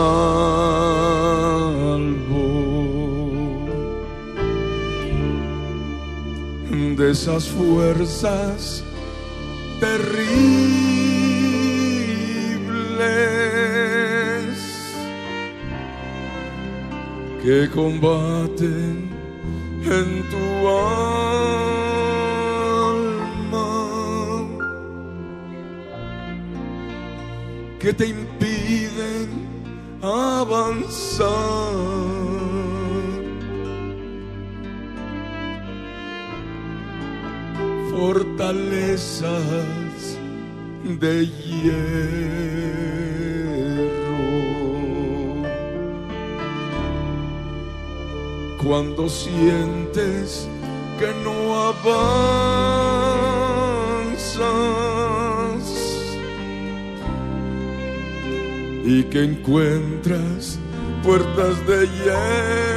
De 6.96 7.10
esas 7.10 7.46
fuerzas 7.48 8.82
terribles 9.78 10.22
que 17.42 17.68
combaten 17.74 19.11
te 27.94 28.06
impiden 28.08 29.28
avanzar. 30.02 31.30
Fortalezas 37.90 39.32
de 41.00 41.26
hierro. 41.26 42.32
cuando 48.62 49.08
sientes 49.08 50.48
que 59.12 59.24
encuentras 59.24 60.58
puertas 61.04 61.66
de 61.66 61.86
hierro, 61.86 62.71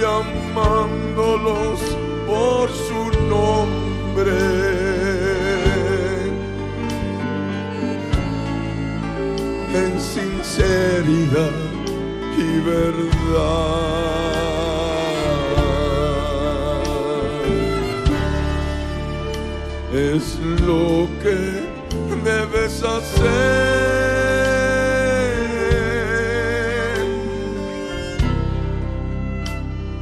llamándolos 0.00 1.80
por 2.26 2.68
su 2.70 3.00
nombre. 3.28 4.38
En 9.74 9.92
sinceridad 10.00 11.56
y 12.38 12.60
verdad. 12.60 14.04
Es 19.92 20.38
lo 20.66 21.08
que. 21.22 21.53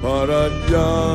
Para 0.02 0.48
hallar 0.48 1.11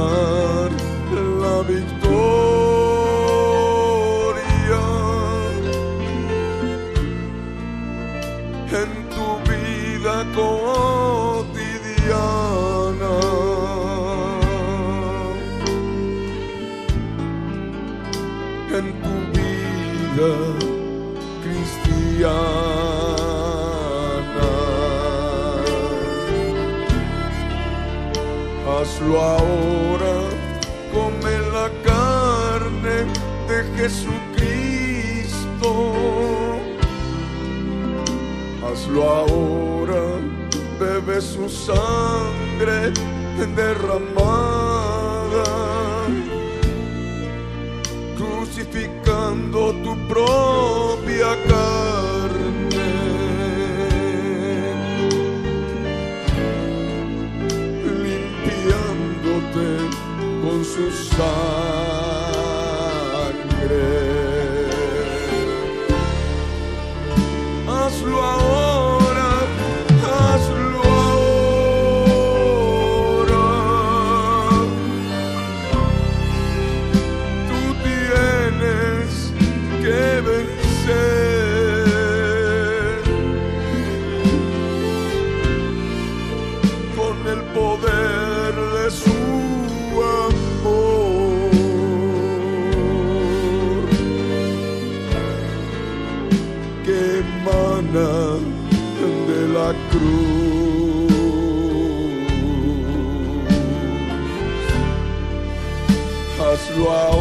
ahora, 29.22 30.16
come 30.94 31.40
la 31.52 31.70
carne 31.84 33.06
de 33.48 33.64
Jesucristo. 33.78 35.70
Hazlo 38.64 39.04
ahora, 39.10 40.04
bebe 40.80 41.22
su 41.22 41.50
sangre 41.50 42.92
derramada, 43.56 45.44
crucificando 48.18 49.74
tu 49.84 49.96
propia 50.08 50.97
con 60.78 60.92
su 60.92 61.87
Hazlo 106.78 107.17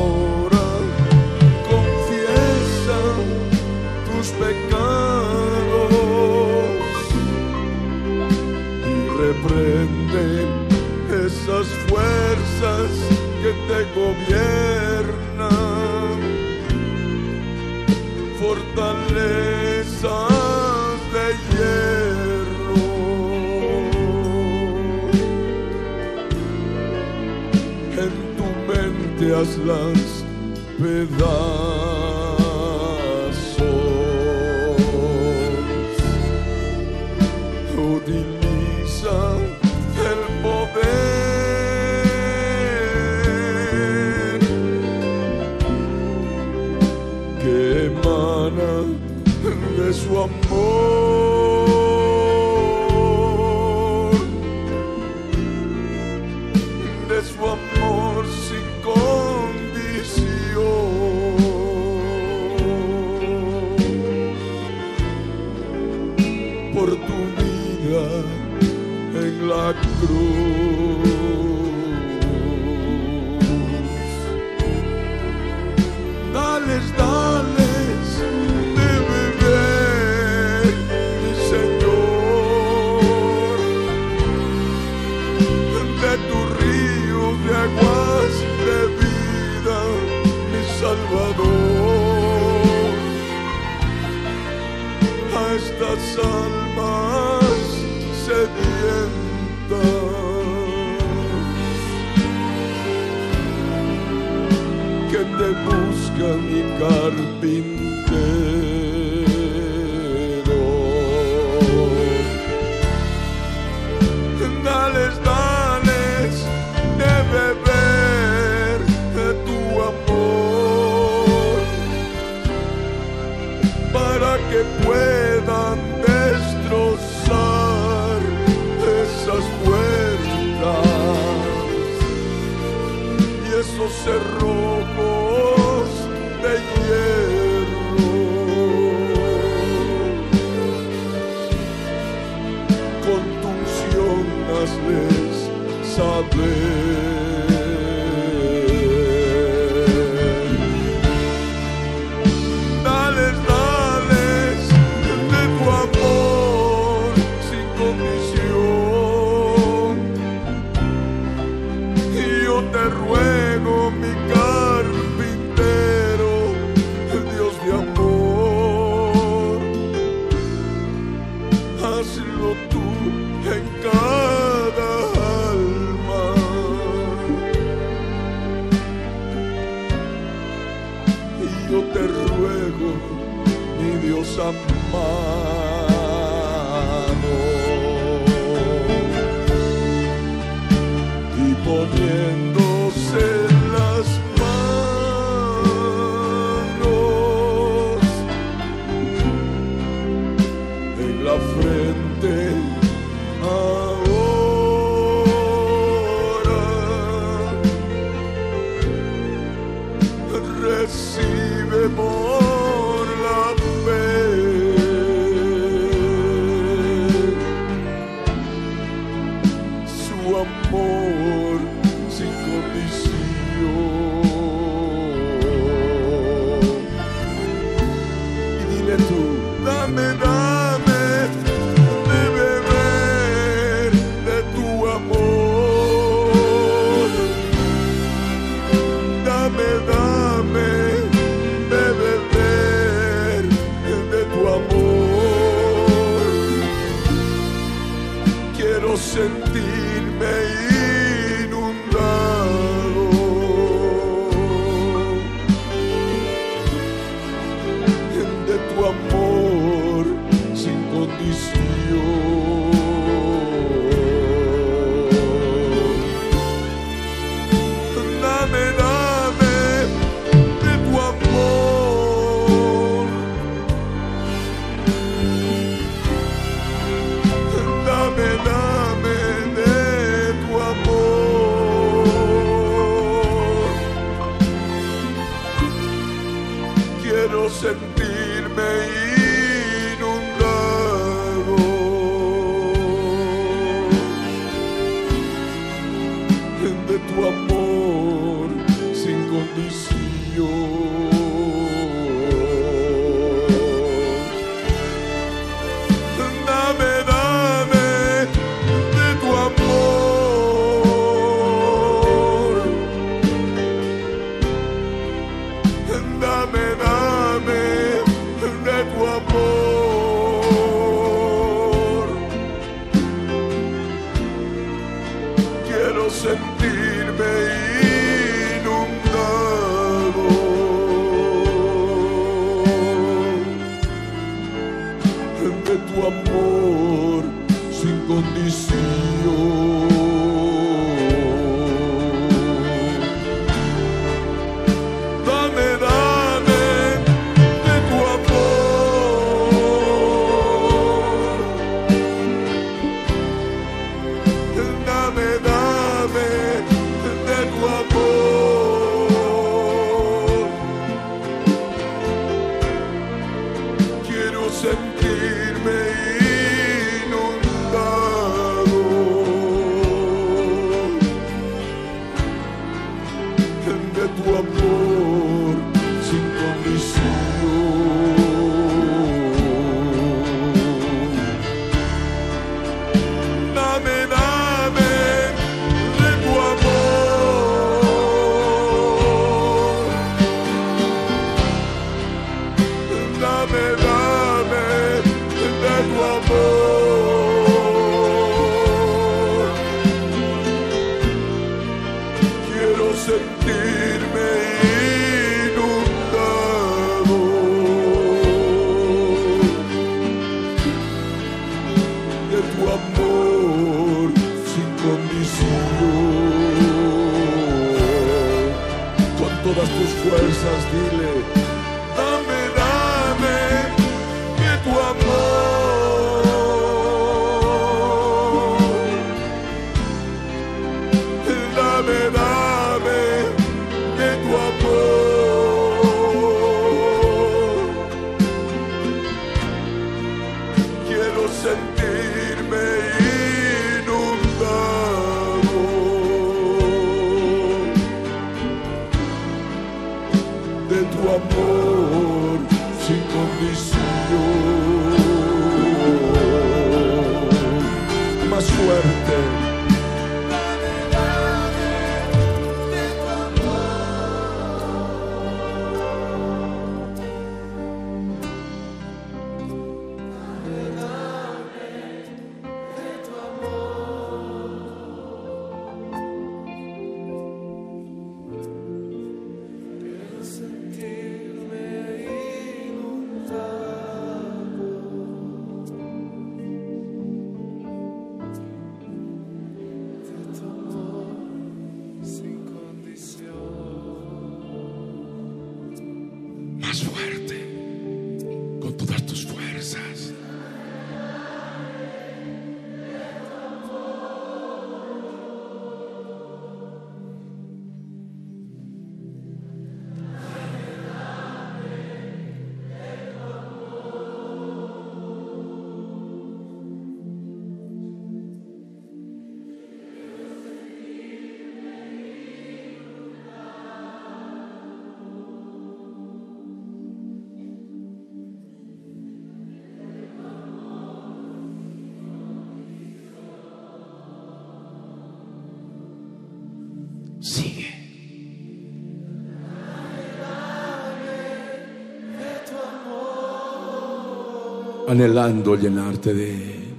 Anhelando 544.97 545.57
llenarte 545.57 546.15
de 546.15 546.31
Él. 546.33 546.75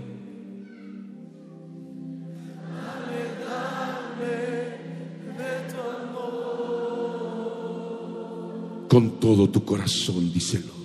Con 8.89 9.19
todo 9.19 9.47
tu 9.51 9.63
corazón, 9.63 10.33
díselo. 10.33 10.76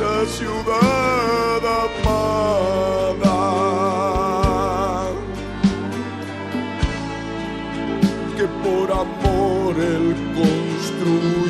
Esa 0.00 0.26
ciudad 0.26 1.60
amada. 1.84 3.38
que 8.36 8.46
por 8.64 8.90
amor 8.90 9.76
él 9.78 10.16
construyó. 10.34 11.49